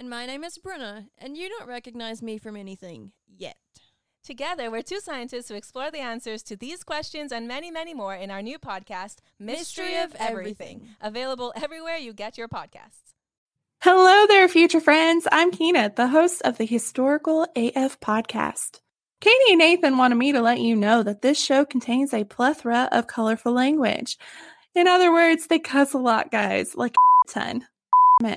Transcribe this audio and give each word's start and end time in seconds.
And 0.00 0.08
my 0.08 0.24
name 0.24 0.44
is 0.44 0.56
Bruna, 0.56 1.08
and 1.18 1.36
you 1.36 1.50
don't 1.50 1.68
recognize 1.68 2.22
me 2.22 2.38
from 2.38 2.56
anything 2.56 3.12
yet. 3.36 3.56
Together, 4.24 4.70
we're 4.70 4.80
two 4.80 4.98
scientists 4.98 5.50
who 5.50 5.56
explore 5.56 5.90
the 5.90 5.98
answers 5.98 6.42
to 6.44 6.56
these 6.56 6.82
questions 6.82 7.32
and 7.32 7.46
many, 7.46 7.70
many 7.70 7.92
more 7.92 8.14
in 8.14 8.30
our 8.30 8.40
new 8.40 8.58
podcast, 8.58 9.16
Mystery, 9.38 9.98
of 9.98 10.16
Everything, 10.18 10.88
available 11.02 11.52
everywhere 11.54 11.98
you 11.98 12.14
get 12.14 12.38
your 12.38 12.48
podcasts. 12.48 13.12
Hello 13.82 14.26
there, 14.26 14.48
future 14.48 14.80
friends. 14.80 15.28
I'm 15.30 15.50
Kina, 15.50 15.92
the 15.94 16.08
host 16.08 16.40
of 16.46 16.56
the 16.56 16.64
Historical 16.64 17.46
AF 17.54 18.00
podcast. 18.00 18.80
Katie 19.20 19.50
and 19.50 19.58
Nathan 19.58 19.98
wanted 19.98 20.16
me 20.16 20.32
to 20.32 20.40
let 20.40 20.60
you 20.60 20.76
know 20.76 21.02
that 21.02 21.20
this 21.20 21.38
show 21.38 21.66
contains 21.66 22.14
a 22.14 22.24
plethora 22.24 22.88
of 22.90 23.06
colorful 23.06 23.52
language. 23.52 24.16
In 24.74 24.86
other 24.86 25.12
words, 25.12 25.48
they 25.48 25.58
cuss 25.58 25.92
a 25.92 25.98
lot, 25.98 26.30
guys, 26.30 26.74
like 26.74 26.94
a 27.28 27.30
ton. 27.30 27.66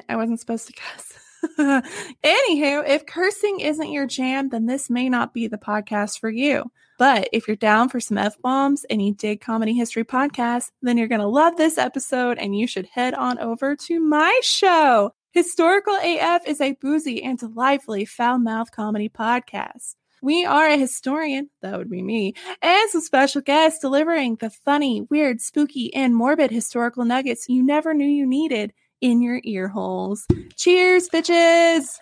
I 0.09 0.17
wasn't 0.17 0.41
supposed 0.41 0.67
to 0.67 0.73
cuss. 0.73 1.22
Anywho, 1.57 2.87
if 2.87 3.05
cursing 3.05 3.59
isn't 3.59 3.91
your 3.91 4.07
jam, 4.07 4.49
then 4.49 4.65
this 4.65 4.89
may 4.89 5.09
not 5.09 5.33
be 5.33 5.47
the 5.47 5.57
podcast 5.57 6.19
for 6.19 6.29
you. 6.29 6.71
But 6.97 7.27
if 7.33 7.47
you're 7.47 7.57
down 7.57 7.89
for 7.89 7.99
some 7.99 8.17
F 8.17 8.41
bombs 8.41 8.85
and 8.85 9.01
you 9.01 9.13
dig 9.13 9.41
comedy 9.41 9.73
history 9.73 10.05
podcasts, 10.05 10.71
then 10.81 10.97
you're 10.97 11.07
going 11.07 11.21
to 11.21 11.27
love 11.27 11.57
this 11.57 11.77
episode 11.77 12.37
and 12.37 12.57
you 12.57 12.67
should 12.67 12.85
head 12.85 13.13
on 13.13 13.39
over 13.39 13.75
to 13.75 13.99
my 13.99 14.39
show. 14.43 15.11
Historical 15.31 15.97
AF 16.03 16.47
is 16.47 16.61
a 16.61 16.73
boozy 16.73 17.23
and 17.23 17.41
lively 17.55 18.05
foul 18.05 18.37
mouth 18.37 18.71
comedy 18.71 19.09
podcast. 19.09 19.95
We 20.21 20.45
are 20.45 20.67
a 20.67 20.77
historian, 20.77 21.49
that 21.61 21.77
would 21.77 21.89
be 21.89 22.01
me, 22.01 22.35
and 22.61 22.89
some 22.89 23.01
special 23.01 23.41
guests 23.41 23.79
delivering 23.79 24.37
the 24.37 24.49
funny, 24.49 25.01
weird, 25.09 25.41
spooky, 25.41 25.93
and 25.93 26.15
morbid 26.15 26.49
historical 26.49 27.03
nuggets 27.03 27.49
you 27.49 27.61
never 27.61 27.93
knew 27.93 28.07
you 28.07 28.25
needed 28.25 28.71
in 29.03 29.21
your 29.21 29.41
ear 29.43 29.67
holes. 29.67 30.25
Cheers, 30.55 31.09
bitches! 31.09 31.99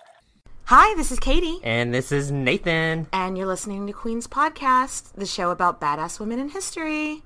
Hi, 0.66 0.94
this 0.95 1.11
is 1.11 1.19
Katie, 1.19 1.59
And 1.63 1.91
this 1.94 2.11
is 2.11 2.31
Nathan. 2.31 3.07
and 3.11 3.35
you're 3.38 3.47
listening 3.47 3.88
to 3.88 3.94
Queen's 3.94 4.27
Podcast, 4.27 5.11
the 5.16 5.25
show 5.25 5.49
about 5.49 5.81
badass 5.81 6.19
women 6.19 6.39
in 6.39 6.49
history. 6.49 7.23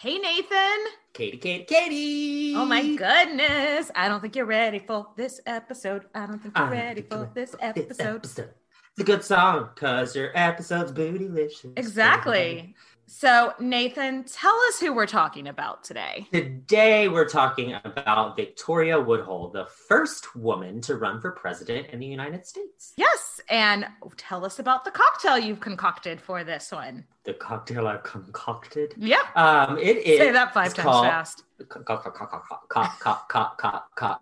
Hey, 0.00 0.16
Nathan. 0.16 0.78
Katie, 1.12 1.36
Katie, 1.36 1.64
Katie. 1.64 2.54
Oh 2.56 2.64
my 2.64 2.80
goodness. 2.96 3.90
I 3.94 4.08
don't 4.08 4.22
think 4.22 4.34
you're 4.34 4.46
ready 4.46 4.78
for 4.78 5.08
this 5.14 5.42
episode. 5.44 6.06
I 6.14 6.24
don't 6.24 6.38
think 6.38 6.56
you're 6.56 6.68
I 6.68 6.70
ready 6.70 7.02
think 7.02 7.12
for 7.12 7.18
you're 7.18 7.30
this 7.34 7.50
for 7.50 7.58
episode. 7.60 8.24
It's 8.24 8.38
a 8.38 9.04
good 9.04 9.22
song 9.22 9.68
because 9.74 10.16
your 10.16 10.30
episode's 10.34 10.90
bootylicious. 10.90 11.74
Exactly. 11.76 12.74
So, 13.12 13.54
Nathan, 13.58 14.22
tell 14.22 14.54
us 14.68 14.78
who 14.78 14.94
we're 14.94 15.04
talking 15.04 15.48
about 15.48 15.82
today. 15.82 16.28
Today, 16.32 17.08
we're 17.08 17.28
talking 17.28 17.74
about 17.84 18.36
Victoria 18.36 19.00
Woodhull, 19.00 19.50
the 19.50 19.66
first 19.66 20.36
woman 20.36 20.80
to 20.82 20.94
run 20.94 21.20
for 21.20 21.32
president 21.32 21.88
in 21.88 21.98
the 21.98 22.06
United 22.06 22.46
States. 22.46 22.92
Yes. 22.96 23.40
And 23.50 23.84
tell 24.16 24.44
us 24.44 24.60
about 24.60 24.84
the 24.84 24.92
cocktail 24.92 25.36
you've 25.36 25.58
concocted 25.58 26.20
for 26.20 26.44
this 26.44 26.70
one. 26.70 27.04
The 27.24 27.34
cocktail 27.34 27.88
I've 27.88 28.04
concocted? 28.04 28.94
Yeah. 28.96 29.18
Um, 29.34 29.76
it 29.76 29.96
is. 29.98 30.18
Say 30.18 30.30
that 30.30 30.54
five 30.54 30.72
times 30.72 30.84
called, 30.84 31.06
fast. 31.06 31.42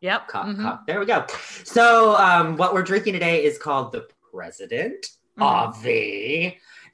Yep. 0.01 0.29
There 0.87 0.99
we 0.99 1.05
go. 1.05 1.27
So, 1.63 2.17
um, 2.17 2.57
what 2.57 2.73
we're 2.73 2.83
drinking 2.83 3.13
today 3.13 3.45
is 3.45 3.59
called 3.59 3.93
the 3.93 4.09
President 4.33 5.09
mm-hmm 5.39 5.43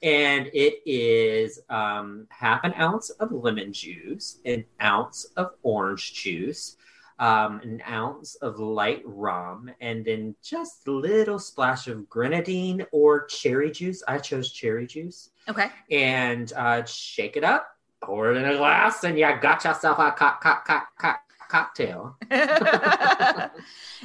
and 0.03 0.47
it 0.53 0.81
is 0.85 1.59
um, 1.69 2.27
half 2.29 2.63
an 2.63 2.73
ounce 2.79 3.09
of 3.11 3.31
lemon 3.31 3.71
juice, 3.73 4.39
an 4.45 4.65
ounce 4.81 5.25
of 5.37 5.51
orange 5.63 6.13
juice, 6.13 6.77
um, 7.19 7.59
an 7.61 7.81
ounce 7.89 8.35
of 8.35 8.59
light 8.59 9.01
rum, 9.05 9.71
and 9.79 10.03
then 10.03 10.35
just 10.43 10.87
a 10.87 10.91
little 10.91 11.39
splash 11.39 11.87
of 11.87 12.09
grenadine 12.09 12.85
or 12.91 13.25
cherry 13.25 13.71
juice. 13.71 14.03
I 14.07 14.17
chose 14.17 14.51
cherry 14.51 14.85
juice 14.87 15.29
Okay. 15.47 15.69
and 15.91 16.51
uh, 16.53 16.83
shake 16.85 17.37
it 17.37 17.43
up, 17.43 17.67
pour 18.01 18.31
it 18.31 18.37
in 18.37 18.45
a 18.45 18.57
glass, 18.57 19.03
and 19.05 19.17
you 19.17 19.25
got 19.41 19.63
yourself 19.63 19.97
a 19.99 20.11
cock, 20.11 20.41
cock, 20.41 20.65
cock, 20.65 20.89
cock, 20.99 21.21
cocktail. 21.47 22.17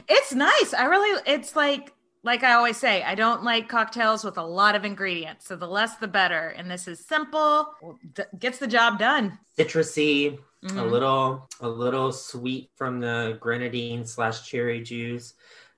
it's 0.08 0.34
nice. 0.34 0.74
I 0.74 0.84
really, 0.84 1.20
it's 1.26 1.56
like, 1.56 1.92
like 2.22 2.42
I 2.44 2.52
always 2.52 2.76
say, 2.76 3.02
I 3.02 3.14
don't 3.14 3.42
like 3.44 3.68
cocktails 3.68 4.24
with 4.24 4.36
a 4.36 4.42
lot 4.42 4.74
of 4.74 4.84
ingredients. 4.84 5.46
So 5.46 5.56
the 5.56 5.66
less 5.66 5.96
the 5.96 6.08
better. 6.08 6.48
And 6.48 6.70
this 6.70 6.86
is 6.86 7.04
simple, 7.04 7.74
gets 8.38 8.58
the 8.58 8.66
job 8.66 8.98
done. 8.98 9.38
Citrusy, 9.58 10.38
a 10.62 10.66
Mhm. 10.66 10.90
little, 10.90 11.48
a 11.60 11.68
little 11.68 12.12
sweet 12.12 12.70
from 12.76 13.00
the 13.00 13.38
grenadine 13.40 14.04
slash 14.04 14.46
cherry 14.48 14.82
juice. 14.82 15.34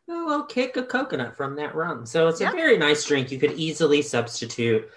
A 0.08 0.12
little 0.12 0.42
kick 0.42 0.76
of 0.76 0.88
coconut 0.88 1.36
from 1.36 1.54
that 1.56 1.76
rum. 1.76 2.04
So 2.06 2.26
it's 2.26 2.40
Yeah. 2.40 2.50
a 2.50 2.52
very 2.52 2.76
nice 2.76 3.04
drink. 3.04 3.30
You 3.30 3.38
could 3.38 3.52
easily 3.52 4.02
substitute 4.02 4.90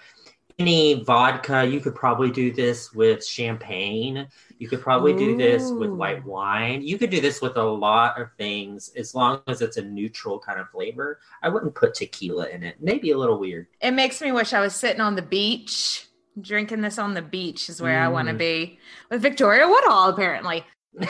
any 0.58 1.02
vodka. 1.04 1.64
You 1.66 1.80
could 1.80 1.94
probably 1.94 2.30
do 2.30 2.52
this 2.52 2.92
with 2.92 3.24
champagne. 3.24 4.26
You 4.58 4.68
could 4.68 4.80
probably 4.80 5.12
do 5.14 5.36
this 5.36 5.70
with 5.70 5.90
white 5.90 6.24
wine. 6.24 6.80
You 6.82 6.96
could 6.98 7.10
do 7.10 7.20
this 7.20 7.42
with 7.42 7.56
a 7.56 7.62
lot 7.62 8.18
of 8.20 8.28
things 8.38 8.90
as 8.96 9.14
long 9.14 9.42
as 9.48 9.60
it's 9.60 9.76
a 9.76 9.82
neutral 9.82 10.38
kind 10.38 10.58
of 10.58 10.70
flavor. 10.70 11.20
I 11.42 11.50
wouldn't 11.50 11.74
put 11.74 11.94
tequila 11.94 12.48
in 12.48 12.62
it. 12.62 12.76
Maybe 12.80 13.10
a 13.10 13.18
little 13.18 13.38
weird. 13.38 13.66
It 13.82 13.90
makes 13.92 14.20
me 14.22 14.32
wish 14.32 14.54
I 14.54 14.60
was 14.60 14.74
sitting 14.74 15.00
on 15.00 15.14
the 15.14 15.22
beach. 15.22 16.06
Drinking 16.40 16.82
this 16.82 16.98
on 16.98 17.14
the 17.14 17.22
beach 17.22 17.68
is 17.70 17.80
where 17.80 17.98
I 18.00 18.08
want 18.08 18.28
to 18.28 18.34
Mm. 18.34 18.38
be 18.38 18.78
with 19.10 19.22
Victoria 19.22 19.66
Woodhull, 19.66 20.10
apparently. 20.10 20.64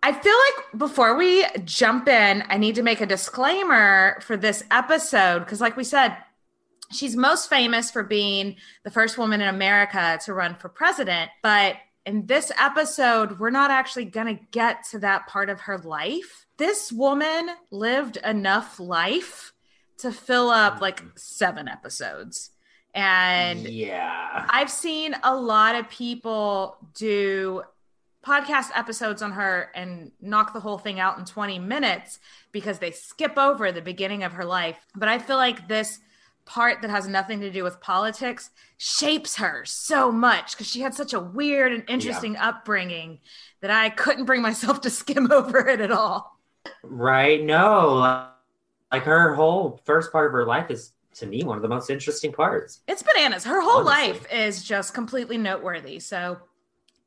I 0.00 0.12
feel 0.22 0.34
like 0.34 0.78
before 0.78 1.14
we 1.16 1.44
jump 1.64 2.08
in, 2.08 2.42
I 2.48 2.56
need 2.56 2.74
to 2.76 2.82
make 2.82 3.00
a 3.02 3.06
disclaimer 3.06 4.18
for 4.22 4.36
this 4.36 4.64
episode 4.70 5.40
because, 5.40 5.60
like 5.60 5.76
we 5.76 5.84
said, 5.84 6.16
she's 6.90 7.16
most 7.16 7.48
famous 7.48 7.90
for 7.90 8.02
being 8.02 8.56
the 8.84 8.90
first 8.90 9.18
woman 9.18 9.40
in 9.40 9.48
America 9.48 10.18
to 10.24 10.34
run 10.34 10.54
for 10.54 10.68
president. 10.68 11.30
But 11.42 11.76
in 12.06 12.26
this 12.26 12.50
episode, 12.58 13.38
we're 13.38 13.50
not 13.50 13.70
actually 13.70 14.06
going 14.06 14.34
to 14.34 14.42
get 14.50 14.84
to 14.90 14.98
that 15.00 15.26
part 15.26 15.50
of 15.50 15.60
her 15.60 15.78
life. 15.78 16.46
This 16.56 16.90
woman 16.90 17.50
lived 17.70 18.16
enough 18.18 18.80
life 18.80 19.52
to 19.98 20.12
fill 20.12 20.48
up 20.48 20.74
mm-hmm. 20.74 20.82
like 20.82 21.02
seven 21.16 21.68
episodes. 21.68 22.50
And 22.94 23.68
yeah. 23.68 24.46
I've 24.48 24.70
seen 24.70 25.14
a 25.22 25.36
lot 25.36 25.74
of 25.74 25.88
people 25.90 26.78
do 26.94 27.62
podcast 28.24 28.70
episodes 28.74 29.22
on 29.22 29.32
her 29.32 29.70
and 29.74 30.10
knock 30.20 30.52
the 30.52 30.60
whole 30.60 30.78
thing 30.78 30.98
out 30.98 31.18
in 31.18 31.24
20 31.24 31.58
minutes 31.58 32.18
because 32.52 32.78
they 32.78 32.90
skip 32.90 33.38
over 33.38 33.70
the 33.70 33.82
beginning 33.82 34.24
of 34.24 34.32
her 34.32 34.44
life. 34.44 34.78
But 34.94 35.08
I 35.08 35.18
feel 35.18 35.36
like 35.36 35.68
this 35.68 36.00
part 36.48 36.80
that 36.82 36.90
has 36.90 37.06
nothing 37.06 37.40
to 37.40 37.50
do 37.50 37.62
with 37.62 37.80
politics 37.80 38.50
shapes 38.78 39.36
her 39.36 39.64
so 39.64 40.10
much 40.10 40.52
because 40.52 40.66
she 40.66 40.80
had 40.80 40.94
such 40.94 41.12
a 41.12 41.20
weird 41.20 41.72
and 41.72 41.84
interesting 41.88 42.36
upbringing 42.36 43.20
that 43.60 43.70
I 43.70 43.90
couldn't 43.90 44.24
bring 44.24 44.40
myself 44.42 44.80
to 44.80 44.90
skim 45.00 45.30
over 45.30 45.68
it 45.68 45.80
at 45.80 45.92
all. 45.92 46.38
Right? 46.82 47.42
No. 47.44 48.26
Like 48.90 49.02
her 49.04 49.34
whole 49.34 49.80
first 49.84 50.10
part 50.10 50.26
of 50.26 50.32
her 50.32 50.46
life 50.46 50.70
is 50.70 50.92
to 51.16 51.26
me 51.26 51.44
one 51.44 51.56
of 51.56 51.62
the 51.62 51.68
most 51.68 51.90
interesting 51.90 52.32
parts. 52.32 52.80
It's 52.88 53.02
bananas. 53.02 53.44
Her 53.44 53.60
whole 53.60 53.86
Honestly. 53.86 54.12
life 54.12 54.32
is 54.32 54.64
just 54.64 54.94
completely 54.94 55.36
noteworthy. 55.36 55.98
So 56.00 56.38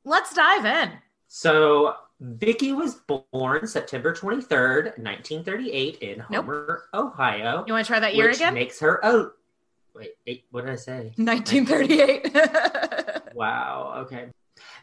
let's 0.04 0.34
dive 0.34 0.66
in. 0.66 0.92
So 1.28 1.96
Vicky 2.22 2.72
was 2.72 2.96
born 2.96 3.66
September 3.66 4.14
23rd, 4.14 4.98
1938 5.00 5.98
in 5.98 6.18
Nope. 6.30 6.46
Homer, 6.46 6.84
Ohio. 6.94 7.64
You 7.66 7.74
want 7.74 7.84
to 7.86 7.92
try 7.92 8.00
that 8.00 8.14
year 8.16 8.28
which 8.28 8.36
again? 8.38 8.54
makes 8.54 8.80
her 8.80 9.00
oh 9.04 9.32
wait, 9.96 10.12
eight, 10.28 10.46
what 10.52 10.66
did 10.66 10.74
I 10.74 10.76
say? 10.76 11.14
1938. 11.18 12.38
Wow, 13.34 13.94
okay. 14.06 14.28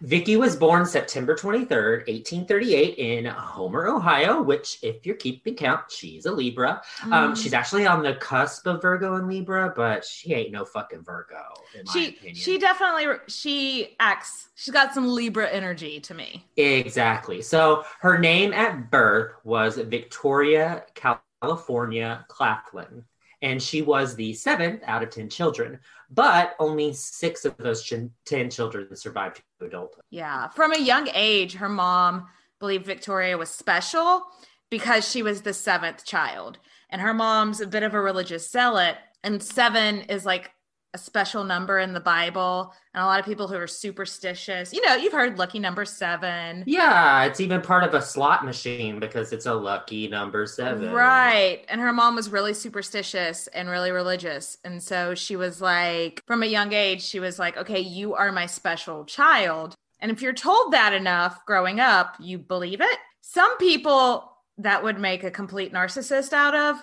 Vicky 0.03 0.37
was 0.37 0.57
born 0.57 0.87
September 0.87 1.35
23rd, 1.35 2.07
1838, 2.09 2.95
in 2.99 3.25
Homer, 3.27 3.87
Ohio, 3.89 4.43
which, 4.43 4.79
if 4.83 5.05
you're 5.07 5.17
keeping 5.17 5.55
count, 5.55 5.83
she's 5.91 6.27
a 6.27 6.33
Libra. 6.33 6.81
Um, 7.05 7.33
Mm. 7.33 7.37
she's 7.43 7.53
actually 7.55 7.87
on 7.87 8.03
the 8.03 8.15
cusp 8.15 8.67
of 8.67 8.81
Virgo 8.83 9.15
and 9.17 9.27
Libra, 9.29 9.73
but 9.75 10.05
she 10.05 10.35
ain't 10.35 10.53
no 10.53 10.65
fucking 10.65 11.03
Virgo, 11.03 11.43
in 11.75 11.85
my 11.87 11.93
she 11.93 12.09
opinion. 12.11 12.35
she 12.35 12.59
definitely 12.59 13.07
she 13.29 13.97
acts. 14.01 14.49
She's 14.55 14.73
got 14.75 14.95
some 14.95 15.09
Libra 15.09 15.49
energy 15.49 16.01
to 16.01 16.15
me. 16.15 16.45
Exactly. 16.57 17.43
So 17.43 17.85
her 18.01 18.19
name 18.19 18.53
at 18.53 18.91
birth 18.91 19.33
was 19.45 19.77
Victoria 19.77 20.85
California 20.95 22.25
Claflin, 22.29 23.05
and 23.43 23.63
she 23.63 23.83
was 23.83 24.15
the 24.15 24.33
seventh 24.33 24.83
out 24.87 25.03
of 25.03 25.11
10 25.11 25.29
children, 25.29 25.79
but 26.11 26.55
only 26.59 26.93
six 26.93 27.45
of 27.45 27.57
those 27.59 27.83
ch- 27.83 27.95
10 28.27 28.51
children 28.51 28.95
survived 28.97 29.43
to 29.61 29.67
adulthood. 29.67 30.03
Yeah, 30.11 30.49
from 30.49 30.73
a 30.73 30.79
young 30.79 31.09
age, 31.15 31.55
her 31.55 31.69
mom 31.69 32.27
believed 32.59 32.87
Victoria 32.87 33.39
was 33.39 33.51
special 33.51 34.23
because 34.71 35.09
she 35.09 35.23
was 35.23 35.43
the 35.43 35.55
seventh 35.55 36.05
child, 36.05 36.59
and 36.91 37.01
her 37.01 37.15
mom's 37.15 37.61
a 37.61 37.67
bit 37.67 37.83
of 37.83 37.95
a 37.95 38.01
religious 38.01 38.51
zealot. 38.51 38.97
And 39.25 39.43
seven 39.43 40.03
is 40.03 40.25
like 40.25 40.51
a 40.95 40.99
special 40.99 41.45
number 41.45 41.79
in 41.79 41.93
the 41.93 42.01
Bible, 42.01 42.73
and 42.95 43.03
a 43.03 43.07
lot 43.07 43.21
of 43.21 43.27
people 43.27 43.47
who 43.47 43.57
are 43.57 43.67
superstitious. 43.67 44.73
You 44.73 44.85
know, 44.87 44.95
you've 44.95 45.13
heard 45.13 45.39
lucky 45.39 45.59
number 45.59 45.85
seven. 45.85 46.65
Yeah, 46.67 47.25
it's 47.25 47.41
even 47.41 47.61
part 47.61 47.85
of 47.85 47.93
a 47.95 48.01
slot 48.01 48.45
machine 48.45 48.99
because 48.99 49.33
it's 49.33 49.47
a 49.47 49.55
lucky 49.55 50.09
number 50.09 50.47
seven. 50.47 50.91
Right. 50.93 51.65
And 51.69 51.81
her 51.81 51.93
mom 51.93 52.17
was 52.17 52.31
really 52.31 52.55
superstitious 52.55 53.49
and 53.49 53.69
really 53.69 53.91
religious. 53.91 54.57
And 54.65 54.83
so 54.83 55.15
she 55.15 55.37
was 55.37 55.61
like, 55.61 56.23
from 56.27 56.43
a 56.43 56.47
young 56.47 56.73
age, 56.73 57.03
she 57.03 57.21
was 57.21 57.39
like, 57.39 57.57
okay, 57.59 57.81
you 57.81 58.15
are 58.15 58.33
my 58.33 58.47
special 58.47 59.05
child. 59.05 59.75
And 60.01 60.11
if 60.11 60.23
you're 60.23 60.33
told 60.33 60.73
that 60.73 60.95
enough 60.95 61.45
growing 61.45 61.81
up, 61.81 62.17
you 62.19 62.39
believe 62.39 62.81
it. 62.81 62.99
Some 63.21 63.59
people 63.59 64.33
that 64.57 64.83
would 64.83 64.99
make 64.99 65.23
a 65.23 65.31
complete 65.31 65.73
narcissist 65.73 66.33
out 66.33 66.55
of. 66.55 66.83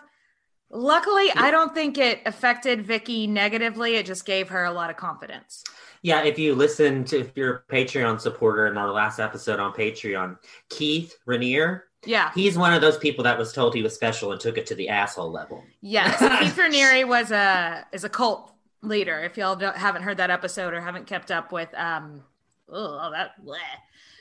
Luckily, 0.72 1.30
I 1.36 1.52
don't 1.52 1.74
think 1.74 1.98
it 1.98 2.22
affected 2.26 2.86
Vicky 2.86 3.28
negatively. 3.28 3.96
It 3.96 4.06
just 4.06 4.26
gave 4.26 4.50
her 4.50 4.66
a 4.66 4.72
lot 4.72 4.90
of 4.90 4.98
confidence. 4.98 5.64
Yeah, 6.02 6.24
if 6.24 6.38
you 6.38 6.54
listen 6.56 7.04
to, 7.06 7.20
if 7.22 7.32
you're 7.36 7.64
a 7.70 7.74
Patreon 7.74 8.20
supporter 8.20 8.68
in 8.68 8.78
our 8.78 8.92
last 8.92 9.20
episode 9.20 9.60
on 9.60 9.74
Patreon, 9.74 10.38
Keith 10.70 11.16
Raniere, 11.28 11.82
Yeah. 12.06 12.32
he's 12.36 12.58
one 12.58 12.74
of 12.74 12.82
those 12.82 12.98
people 12.98 13.24
that 13.24 13.38
was 13.38 13.54
told 13.54 13.74
he 13.74 13.82
was 13.82 13.96
special 13.96 14.32
and 14.32 14.40
took 14.42 14.58
it 14.58 14.66
to 14.68 14.76
the 14.76 14.90
asshole 14.90 15.32
level. 15.32 15.64
Yes, 15.82 16.20
Keith 16.20 16.56
Raniere 16.58 17.08
was 17.08 17.32
a 17.32 17.86
is 17.92 18.04
a 18.04 18.10
cult 18.10 18.52
leader. 18.82 19.20
If 19.24 19.38
y'all 19.38 19.56
don't, 19.56 19.76
haven't 19.76 20.04
heard 20.04 20.18
that 20.18 20.30
episode 20.30 20.74
or 20.74 20.82
haven't 20.82 21.08
kept 21.08 21.32
up 21.32 21.52
with, 21.52 21.70
um, 21.76 22.24
oh 22.70 23.10
that, 23.12 23.32
bleh. 23.44 23.58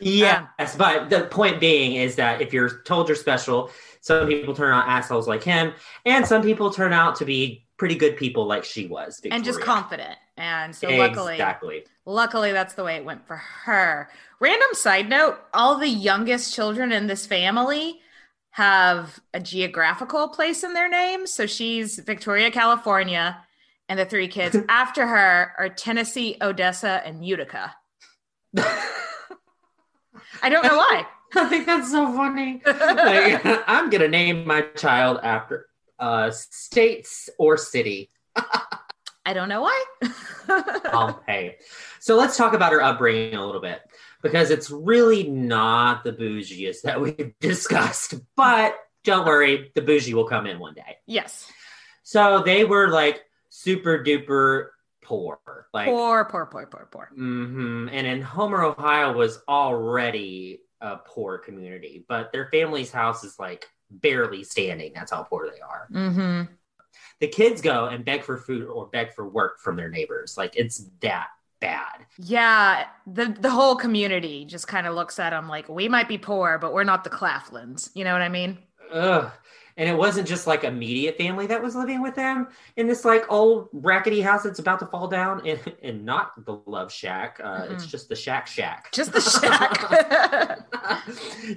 Yes, 0.01 0.77
but 0.77 1.09
the 1.11 1.23
point 1.27 1.61
being 1.61 1.95
is 1.97 2.17
that 2.17 2.41
if 2.41 2.53
you're 2.53 2.81
told 2.83 3.09
you're 3.09 3.17
special, 3.17 3.71
some 4.05 4.29
people 4.29 4.55
turn 4.55 4.75
out 4.75 4.87
assholes 4.87 5.27
like 5.27 5.43
him, 5.43 5.73
and 6.05 6.27
some 6.27 6.43
people 6.43 6.71
turn 6.71 6.93
out 6.93 7.17
to 7.17 7.25
be 7.25 7.65
pretty 7.79 7.95
good 7.95 8.19
people 8.19 8.45
like 8.47 8.63
she 8.63 8.87
was. 8.87 9.19
and 9.31 9.43
just 9.43 9.63
confident. 9.63 10.19
And 10.37 10.77
so 10.77 10.91
luckily, 10.91 11.33
exactly. 11.33 11.85
luckily 12.05 12.53
that's 12.53 12.75
the 12.75 12.85
way 12.85 12.97
it 12.97 13.05
went 13.07 13.27
for 13.27 13.37
her. 13.37 14.11
Random 14.41 14.69
side 14.75 15.09
note: 15.09 15.39
all 15.55 15.79
the 15.79 15.89
youngest 15.89 16.55
children 16.55 16.93
in 16.93 17.07
this 17.07 17.25
family 17.25 17.99
have 18.51 19.21
a 19.33 19.41
geographical 19.41 20.29
place 20.29 20.65
in 20.65 20.75
their 20.75 20.91
names. 20.91 21.33
So 21.33 21.47
she's 21.47 21.99
Victoria, 21.99 22.51
California, 22.51 23.43
and 23.89 23.99
the 23.99 24.05
three 24.05 24.29
kids 24.29 24.55
after 24.69 25.07
her 25.07 25.55
are 25.59 25.71
Tennessee, 25.71 26.37
Odessa, 26.43 27.01
and 27.07 27.25
Utica. 27.25 27.75
I 30.43 30.51
don't 30.51 30.63
know 30.63 30.77
why. 30.77 31.07
I 31.37 31.49
think 31.49 31.67
that's 31.67 31.91
so 31.91 32.13
funny. 32.13 32.61
Like, 32.65 33.43
I'm 33.69 33.91
gonna 33.91 34.09
name 34.09 34.47
my 34.47 34.63
child 34.77 35.21
after 35.23 35.67
uh, 35.99 36.31
states 36.31 37.29
or 37.39 37.57
city. 37.57 38.11
I 39.27 39.33
don't 39.33 39.49
know 39.49 39.63
why. 39.63 39.85
Pompeii. 40.91 41.57
So 42.01 42.17
let's 42.17 42.37
talk 42.37 42.53
about 42.53 42.73
her 42.73 42.83
upbringing 42.83 43.35
a 43.37 43.45
little 43.47 43.61
bit 43.61 43.81
because 44.23 44.51
it's 44.51 44.71
really 44.71 45.25
not 45.29 46.05
the 46.05 46.13
bougiest 46.13 46.83
that 46.83 47.01
we've 47.01 47.33
discussed. 47.41 48.15
But 48.37 48.77
don't 49.05 49.27
worry, 49.27 49.71
the 49.75 49.81
bougie 49.83 50.15
will 50.15 50.27
come 50.29 50.47
in 50.47 50.59
one 50.59 50.75
day. 50.75 50.99
yes. 51.07 51.51
So 52.03 52.43
they 52.45 52.65
were 52.67 52.89
like 52.91 53.23
super 53.49 54.05
duper 54.05 54.69
poor, 55.03 55.39
like 55.73 55.87
Poor, 55.87 56.27
poor, 56.27 56.45
poor, 56.47 56.67
poor, 56.67 56.89
poor. 56.91 57.11
hmm 57.15 57.89
And 57.91 58.07
in 58.07 58.21
Homer, 58.21 58.63
Ohio 58.63 59.15
was 59.15 59.39
already 59.49 60.61
a 60.85 61.01
poor 61.07 61.39
community, 61.39 62.05
but 62.09 62.31
their 62.31 62.49
family's 62.51 62.93
house 62.93 63.25
is 63.25 63.39
like 63.39 63.67
barely 63.91 64.45
standing. 64.45 64.93
That's 64.95 65.11
how 65.11 65.23
poor 65.23 65.51
they 65.51 65.61
are. 65.61 65.89
Mm-hmm. 65.91 66.53
The 67.21 67.29
kids 67.29 67.63
go 67.63 67.87
and 67.87 68.05
beg 68.05 68.23
for 68.23 68.37
food 68.37 68.67
or 68.67 68.87
beg 68.89 69.13
for 69.13 69.27
work 69.27 69.61
from 69.61 69.77
their 69.77 69.89
neighbors. 69.89 70.37
Like 70.37 70.57
it's 70.57 70.91
that 71.01 71.29
bad. 71.61 72.05
Yeah, 72.19 72.87
the 73.07 73.35
the 73.41 73.51
whole 73.51 73.77
community 73.77 74.45
just 74.45 74.69
kind 74.69 74.87
of 74.87 74.95
looks 74.95 75.19
at 75.19 75.31
them 75.31 75.49
like 75.49 75.69
we 75.71 75.89
might 75.89 76.09
be 76.09 76.19
poor, 76.19 76.59
but 76.59 76.75
we're 76.75 76.85
not 76.85 77.03
the 77.03 77.11
Claflins. 77.11 77.91
You 77.95 78.05
know 78.05 78.13
what 78.13 78.23
I 78.23 78.29
mean? 78.29 78.59
Ugh. 78.93 79.31
And 79.77 79.89
it 79.89 79.97
wasn't 79.97 80.29
just 80.29 80.47
like 80.47 80.63
immediate 80.63 81.19
family 81.19 81.47
that 81.49 81.61
was 81.61 81.75
living 81.75 82.01
with 82.01 82.15
them 82.15 82.47
in 82.77 82.87
this 82.87 83.05
like 83.05 83.25
old 83.29 83.69
rackety 83.73 84.21
house 84.21 84.45
that's 84.45 84.61
about 84.61 84.79
to 84.81 84.87
fall 84.87 85.09
down, 85.09 85.45
and, 85.47 85.59
and 85.83 86.05
not 86.05 86.45
the 86.47 86.61
love 86.67 86.93
shack. 86.93 87.41
Uh, 87.43 87.67
It's 87.71 87.87
just 87.87 88.09
the 88.09 88.15
shack 88.15 88.47
shack. 88.47 88.93
Just 88.93 89.13
the 89.13 89.21
shack. 89.21 89.81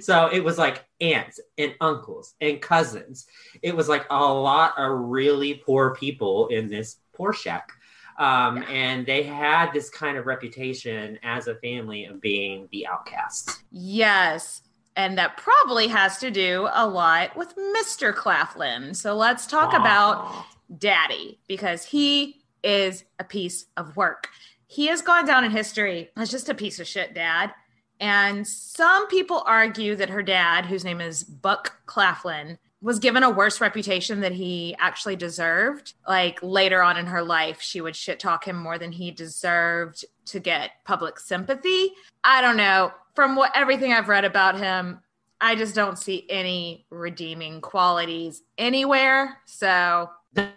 so 0.00 0.28
it 0.32 0.42
was 0.42 0.58
like 0.58 0.84
aunts 1.00 1.40
and 1.58 1.74
uncles 1.80 2.34
and 2.40 2.60
cousins. 2.60 3.26
It 3.62 3.76
was 3.76 3.88
like 3.88 4.06
a 4.10 4.24
lot 4.32 4.74
of 4.76 4.98
really 4.98 5.54
poor 5.64 5.94
people 5.94 6.48
in 6.48 6.68
this 6.68 6.96
poor 7.14 7.32
shack. 7.32 7.70
Um, 8.18 8.64
And 8.68 9.06
they 9.06 9.22
had 9.22 9.72
this 9.72 9.90
kind 9.90 10.18
of 10.18 10.26
reputation 10.26 11.18
as 11.22 11.46
a 11.46 11.54
family 11.56 12.06
of 12.06 12.20
being 12.20 12.68
the 12.72 12.86
outcasts. 12.88 13.62
yes, 13.70 14.62
and 14.98 15.16
that 15.16 15.36
probably 15.36 15.86
has 15.86 16.18
to 16.18 16.28
do 16.28 16.68
a 16.72 16.86
lot 16.86 17.36
with 17.36 17.54
Mr. 17.56 18.12
Claflin. 18.12 18.94
So 18.94 19.14
let's 19.14 19.46
talk 19.46 19.72
about 19.72 20.44
Daddy 20.76 21.38
because 21.46 21.84
he 21.84 22.42
is 22.64 23.04
a 23.20 23.24
piece 23.24 23.66
of 23.76 23.96
work. 23.96 24.28
He 24.66 24.88
has 24.88 25.00
gone 25.00 25.24
down 25.24 25.44
in 25.44 25.52
history 25.52 26.10
as 26.16 26.32
just 26.32 26.48
a 26.48 26.54
piece 26.54 26.80
of 26.80 26.88
shit 26.88 27.14
dad. 27.14 27.52
And 28.00 28.44
some 28.44 29.06
people 29.06 29.44
argue 29.46 29.94
that 29.94 30.10
her 30.10 30.22
dad, 30.22 30.66
whose 30.66 30.84
name 30.84 31.00
is 31.00 31.22
Buck 31.22 31.76
Claflin, 31.86 32.58
was 32.80 32.98
given 32.98 33.22
a 33.22 33.30
worse 33.30 33.60
reputation 33.60 34.20
than 34.20 34.32
he 34.32 34.76
actually 34.78 35.16
deserved. 35.16 35.94
Like 36.06 36.38
later 36.42 36.82
on 36.82 36.96
in 36.96 37.06
her 37.06 37.22
life, 37.22 37.60
she 37.60 37.80
would 37.80 37.96
shit 37.96 38.20
talk 38.20 38.46
him 38.46 38.56
more 38.56 38.78
than 38.78 38.92
he 38.92 39.10
deserved 39.10 40.04
to 40.26 40.38
get 40.38 40.70
public 40.84 41.18
sympathy. 41.18 41.92
I 42.22 42.40
don't 42.40 42.56
know. 42.56 42.92
From 43.14 43.34
what 43.34 43.50
everything 43.56 43.92
I've 43.92 44.08
read 44.08 44.24
about 44.24 44.58
him, 44.58 45.00
I 45.40 45.56
just 45.56 45.74
don't 45.74 45.98
see 45.98 46.26
any 46.28 46.86
redeeming 46.90 47.60
qualities 47.60 48.42
anywhere. 48.56 49.38
So 49.46 50.10
the 50.34 50.52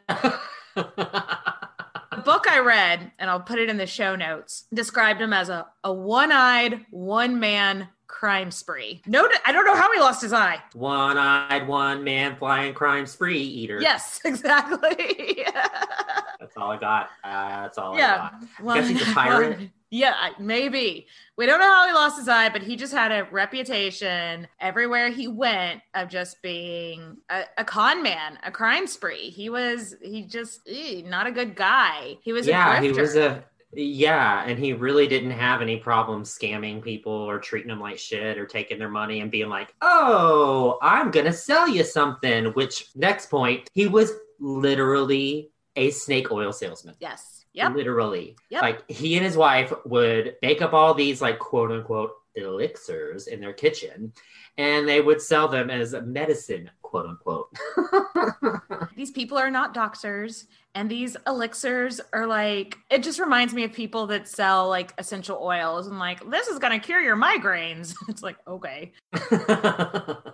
book 2.23 2.45
I 2.49 2.59
read, 2.59 3.11
and 3.17 3.29
I'll 3.29 3.39
put 3.39 3.59
it 3.59 3.69
in 3.69 3.77
the 3.77 3.87
show 3.87 4.15
notes, 4.15 4.65
described 4.73 5.21
him 5.21 5.33
as 5.33 5.49
a, 5.49 5.67
a 5.83 5.91
one-eyed, 5.93 6.85
one-man 6.91 7.87
crime 8.11 8.51
spree. 8.51 9.01
No, 9.07 9.27
I 9.45 9.51
don't 9.51 9.65
know 9.65 9.75
how 9.75 9.91
he 9.91 9.99
lost 9.99 10.21
his 10.21 10.33
eye. 10.33 10.61
one 10.73 11.17
eyed, 11.17 11.67
one 11.67 12.03
man 12.03 12.35
flying 12.35 12.73
crime 12.73 13.07
spree 13.07 13.39
eater. 13.39 13.79
Yes, 13.81 14.19
exactly. 14.25 15.45
That's 16.39 16.57
all 16.57 16.71
I 16.71 16.77
got. 16.77 17.09
Uh, 17.23 17.61
that's 17.61 17.77
all 17.77 17.95
yeah. 17.95 18.29
I 18.59 18.63
got. 18.63 18.75
guess 18.75 18.89
he's 18.89 19.01
a 19.01 19.13
pirate? 19.13 19.49
one- 19.57 19.71
yeah, 19.91 20.29
maybe. 20.39 21.05
We 21.37 21.45
don't 21.45 21.59
know 21.59 21.69
how 21.69 21.85
he 21.85 21.93
lost 21.93 22.17
his 22.17 22.27
eye, 22.27 22.49
but 22.49 22.63
he 22.63 22.75
just 22.75 22.93
had 22.93 23.11
a 23.11 23.27
reputation 23.29 24.47
everywhere 24.59 25.09
he 25.09 25.27
went 25.27 25.81
of 25.93 26.09
just 26.09 26.41
being 26.41 27.17
a, 27.29 27.43
a 27.57 27.65
con 27.65 28.01
man, 28.01 28.39
a 28.43 28.51
crime 28.51 28.87
spree. 28.87 29.29
He 29.29 29.49
was, 29.49 29.95
he 30.01 30.23
just, 30.23 30.61
eh, 30.67 31.03
not 31.05 31.27
a 31.27 31.31
good 31.31 31.55
guy. 31.55 32.17
He 32.21 32.33
was 32.33 32.47
yeah, 32.47 32.81
he 32.81 32.91
was 32.91 33.15
a 33.15 33.43
yeah, 33.73 34.43
and 34.45 34.59
he 34.59 34.73
really 34.73 35.07
didn't 35.07 35.31
have 35.31 35.61
any 35.61 35.77
problem 35.77 36.23
scamming 36.23 36.83
people 36.83 37.13
or 37.13 37.39
treating 37.39 37.69
them 37.69 37.79
like 37.79 37.97
shit 37.97 38.37
or 38.37 38.45
taking 38.45 38.79
their 38.79 38.89
money 38.89 39.21
and 39.21 39.31
being 39.31 39.49
like, 39.49 39.73
"Oh, 39.81 40.77
I'm 40.81 41.11
gonna 41.11 41.33
sell 41.33 41.67
you 41.67 41.83
something." 41.83 42.47
Which 42.47 42.89
next 42.95 43.29
point, 43.29 43.69
he 43.73 43.87
was 43.87 44.11
literally 44.39 45.51
a 45.75 45.91
snake 45.91 46.31
oil 46.31 46.51
salesman. 46.51 46.95
Yes. 46.99 47.45
Yep. 47.53 47.75
Literally. 47.75 48.35
Yep. 48.49 48.61
Like 48.61 48.89
he 48.89 49.15
and 49.17 49.25
his 49.25 49.37
wife 49.37 49.73
would 49.85 50.35
make 50.41 50.61
up 50.61 50.73
all 50.73 50.93
these 50.93 51.21
like 51.21 51.39
quote 51.39 51.71
unquote 51.71 52.11
elixirs 52.35 53.27
in 53.27 53.41
their 53.41 53.51
kitchen 53.53 54.13
and 54.57 54.87
they 54.87 55.01
would 55.01 55.21
sell 55.21 55.47
them 55.47 55.69
as 55.69 55.93
medicine, 56.05 56.69
quote 56.81 57.07
unquote. 57.07 57.49
These 58.95 59.11
people 59.11 59.37
are 59.37 59.51
not 59.51 59.73
doctors. 59.73 60.47
And 60.73 60.89
these 60.89 61.17
elixirs 61.27 61.99
are 62.13 62.25
like, 62.25 62.77
it 62.89 63.03
just 63.03 63.19
reminds 63.19 63.53
me 63.53 63.65
of 63.65 63.73
people 63.73 64.07
that 64.07 64.25
sell 64.27 64.69
like 64.69 64.93
essential 64.97 65.37
oils 65.41 65.87
and 65.87 65.99
like, 65.99 66.27
this 66.29 66.47
is 66.47 66.59
going 66.59 66.71
to 66.71 66.85
cure 66.85 67.01
your 67.01 67.17
migraines. 67.17 67.93
It's 68.07 68.23
like, 68.23 68.37
okay. 68.47 68.93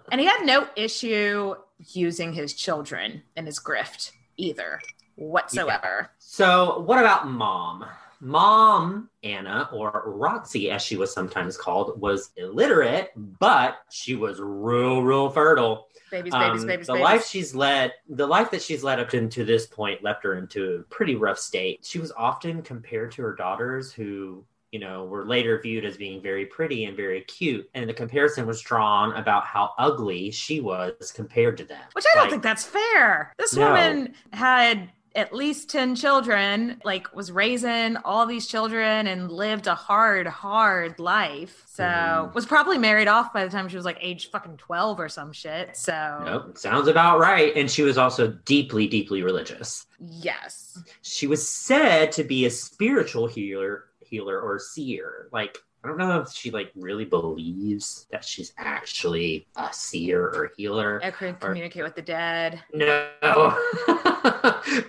And 0.10 0.22
he 0.22 0.28
had 0.28 0.46
no 0.46 0.68
issue 0.76 1.56
using 1.94 2.34
his 2.34 2.54
children 2.54 3.24
in 3.36 3.46
his 3.46 3.60
grift 3.60 4.12
either, 4.38 4.80
whatsoever. 5.16 6.12
so, 6.20 6.80
what 6.86 7.00
about 7.00 7.28
mom? 7.28 7.84
Mom 8.20 9.10
Anna, 9.24 9.70
or 9.72 10.04
Roxy 10.06 10.70
as 10.72 10.82
she 10.82 10.98
was 10.98 11.14
sometimes 11.14 11.58
called, 11.58 12.00
was 12.00 12.32
illiterate, 12.38 13.12
but 13.16 13.80
she 13.90 14.16
was 14.16 14.40
real, 14.40 15.02
real 15.02 15.30
fertile. 15.30 15.88
Babies, 16.10 16.34
babies, 16.34 16.62
Um, 16.62 16.68
babies, 16.68 16.88
the 16.88 16.94
babies. 16.94 17.04
life 17.04 17.26
she's 17.28 17.54
led, 17.54 17.94
the 18.08 18.26
life 18.28 18.50
that 18.52 18.62
she's 18.62 18.84
led 18.84 19.00
up 19.00 19.14
into 19.14 19.44
this 19.44 19.68
point, 19.68 20.04
left 20.04 20.24
her 20.24 20.36
into 20.38 20.76
a 20.76 20.84
pretty 20.84 21.16
rough 21.16 21.38
state. 21.38 21.86
She 21.86 22.00
was 22.00 22.12
often 22.14 22.62
compared 22.62 23.12
to 23.14 23.22
her 23.24 23.36
daughters, 23.36 23.92
who 23.92 24.46
you 24.72 24.80
know 24.80 25.06
were 25.06 25.26
later 25.26 25.60
viewed 25.62 25.86
as 25.86 25.98
being 25.98 26.22
very 26.22 26.46
pretty 26.46 26.86
and 26.86 26.96
very 26.96 27.22
cute, 27.22 27.70
and 27.74 27.90
the 27.90 27.94
comparison 27.94 28.46
was 28.46 28.62
drawn 28.62 29.14
about 29.18 29.44
how 29.46 29.72
ugly 29.78 30.32
she 30.32 30.62
was 30.62 31.12
compared 31.14 31.58
to 31.58 31.66
them. 31.66 31.82
Which 31.94 32.06
I 32.10 32.16
don't 32.16 32.24
Like, 32.24 32.32
think 32.32 32.44
that's 32.44 32.64
fair. 32.66 33.34
This 33.38 33.56
No. 33.56 33.66
woman 33.68 34.14
had 34.32 34.90
at 35.18 35.34
least 35.34 35.68
10 35.72 35.96
children, 35.96 36.80
like 36.86 37.14
was 37.14 37.32
raising 37.32 37.98
all 38.06 38.28
these 38.28 38.46
children 38.46 39.08
and 39.08 39.32
lived 39.32 39.66
a 39.66 39.74
hard, 39.74 40.28
hard 40.28 41.00
life. 41.00 41.64
So 41.66 41.84
Mhm. 41.84 42.34
was 42.36 42.46
probably 42.46 42.78
married 42.78 43.08
off 43.08 43.34
by 43.34 43.44
the 43.44 43.50
time 43.50 43.68
she 43.68 43.76
was 43.76 43.84
like 43.84 43.98
age 44.00 44.30
fucking 44.30 44.58
12 44.58 45.00
or 45.00 45.10
some 45.10 45.34
shit. 45.34 45.76
So 45.76 46.22
Nope, 46.24 46.58
sounds 46.60 46.88
about 46.88 47.20
right. 47.20 47.52
And 47.56 47.70
she 47.70 47.82
was 47.82 47.98
also 47.98 48.28
deeply, 48.46 48.88
deeply 48.88 49.24
religious. 49.24 49.88
yes. 50.00 50.78
She 51.02 51.26
was 51.26 51.48
said 51.48 52.12
to 52.14 52.24
be 52.24 52.46
a 52.46 52.52
spiritual 52.52 53.26
healer, 53.26 53.86
healer 54.02 54.40
or 54.40 54.60
seer. 54.60 55.30
Like 55.34 55.58
I 55.88 55.90
don't 55.90 56.00
know 56.00 56.20
if 56.20 56.34
she 56.34 56.52
like 56.52 56.70
really 56.76 57.06
believes 57.06 58.08
that 58.12 58.26
she's 58.26 58.52
actually 58.58 59.48
a 59.56 59.70
seer 59.72 60.22
or 60.22 60.52
healer. 60.58 61.00
I 61.02 61.12
could 61.12 61.40
communicate 61.40 61.82
with 61.82 61.96
the 61.96 62.02
dead. 62.02 62.62
No, 62.74 63.08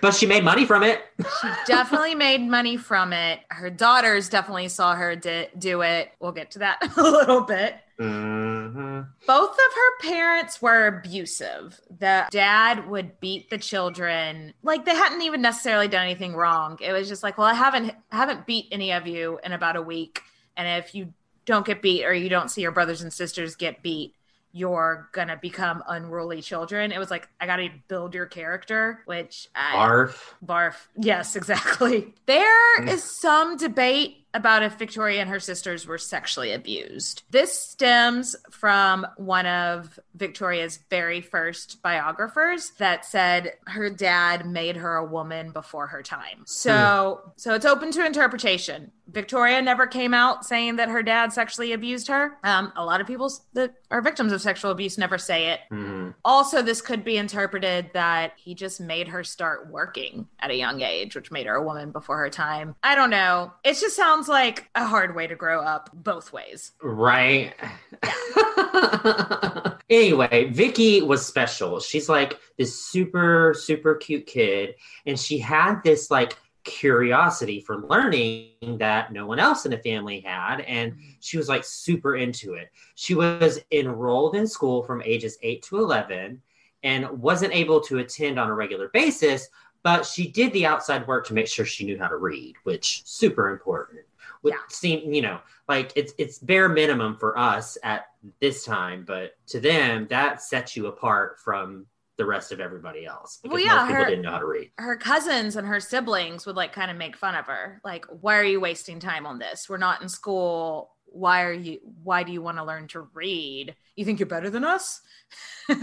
but 0.01 0.11
she 0.13 0.25
made 0.25 0.43
money 0.43 0.65
from 0.65 0.83
it. 0.83 1.03
She 1.41 1.47
definitely 1.67 2.15
made 2.15 2.41
money 2.41 2.75
from 2.75 3.13
it. 3.13 3.39
Her 3.47 3.69
daughters 3.69 4.27
definitely 4.27 4.67
saw 4.67 4.93
her 4.93 5.15
di- 5.15 5.47
do 5.57 5.83
it. 5.83 6.11
We'll 6.19 6.33
get 6.33 6.51
to 6.51 6.59
that 6.59 6.79
in 6.83 6.89
a 6.97 7.01
little 7.09 7.41
bit. 7.45 7.77
hmm 7.97 8.99
Both 9.25 9.51
of 9.51 9.57
her 9.57 9.99
parents 10.01 10.61
were 10.61 10.87
abusive. 10.87 11.79
The 11.97 12.27
dad 12.29 12.89
would 12.89 13.21
beat 13.21 13.49
the 13.49 13.57
children. 13.57 14.53
Like 14.63 14.83
they 14.83 14.95
hadn't 14.95 15.21
even 15.21 15.41
necessarily 15.41 15.87
done 15.87 16.03
anything 16.03 16.35
wrong. 16.35 16.77
It 16.81 16.91
was 16.91 17.07
just 17.07 17.23
like, 17.23 17.37
well, 17.37 17.47
I 17.47 17.53
haven't 17.53 17.93
haven't 18.11 18.45
beat 18.45 18.67
any 18.73 18.91
of 18.91 19.07
you 19.07 19.39
in 19.45 19.53
about 19.53 19.77
a 19.77 19.81
week. 19.81 20.23
And 20.59 20.83
if 20.83 20.93
you 20.93 21.13
don't 21.45 21.65
get 21.65 21.81
beat 21.81 22.03
or 22.05 22.13
you 22.13 22.27
don't 22.27 22.49
see 22.51 22.61
your 22.61 22.73
brothers 22.73 23.01
and 23.01 23.13
sisters 23.13 23.55
get 23.55 23.81
beat, 23.81 24.13
you're 24.51 25.07
gonna 25.13 25.37
become 25.41 25.81
unruly 25.87 26.41
children. 26.41 26.91
It 26.91 26.97
was 26.99 27.09
like, 27.09 27.29
I 27.39 27.45
gotta 27.45 27.69
build 27.87 28.13
your 28.13 28.25
character, 28.25 29.01
which 29.05 29.47
I 29.55 29.75
Barf. 29.75 30.15
Barf. 30.45 30.73
Yes, 30.97 31.35
exactly. 31.37 32.13
There 32.25 32.81
Mm. 32.81 32.89
is 32.89 33.19
some 33.21 33.55
debate 33.57 34.18
about 34.33 34.63
if 34.63 34.73
Victoria 34.73 35.21
and 35.21 35.29
her 35.29 35.39
sisters 35.39 35.87
were 35.87 35.97
sexually 35.97 36.51
abused. 36.51 37.23
This 37.31 37.57
stems 37.57 38.35
from 38.51 39.07
one 39.17 39.45
of 39.45 39.99
Victoria's 40.15 40.79
very 40.89 41.21
first 41.21 41.81
biographers 41.81 42.71
that 42.77 43.05
said 43.05 43.53
her 43.67 43.89
dad 43.89 44.45
made 44.45 44.75
her 44.77 44.95
a 44.97 45.05
woman 45.05 45.51
before 45.51 45.87
her 45.87 46.03
time. 46.03 46.43
So, 46.45 47.31
so 47.37 47.53
it's 47.53 47.65
open 47.65 47.91
to 47.93 48.05
interpretation. 48.05 48.91
Victoria 49.07 49.59
never 49.61 49.87
came 49.87 50.13
out 50.13 50.45
saying 50.45 50.75
that 50.75 50.89
her 50.89 51.01
dad 51.01 51.33
sexually 51.33 51.73
abused 51.73 52.07
her. 52.09 52.37
Um, 52.43 52.71
a 52.75 52.85
lot 52.85 53.01
of 53.01 53.07
people 53.07 53.31
that 53.53 53.73
are 53.89 54.01
victims 54.01 54.31
of 54.31 54.39
sexual 54.41 54.69
abuse 54.69 54.97
never 54.99 55.17
say 55.17 55.47
it 55.47 55.61
Mhm. 55.71 56.13
also 56.23 56.61
this 56.61 56.79
could 56.81 57.03
be 57.03 57.17
interpreted 57.17 57.89
that 57.93 58.33
he 58.37 58.53
just 58.53 58.79
made 58.79 59.07
her 59.07 59.23
start 59.23 59.67
working 59.71 60.27
at 60.39 60.51
a 60.51 60.55
young 60.55 60.81
age 60.81 61.15
which 61.15 61.31
made 61.31 61.47
her 61.47 61.55
a 61.55 61.63
woman 61.63 61.91
before 61.91 62.17
her 62.17 62.29
time 62.29 62.75
i 62.83 62.93
don't 62.93 63.09
know 63.09 63.51
it 63.63 63.73
just 63.73 63.95
sounds 63.95 64.18
like 64.27 64.69
a 64.75 64.85
hard 64.85 65.15
way 65.15 65.27
to 65.27 65.35
grow 65.35 65.61
up 65.61 65.89
both 65.93 66.33
ways 66.33 66.73
Right. 66.81 67.53
anyway, 69.89 70.49
Vicky 70.51 71.01
was 71.01 71.25
special. 71.25 71.79
She's 71.79 72.09
like 72.09 72.39
this 72.57 72.83
super, 72.83 73.53
super 73.57 73.95
cute 73.95 74.25
kid. 74.25 74.75
And 75.05 75.19
she 75.19 75.39
had 75.39 75.81
this 75.83 76.09
like 76.11 76.37
curiosity 76.63 77.61
for 77.61 77.81
learning 77.87 78.77
that 78.77 79.11
no 79.11 79.25
one 79.25 79.39
else 79.39 79.65
in 79.65 79.71
the 79.71 79.77
family 79.77 80.21
had. 80.21 80.61
And 80.61 80.95
she 81.19 81.37
was 81.37 81.49
like 81.49 81.63
super 81.63 82.15
into 82.15 82.53
it. 82.53 82.71
She 82.95 83.15
was 83.15 83.59
enrolled 83.71 84.35
in 84.35 84.47
school 84.47 84.83
from 84.83 85.01
ages 85.03 85.37
8 85.41 85.63
to 85.63 85.79
11 85.79 86.41
and 86.83 87.09
wasn't 87.09 87.53
able 87.53 87.81
to 87.81 87.99
attend 87.99 88.39
on 88.39 88.49
a 88.49 88.53
regular 88.53 88.89
basis. 88.89 89.49
But 89.81 90.05
she 90.05 90.27
did 90.27 90.51
the 90.53 90.65
outside 90.65 91.07
work 91.07 91.25
to 91.27 91.33
make 91.33 91.47
sure 91.47 91.65
she 91.65 91.85
knew 91.85 91.97
how 91.97 92.07
to 92.09 92.17
read, 92.17 92.55
which 92.63 93.05
super 93.05 93.49
important. 93.49 94.01
Would 94.43 94.53
Yeah. 94.53 94.59
seem, 94.69 95.13
you 95.13 95.21
know, 95.21 95.39
like 95.67 95.91
it's 95.95 96.13
it's 96.17 96.39
bare 96.39 96.69
minimum 96.69 97.17
for 97.17 97.37
us 97.37 97.77
at 97.83 98.05
this 98.39 98.63
time, 98.63 99.03
but 99.05 99.33
to 99.47 99.59
them 99.59 100.07
that 100.09 100.41
sets 100.41 100.75
you 100.77 100.87
apart 100.87 101.39
from 101.39 101.85
the 102.17 102.25
rest 102.25 102.51
of 102.51 102.59
everybody 102.59 103.05
else 103.05 103.39
because 103.41 103.53
Well, 103.55 103.63
yeah, 103.65 103.75
most 103.75 103.87
people 103.87 104.03
her- 104.03 104.09
didn't 104.09 104.23
know 104.25 104.31
how 104.31 104.39
to 104.39 104.45
read. 104.45 104.71
her 104.77 104.97
cousins 104.97 105.55
and 105.55 105.65
her 105.65 105.79
siblings 105.79 106.45
would 106.45 106.55
like 106.57 106.73
kind 106.73 106.91
of 106.91 106.97
make 106.97 107.15
fun 107.15 107.33
of 107.33 107.45
her 107.45 107.79
like 107.85 108.03
why 108.09 108.37
are 108.37 108.43
you 108.43 108.59
wasting 108.59 108.99
time 108.99 109.25
on 109.25 109.39
this 109.39 109.69
we're 109.69 109.77
not 109.77 110.01
in 110.01 110.09
school 110.09 110.91
why 111.11 111.43
are 111.43 111.53
you 111.53 111.79
why 112.03 112.23
do 112.23 112.31
you 112.31 112.41
want 112.41 112.57
to 112.57 112.63
learn 112.63 112.87
to 112.87 113.01
read 113.13 113.75
you 113.95 114.05
think 114.05 114.19
you're 114.19 114.27
better 114.27 114.49
than 114.49 114.63
us 114.63 115.01
In 115.69 115.77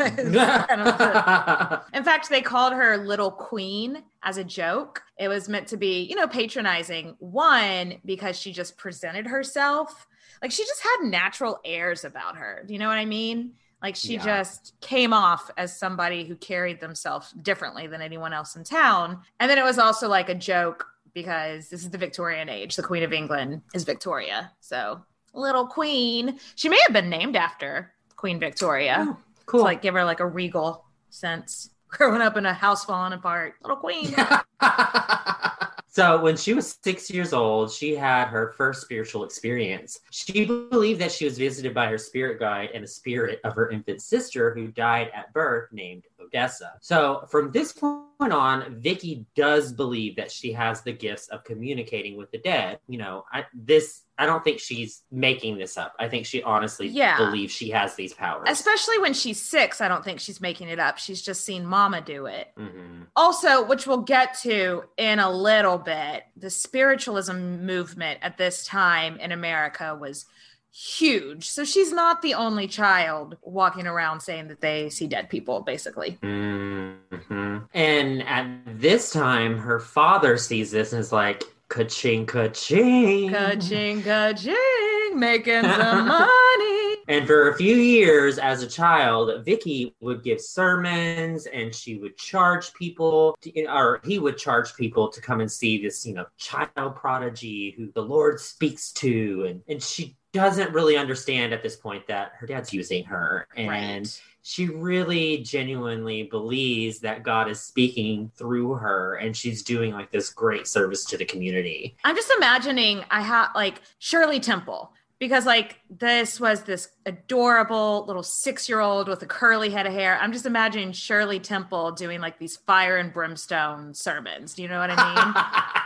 fact, 2.05 2.29
they 2.29 2.43
called 2.43 2.73
her 2.73 2.97
Little 2.97 3.31
Queen 3.31 4.03
as 4.25 4.37
a 4.37 4.45
joke. 4.45 5.03
It 5.19 5.29
was 5.29 5.49
meant 5.49 5.69
to 5.69 5.77
be, 5.77 6.03
you 6.03 6.17
know, 6.17 6.27
patronizing. 6.27 7.15
One, 7.21 7.95
because 8.05 8.37
she 8.37 8.53
just 8.53 8.77
presented 8.77 9.27
herself 9.29 10.09
like 10.43 10.51
she 10.51 10.65
just 10.65 10.83
had 10.83 11.09
natural 11.09 11.61
airs 11.65 12.05
about 12.05 12.37
her. 12.37 12.65
Do 12.67 12.73
you 12.73 12.79
know 12.79 12.89
what 12.89 12.99
I 12.99 13.05
mean? 13.05 13.53
Like 13.83 13.95
she 13.97 14.15
Yeah. 14.15 14.25
just 14.25 14.75
came 14.81 15.13
off 15.13 15.51
as 15.57 15.79
somebody 15.79 16.25
who 16.25 16.35
carried 16.37 16.81
themselves 16.81 17.31
differently 17.33 17.87
than 17.87 18.03
anyone 18.03 18.33
else 18.33 18.57
in 18.57 18.65
town. 18.65 19.21
And 19.41 19.51
then 19.51 19.59
it 19.59 19.65
was 19.65 19.79
also 19.79 20.09
like 20.09 20.29
a 20.29 20.35
joke 20.35 20.87
because 21.15 21.69
this 21.69 21.83
is 21.83 21.91
the 21.91 21.99
Victorian 21.99 22.49
age. 22.49 22.77
The 22.77 22.83
Queen 22.83 23.03
of 23.03 23.13
England 23.13 23.63
is 23.73 23.85
Victoria. 23.85 24.53
So, 24.61 25.01
Little 25.37 25.67
Queen. 25.67 26.39
She 26.55 26.69
may 26.69 26.79
have 26.87 26.93
been 26.93 27.11
named 27.11 27.37
after 27.37 27.93
Queen 28.17 28.41
Victoria 28.41 29.07
Oh, 29.09 29.17
cool. 29.47 29.61
to 29.61 29.65
like 29.65 29.83
give 29.83 29.95
her 29.95 30.05
like 30.05 30.21
a 30.21 30.27
regal 30.27 30.85
sense. 31.11 31.71
Growing 31.89 32.21
up 32.23 32.37
in 32.37 32.45
a 32.47 32.53
house 32.53 32.85
falling 32.85 33.13
apart, 33.13 33.55
little 33.63 33.77
queen. 33.77 34.13
so 35.89 36.21
when 36.21 36.37
she 36.37 36.53
was 36.53 36.77
six 36.83 37.09
years 37.11 37.33
old, 37.33 37.71
she 37.71 37.95
had 37.95 38.27
her 38.27 38.53
first 38.57 38.83
spiritual 38.83 39.25
experience. 39.25 40.01
She 40.11 40.45
believed 40.45 41.01
that 41.01 41.13
she 41.13 41.25
was 41.25 41.39
visited 41.39 41.73
by 41.73 41.87
her 41.87 41.97
spirit 41.97 42.41
guide 42.41 42.71
and 42.75 42.83
the 42.83 42.89
spirit 42.89 43.41
of 43.45 43.55
her 43.55 43.71
infant 43.71 44.03
sister 44.03 44.53
who 44.53 44.67
died 44.69 45.11
at 45.15 45.33
birth 45.33 45.73
named 45.73 46.03
Odessa. 46.21 46.73
So 46.83 47.25
from 47.31 47.51
this 47.53 47.73
point 47.73 48.33
on, 48.33 48.81
Vicky 48.81 49.25
does 49.37 49.73
believe 49.73 50.17
that 50.17 50.31
she 50.31 50.53
has 50.53 50.83
the 50.83 50.93
gifts 50.93 51.29
of 51.29 51.45
communicating 51.45 52.17
with 52.17 52.31
the 52.33 52.39
dead. 52.39 52.81
You 52.89 52.99
know, 52.99 53.25
I, 53.33 53.45
this 53.55 54.03
I 54.19 54.25
don't 54.27 54.43
think 54.43 54.61
she's 54.61 55.03
making 55.11 55.59
this 55.59 55.77
up. 55.77 55.95
I 55.99 56.09
think 56.09 56.25
she 56.27 56.43
honestly 56.43 56.89
Yeah. 56.89 57.19
believes 57.19 57.53
she 57.53 57.71
has 57.71 57.95
these 57.97 58.15
powers. 58.15 58.49
Especially 58.49 58.99
when 58.99 59.13
she's 59.13 59.41
six, 59.41 59.81
I 59.81 59.89
don't 59.89 60.03
think 60.05 60.21
she's 60.21 60.41
making 60.41 60.69
it 60.69 60.79
up. 60.79 60.97
She's 60.99 61.21
just 61.21 61.45
seen 61.45 61.67
mama 61.67 62.01
do 62.01 62.27
it. 62.27 62.49
Mhm. 62.59 63.07
Also, 63.15 63.63
which 63.65 63.87
we'll 63.87 63.99
get 63.99 64.39
to 64.41 64.85
in 64.97 65.19
a 65.19 65.31
little 65.31 65.79
bit, 65.79 66.25
the 66.37 66.49
spiritualism 66.51 67.37
movement 67.67 68.21
at 68.23 68.39
this 68.39 68.65
time 68.65 69.19
in 69.19 69.33
America 69.33 69.95
was 69.95 70.25
huge. 70.73 71.49
So 71.49 71.65
she's 71.65 71.91
not 71.93 72.21
the 72.21 72.35
only 72.35 72.69
child 72.69 73.39
walking 73.43 73.87
around 73.87 74.21
saying 74.21 74.49
that 74.49 74.61
they 74.61 74.91
see 74.91 75.07
dead 75.07 75.31
people, 75.31 75.61
basically. 75.61 76.19
Mhm. 76.23 77.67
And 77.73 78.23
at 78.23 78.47
this 78.79 79.11
time, 79.11 79.59
her 79.59 79.81
father 79.81 80.37
sees 80.37 80.71
this 80.71 80.93
and 80.93 81.01
is 81.01 81.13
like, 81.13 81.43
ka-ching, 81.69 82.27
ka-ching. 82.27 83.31
Ka-ching, 83.31 84.03
ka-ching, 84.03 85.19
making 85.19 85.63
some 85.63 86.07
money. 86.09 86.97
And 87.09 87.27
for 87.27 87.51
a 87.51 87.57
few 87.57 87.77
years 87.77 88.39
as 88.39 88.63
a 88.63 88.67
child, 88.67 89.45
Vicky 89.45 89.95
would 90.01 90.25
give 90.25 90.41
sermons 90.41 91.47
and 91.47 91.75
she 91.75 91.99
would 91.99 92.17
charge 92.17 92.73
people, 92.75 93.37
to, 93.43 93.67
or 93.67 94.01
he 94.05 94.19
would 94.19 94.39
charge 94.39 94.75
people 94.75 95.09
to 95.09 95.21
come 95.21 95.41
and 95.41 95.51
see 95.51 95.81
this, 95.83 96.05
you 96.05 96.15
know, 96.15 96.27
child 96.37 96.97
prodigy 96.97 97.75
who 97.77 97.91
the 97.95 98.03
Lord 98.03 98.41
speaks 98.41 98.93
to. 98.95 99.47
And, 99.49 99.63
and 99.69 99.83
she 99.83 100.17
doesn't 100.37 100.73
really 100.73 100.97
understand 100.97 101.53
at 101.53 101.63
this 101.63 101.77
point 101.77 102.07
that 102.07 102.33
her 102.39 102.47
dad's 102.47 102.73
using 102.73 103.05
her. 103.05 103.49
And 103.57 103.69
Right. 103.69 104.23
she 104.43 104.67
really 104.69 105.39
genuinely 105.39 106.23
believes 106.25 107.01
that 107.01 107.23
God 107.23 107.49
is 107.51 107.61
speaking 107.61 108.31
through 108.37 108.75
her 108.75 109.15
and 109.17 109.37
she's 109.37 109.63
doing 109.63 109.93
like 109.93 110.11
this 110.13 110.31
great 110.31 110.67
service 110.67 111.05
to 111.07 111.17
the 111.17 111.25
community. 111.25 111.97
I'm 112.05 112.17
just 112.17 112.33
imagining 112.37 113.05
I 113.11 113.21
have 113.23 113.51
like 113.55 113.81
Shirley 113.99 114.39
Temple 114.41 114.93
because 115.19 115.47
like 115.47 115.81
this 115.91 116.39
was 116.39 116.63
this 116.65 116.89
adorable 117.07 118.05
little 118.07 118.23
six 118.23 118.69
year 118.69 118.81
old 118.81 119.09
with 119.09 119.23
a 119.23 119.27
curly 119.27 119.71
head 119.71 119.87
of 119.87 119.93
hair. 119.93 120.19
I'm 120.21 120.33
just 120.33 120.47
imagining 120.47 120.93
Shirley 120.93 121.41
Temple 121.41 121.93
doing 121.93 122.21
like 122.21 122.39
these 122.39 122.57
fire 122.57 122.99
and 122.99 123.13
brimstone 123.13 123.95
sermons. 123.95 124.55
Do 124.55 124.63
you 124.63 124.69
know 124.69 124.79
what 124.79 124.91
I 124.91 125.15
mean? 125.25 125.35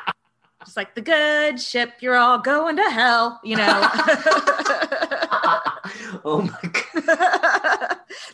just 0.65 0.77
like 0.77 0.95
the 0.95 1.01
good 1.01 1.61
ship, 1.61 1.95
you're 2.01 2.17
all 2.17 2.39
going 2.39 2.77
to 2.77 2.91
hell, 2.91 3.41
you 3.43 3.57
know. 3.57 3.89
oh 6.25 6.43
my 6.43 6.71
god. 7.07 7.41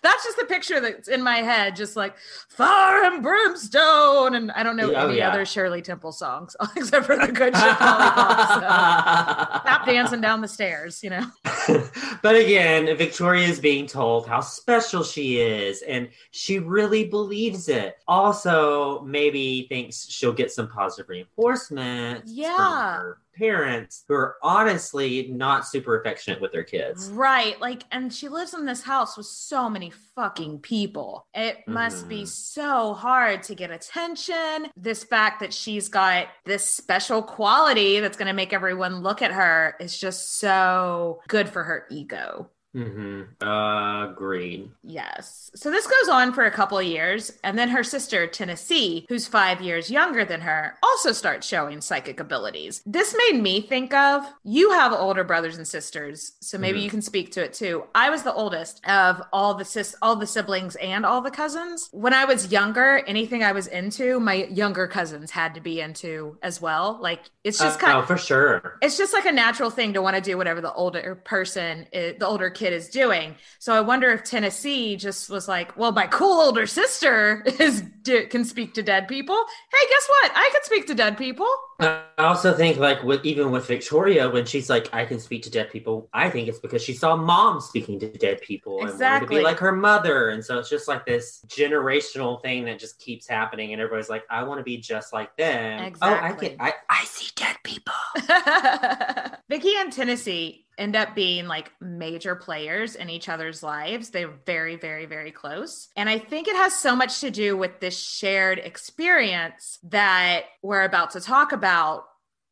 That's 0.03 0.25
just 0.25 0.37
the 0.37 0.45
picture 0.45 0.81
that's 0.81 1.09
in 1.09 1.23
my 1.23 1.37
head, 1.39 1.77
just 1.77 1.97
like 1.97 2.17
fire 2.49 3.05
and 3.05 3.23
brimstone. 3.23 4.35
And 4.35 4.51
I 4.53 4.63
don't 4.63 4.77
know 4.77 4.93
Oh, 4.95 5.09
any 5.09 5.19
yeah. 5.19 5.31
other 5.31 5.45
Shirley 5.45 5.83
Temple 5.83 6.13
songs 6.13 6.55
except 6.77 7.07
for 7.07 7.17
the 7.17 7.33
good 7.33 7.55
ship 7.57 7.81
lollipop. 7.81 8.49
So. 8.49 9.61
Stop 9.61 9.87
dancing 9.87 10.21
down 10.21 10.41
the 10.41 10.49
stairs, 10.49 11.03
you 11.03 11.11
know. 11.11 11.27
but 12.23 12.37
again, 12.37 12.97
Victoria 12.97 13.47
is 13.47 13.61
being 13.61 13.87
told 13.87 14.27
how 14.29 14.41
special 14.41 15.03
she 15.03 15.41
is, 15.41 15.83
and 15.83 16.09
she 16.31 16.59
really 16.59 17.05
believes 17.07 17.69
it. 17.69 17.97
Also, 18.07 19.01
maybe 19.03 19.67
thinks 19.69 20.09
she'll 20.09 20.33
get 20.33 20.51
some 20.53 20.69
positive 20.69 21.09
reinforcement 21.09 22.23
Yeah. 22.27 23.03
Parents 23.39 24.05
who 24.09 24.15
are 24.15 24.37
honestly 24.43 25.29
not 25.33 25.67
super 25.67 26.01
affectionate 26.01 26.41
with 26.41 26.53
their 26.53 26.65
kids. 26.65 27.11
Right. 27.11 27.61
Like, 27.61 27.85
and 27.93 28.13
she 28.13 28.29
lives 28.29 28.55
in 28.55 28.65
this 28.65 28.83
house 28.83 29.17
with 29.17 29.27
so 29.27 29.69
many 29.69 29.91
fucking 30.15 30.61
people. 30.61 31.27
It 31.35 31.59
must 31.67 32.09
be 32.09 32.23
Mhm. 32.23 32.29
so 32.29 32.95
hard 32.95 33.43
to 33.45 33.55
get 33.55 33.71
attention. 33.71 34.71
This 34.77 35.05
fact 35.05 35.41
that 35.41 35.53
she's 35.53 35.89
got 35.89 36.29
this 36.45 36.69
special 36.69 37.23
quality 37.23 38.01
that's 38.01 38.17
going 38.17 38.29
to 38.29 38.33
make 38.33 38.53
everyone 38.53 39.03
look 39.03 39.23
at 39.23 39.33
her 39.33 39.77
is 39.81 39.97
just 39.99 40.39
so 40.39 41.21
good 41.29 41.49
for 41.49 41.63
her 41.65 41.87
ego. 41.91 42.51
Hmm 42.77 43.23
Uh, 43.43 44.09
agreed. 44.11 44.71
Yes. 44.83 45.51
So 45.55 45.71
this 45.71 45.87
goes 45.87 46.09
on 46.11 46.33
for 46.35 46.45
a 46.45 46.51
couple 46.51 46.79
of 46.79 46.85
years. 46.85 47.33
And 47.43 47.59
then 47.59 47.69
her 47.71 47.83
sister, 47.83 48.27
Tennessee, 48.27 49.07
who's 49.09 49.27
five 49.27 49.61
years 49.63 49.91
younger 49.91 50.25
than 50.25 50.43
her, 50.43 50.75
also 50.83 51.13
starts 51.13 51.47
showing 51.47 51.81
psychic 51.81 52.21
abilities. 52.21 52.83
This 52.85 53.15
made 53.17 53.41
me 53.43 53.61
think 53.63 53.95
of 53.95 54.25
you 54.45 54.73
have 54.73 54.93
older 54.93 55.25
brothers 55.25 55.57
and 55.57 55.67
sisters. 55.67 56.33
So 56.41 56.59
maybe 56.59 56.81
Mhm. 56.81 56.83
you 56.85 56.91
can 56.91 57.03
speak 57.03 57.33
to 57.33 57.43
it 57.45 57.55
too. 57.55 57.85
I 57.95 58.11
was 58.11 58.23
the 58.23 58.35
oldest 58.35 58.87
of 58.87 59.23
all 59.33 59.55
the 59.55 59.65
sis, 59.65 59.95
all 60.03 60.17
the 60.17 60.27
siblings 60.27 60.77
and 60.77 61.07
all 61.07 61.21
the 61.23 61.31
cousins. 61.31 61.89
When 61.93 62.13
I 62.13 62.25
was 62.27 62.53
younger, 62.53 62.99
anything 63.07 63.43
I 63.43 63.53
was 63.53 63.67
into, 63.69 64.21
my 64.21 64.45
younger 64.51 64.87
cousins 64.87 65.31
had 65.31 65.55
to 65.55 65.61
be 65.61 65.81
into 65.81 66.37
as 66.43 66.61
well. 66.61 66.99
Like 67.01 67.23
it's 67.45 67.59
just 67.59 67.79
Uh, 67.83 67.87
kind 67.87 67.99
oh, 67.99 68.03
for 68.07 68.19
sure. 68.19 68.79
it's 68.83 68.99
just 68.99 69.15
like 69.15 69.25
a 69.25 69.33
natural 69.33 69.71
thing 69.71 69.95
to 69.95 70.03
want 70.03 70.17
to 70.17 70.23
do 70.23 70.37
whatever 70.37 70.61
the 70.61 70.73
older 70.75 71.15
person 71.25 71.87
i 71.95 72.15
the 72.19 72.27
older 72.27 72.51
kid 72.51 72.66
is 72.73 72.89
doing. 72.89 73.35
So 73.59 73.73
i 73.75 73.81
wonder 73.81 74.11
if 74.11 74.25
tennessee 74.25 74.97
just 74.97 75.31
was 75.31 75.49
like 75.49 75.77
well 75.77 75.93
my 75.93 76.07
cool 76.07 76.41
older 76.41 76.67
sister 76.67 77.43
is 77.59 77.83
can 78.05 78.45
speak 78.45 78.75
to 78.75 78.83
dead 78.83 79.09
people. 79.09 79.37
Hey 79.73 79.87
guess 79.89 80.09
what? 80.09 80.33
I 80.35 80.51
can 80.53 80.63
speak 80.65 80.87
to 80.87 80.95
dead 80.95 81.19
people 81.19 81.49
I 81.79 82.03
also 82.19 82.55
think, 82.55 82.79
like, 82.79 83.03
with 83.03 83.25
even 83.25 83.51
with 83.51 83.67
Victoria, 83.67 84.31
when 84.31 84.47
she's 84.47 84.71
like, 84.71 84.89
"I 84.95 85.05
can 85.05 85.21
speak 85.21 85.43
to 85.43 85.51
dead 85.51 85.71
people," 85.71 86.09
I 86.15 86.31
think 86.31 86.49
it's 86.49 86.59
because 86.59 86.83
she 86.83 86.95
saw 86.95 87.17
mom 87.17 87.61
speaking 87.61 88.01
to 88.01 88.09
dead 88.09 88.41
people 88.41 88.81
and 88.81 88.99
wanted 88.99 89.21
to 89.21 89.27
be 89.27 89.41
like 89.41 89.59
her 89.59 89.73
mother, 89.73 90.31
and 90.31 90.43
so 90.45 90.59
it's 90.59 90.71
just 90.71 90.89
like 90.89 91.05
this 91.05 91.45
generational 91.47 92.41
thing 92.41 92.65
that 92.65 92.79
just 92.79 92.99
keeps 92.99 93.29
happening, 93.29 93.73
and 93.73 93.83
everybody's 93.83 94.09
like, 94.09 94.25
"I 94.31 94.45
want 94.45 94.59
to 94.59 94.65
be 94.65 94.79
just 94.79 95.13
like 95.13 95.37
them." 95.37 95.85
Exactly. 95.85 96.09
Oh, 96.09 96.25
I 96.25 96.49
can. 96.49 96.61
I 96.61 96.75
I 96.89 97.05
see 97.05 97.31
dead 97.37 97.57
people. 97.63 97.95
Vicky 99.49 99.73
and 99.77 99.93
Tennessee 99.93 100.67
end 100.79 100.95
up 100.95 101.15
being 101.15 101.47
like 101.47 101.73
major 101.81 102.35
players 102.35 102.97
in 102.97 103.09
each 103.09 103.29
other's 103.29 103.63
lives. 103.63 104.11
They're 104.11 104.35
very, 104.45 104.77
very, 104.77 105.07
very 105.07 105.31
close. 105.31 105.89
And 105.97 106.09
I 106.09 106.19
think 106.19 106.49
it 106.49 106.57
has 106.57 106.75
so 106.75 106.95
much 106.95 107.21
to 107.21 107.31
do 107.31 107.57
with 107.57 107.81
this 107.81 107.99
shared 107.99 108.59
experience 108.59 109.79
that 109.85 110.45
we're 110.63 110.85
about 110.85 111.13
to 111.13 111.21
talk 111.21 111.53
about 111.53 111.66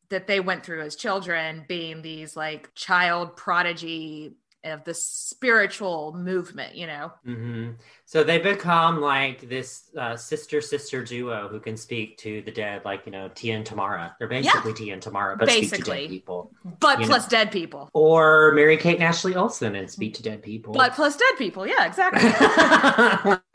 that 0.09 0.27
they 0.27 0.39
went 0.39 0.63
through 0.65 0.81
as 0.81 0.95
children, 0.95 1.65
being 1.67 2.01
these 2.01 2.35
like 2.35 2.73
child 2.75 3.35
prodigy 3.35 4.35
of 4.63 4.83
the 4.83 4.93
spiritual 4.95 6.11
movement, 6.17 6.73
you 6.75 6.87
know? 6.87 7.11
hmm 7.23 7.69
So 8.05 8.23
they 8.23 8.39
become 8.39 8.99
like 8.99 9.47
this 9.47 9.91
uh, 9.95 10.15
sister 10.17 10.59
sister 10.59 11.03
duo 11.03 11.47
who 11.47 11.59
can 11.59 11.77
speak 11.77 12.17
to 12.19 12.41
the 12.41 12.51
dead, 12.51 12.83
like 12.83 13.05
you 13.05 13.11
know 13.11 13.29
Tia 13.35 13.55
and 13.57 13.65
Tamera. 13.65 14.13
They're 14.17 14.27
basically 14.27 14.73
Tia 14.73 14.93
and 14.93 15.03
Tamera, 15.03 15.37
but 15.37 15.49
speak 15.49 15.65
to 15.65 15.69
Basically. 15.69 16.01
dead 16.01 16.09
people. 16.09 16.51
But 16.79 16.97
You 16.99 17.05
know- 17.05 17.09
plus 17.11 17.27
dead 17.27 17.51
people. 17.51 17.89
Or 17.93 18.53
Mary 18.55 18.77
Kate 18.77 18.95
and 18.95 19.03
Ashley 19.03 19.35
Olsen 19.35 19.75
and 19.75 19.89
speak 19.89 20.15
to 20.15 20.23
dead 20.23 20.41
people. 20.41 20.73
But 20.73 20.93
plus 20.93 21.15
dead 21.15 21.35
people. 21.37 21.67
Yeah, 21.67 21.85
exactly. 21.85 22.29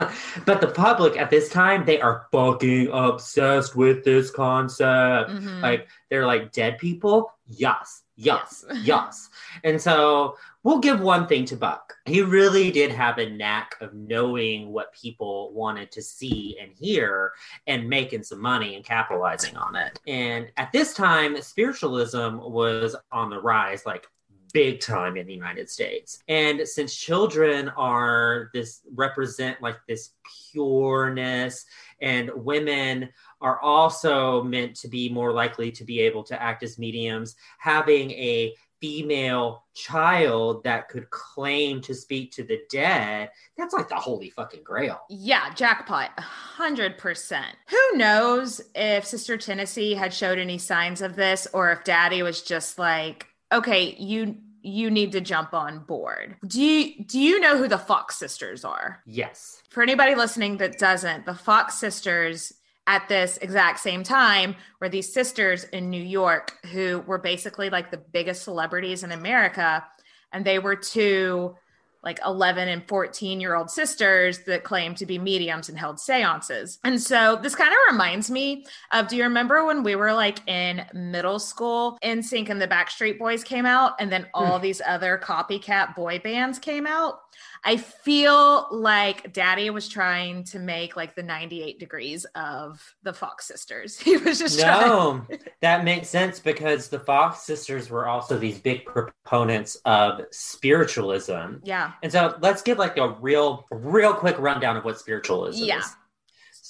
but 0.45 0.61
the 0.61 0.67
public 0.67 1.17
at 1.17 1.29
this 1.29 1.49
time, 1.49 1.85
they 1.85 1.99
are 2.01 2.27
fucking 2.31 2.89
obsessed 2.91 3.75
with 3.75 4.03
this 4.03 4.31
concept. 4.31 5.31
Mhm. 5.31 5.61
Like 5.61 5.87
they're 6.09 6.25
like 6.25 6.51
dead 6.51 6.77
people, 6.77 7.31
yes, 7.47 8.03
yes, 8.15 8.63
Yes. 8.67 8.83
yes. 8.83 9.29
And 9.63 9.81
so 9.81 10.37
we'll 10.63 10.79
give 10.79 11.01
one 11.01 11.27
thing 11.27 11.45
to 11.45 11.55
Buck. 11.55 11.93
He 12.05 12.21
really 12.21 12.71
did 12.71 12.91
have 12.91 13.17
a 13.17 13.29
knack 13.29 13.75
of 13.81 13.93
knowing 13.93 14.71
what 14.71 14.93
people 14.93 15.51
wanted 15.53 15.91
to 15.93 16.01
see 16.01 16.57
and 16.61 16.71
hear 16.71 17.31
and 17.67 17.89
making 17.89 18.23
some 18.23 18.39
money 18.41 18.75
and 18.75 18.85
capitalizing 18.85 19.57
on 19.57 19.75
it. 19.75 19.99
And 20.07 20.51
at 20.57 20.71
this 20.71 20.93
time, 20.93 21.41
spiritualism 21.41 22.37
was 22.37 22.95
on 23.11 23.29
the 23.29 23.41
rise, 23.41 23.85
like 23.85 24.07
big 24.51 24.79
time 24.79 25.17
in 25.17 25.27
the 25.27 25.33
United 25.33 25.69
States. 25.69 26.21
And 26.27 26.67
since 26.67 26.95
children 26.95 27.69
are 27.69 28.49
this 28.53 28.81
represent 28.93 29.61
like 29.61 29.77
this 29.87 30.11
pureness 30.51 31.65
and 32.01 32.31
women 32.35 33.09
are 33.41 33.59
also 33.59 34.43
meant 34.43 34.75
to 34.77 34.87
be 34.87 35.09
more 35.09 35.31
likely 35.31 35.71
to 35.71 35.83
be 35.83 35.99
able 36.01 36.23
to 36.23 36.41
act 36.41 36.63
as 36.63 36.77
mediums, 36.77 37.35
having 37.59 38.11
a 38.11 38.53
female 38.81 39.63
child 39.75 40.63
that 40.63 40.89
could 40.89 41.07
claim 41.11 41.81
to 41.81 41.93
speak 41.93 42.31
to 42.31 42.43
the 42.43 42.61
dead, 42.69 43.29
that's 43.55 43.73
like 43.73 43.87
the 43.87 43.95
holy 43.95 44.31
fucking 44.31 44.63
grail. 44.63 44.99
Yeah, 45.07 45.53
jackpot, 45.53 46.09
a 46.17 46.21
hundred 46.21 46.97
percent. 46.97 47.55
Who 47.69 47.97
knows 47.97 48.59
if 48.73 49.05
Sister 49.05 49.37
Tennessee 49.37 49.93
had 49.93 50.13
showed 50.13 50.39
any 50.39 50.57
signs 50.57 51.01
of 51.01 51.15
this, 51.15 51.47
or 51.53 51.71
if 51.71 51.83
Daddy 51.83 52.23
was 52.23 52.41
just 52.41 52.79
like, 52.79 53.27
"Okay, 53.51 53.95
you 53.97 54.37
you 54.63 54.91
need 54.91 55.11
to 55.13 55.21
jump 55.21 55.53
on 55.53 55.79
board." 55.79 56.37
Do 56.45 56.61
you 56.61 57.03
do 57.05 57.19
you 57.19 57.39
know 57.39 57.57
who 57.57 57.67
the 57.67 57.77
Fox 57.77 58.15
sisters 58.17 58.63
are? 58.63 59.01
Yes. 59.05 59.61
For 59.69 59.83
anybody 59.83 60.15
listening 60.15 60.57
that 60.57 60.77
doesn't, 60.77 61.25
the 61.25 61.35
Fox 61.35 61.75
sisters 61.75 62.53
at 62.87 63.07
this 63.07 63.37
exact 63.37 63.79
same 63.79 64.03
time 64.03 64.55
were 64.79 64.89
these 64.89 65.13
sisters 65.13 65.63
in 65.65 65.89
New 65.89 66.01
York 66.03 66.57
who 66.71 66.99
were 67.07 67.19
basically 67.19 67.69
like 67.69 67.91
the 67.91 67.97
biggest 68.11 68.43
celebrities 68.43 69.03
in 69.03 69.11
America. 69.11 69.85
And 70.33 70.43
they 70.43 70.59
were 70.59 70.75
two 70.75 71.55
like 72.03 72.19
11 72.25 72.67
and 72.67 72.87
14 72.87 73.39
year 73.39 73.55
old 73.55 73.69
sisters 73.69 74.39
that 74.39 74.63
claimed 74.63 74.97
to 74.97 75.05
be 75.05 75.19
mediums 75.19 75.69
and 75.69 75.77
held 75.77 75.99
seances. 75.99 76.79
And 76.83 77.01
so 77.01 77.39
this 77.41 77.55
kind 77.55 77.71
of 77.71 77.77
reminds 77.91 78.31
me 78.31 78.65
of 78.91 79.07
do 79.07 79.15
you 79.15 79.23
remember 79.23 79.65
when 79.65 79.83
we 79.83 79.95
were 79.95 80.13
like 80.13 80.47
in 80.47 80.85
middle 80.93 81.39
school, 81.39 81.97
NSYNC 82.03 82.49
and 82.49 82.61
the 82.61 82.67
Backstreet 82.67 83.19
Boys 83.19 83.43
came 83.43 83.65
out, 83.65 83.93
and 83.99 84.11
then 84.11 84.27
all 84.33 84.57
hmm. 84.57 84.63
these 84.63 84.81
other 84.85 85.19
copycat 85.23 85.95
boy 85.95 86.19
bands 86.19 86.59
came 86.59 86.87
out? 86.87 87.21
I 87.63 87.77
feel 87.77 88.67
like 88.71 89.33
Daddy 89.33 89.69
was 89.69 89.87
trying 89.87 90.43
to 90.45 90.59
make 90.59 90.95
like 90.95 91.15
the 91.15 91.23
98 91.23 91.79
degrees 91.79 92.25
of 92.35 92.95
the 93.03 93.13
Fox 93.13 93.45
sisters. 93.47 93.99
He 94.11 94.17
was 94.17 94.39
just 94.39 94.59
trying. 94.59 94.87
No, 94.87 95.25
that 95.61 95.83
makes 95.83 96.09
sense 96.09 96.39
because 96.39 96.89
the 96.89 96.99
Fox 96.99 97.41
sisters 97.43 97.89
were 97.89 98.07
also 98.07 98.37
these 98.37 98.59
big 98.59 98.85
proponents 98.85 99.75
of 99.85 100.21
spiritualism. 100.31 101.57
Yeah. 101.63 101.93
And 102.03 102.11
so 102.11 102.35
let's 102.41 102.61
give 102.61 102.77
like 102.77 102.97
a 102.97 103.09
real, 103.21 103.67
real 103.71 104.13
quick 104.13 104.37
rundown 104.39 104.77
of 104.77 104.83
what 104.83 104.99
spiritualism 104.99 105.63
Yeah. 105.63 105.79
is. 105.79 105.95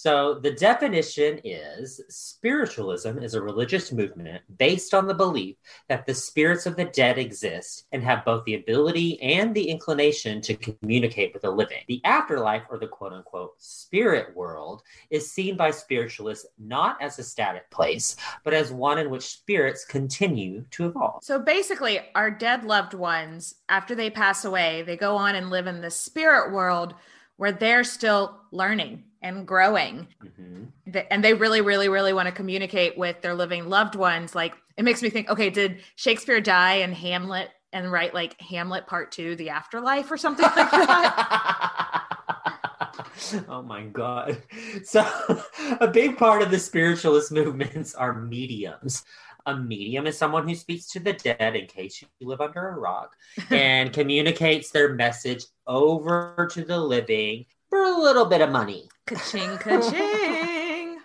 So 0.02 0.34
the 0.34 0.50
definition 0.50 1.40
is 1.44 2.02
spiritualism 2.10 3.20
is 3.20 3.36
a 3.36 3.42
religious 3.44 3.92
movement 3.92 4.42
based 4.58 4.96
on 4.96 5.06
the 5.06 5.14
belief 5.14 5.58
that 5.90 6.08
the 6.08 6.14
spirits 6.16 6.66
of 6.66 6.76
the 6.76 6.86
dead 6.86 7.20
exist 7.20 7.86
and 7.92 8.04
have 8.04 8.26
both 8.26 8.44
the 8.46 8.56
ability 8.56 9.22
and 9.22 9.54
the 9.54 9.70
inclination 9.70 10.42
to 10.42 10.56
communicate 10.56 11.34
with 11.34 11.44
the 11.44 11.52
living. 11.52 11.84
The 11.88 12.02
afterlife 12.04 12.64
or 12.72 12.80
the 12.80 12.88
quote 12.88 13.14
unquote 13.14 13.54
spirit 13.60 14.36
world 14.36 14.82
is 15.12 15.32
seen 15.32 15.56
by 15.56 15.70
spiritualists 15.70 16.48
not 16.58 17.00
as 17.00 17.20
a 17.20 17.24
static 17.24 17.70
place, 17.70 18.16
but 18.44 18.56
as 18.56 18.72
one 18.72 18.98
in 18.98 19.12
which 19.12 19.28
spirits 19.28 19.86
continue 19.86 20.66
to 20.72 20.88
evolve. 20.88 21.24
So 21.24 21.38
basically, 21.38 22.00
our 22.16 22.32
dead 22.32 22.66
loved 22.66 22.96
ones, 22.96 23.54
after 23.70 23.94
they 23.94 24.10
pass 24.10 24.46
away, 24.46 24.82
they 24.82 24.98
go 24.98 25.16
on 25.16 25.36
and 25.36 25.52
live 25.52 25.68
in 25.68 25.82
the 25.82 25.92
spirit 25.92 26.52
world 26.52 26.96
where 27.41 27.51
they're 27.51 27.84
still 27.84 28.38
learning 28.51 29.04
and 29.23 29.47
growing. 29.47 30.08
Mm-hmm. 30.23 30.99
And 31.10 31.23
they 31.23 31.34
really, 31.34 31.62
really, 31.62 31.89
really 31.89 32.13
want 32.13 32.27
to 32.27 32.32
communicate 32.32 32.95
with 32.99 33.19
their 33.23 33.34
living 33.34 33.67
loved 33.67 33.95
ones. 33.95 34.36
Like, 34.36 34.54
it 34.77 34.84
makes 34.84 35.01
me 35.01 35.10
think 35.10 35.27
okay, 35.27 35.49
did 35.49 35.80
Shakespeare 35.95 36.39
die 36.39 36.75
in 36.75 36.91
Hamlet 36.91 37.49
and 37.73 37.91
write 37.91 38.13
like 38.13 38.39
Hamlet 38.39 38.86
Part 38.86 39.12
Two, 39.12 39.36
The 39.36 39.49
Afterlife, 39.49 40.12
or 40.12 40.17
something 40.17 40.43
like 40.43 40.54
that? 40.54 42.04
oh 43.49 43.63
my 43.63 43.86
god. 43.86 44.43
So 44.84 45.04
a 45.80 45.88
big 45.88 46.17
part 46.17 46.43
of 46.43 46.51
the 46.51 46.60
spiritualist 46.60 47.32
movements 47.32 47.95
are 47.95 48.21
mediums. 48.21 49.04
A 49.45 49.56
medium 49.56 50.08
is 50.08 50.17
someone 50.17 50.47
who 50.47 50.56
speaks 50.56 50.88
to 50.91 50.99
the 50.99 51.13
dead 51.13 51.56
in 51.56 51.67
case 51.67 52.01
you 52.01 52.27
live 52.27 52.41
under 52.41 52.69
a 52.69 52.80
rock 52.80 53.15
and 53.49 53.91
communicates 53.93 54.71
their 54.71 54.93
message 54.93 55.45
over 55.67 56.49
to 56.51 56.63
the 56.63 56.77
living 56.77 57.45
for 57.69 57.84
a 57.84 57.97
little 57.97 58.25
bit 58.25 58.41
of 58.41 58.49
money. 58.49 58.89
Ka-ching, 59.08 59.58
ka-ching. 59.60 60.97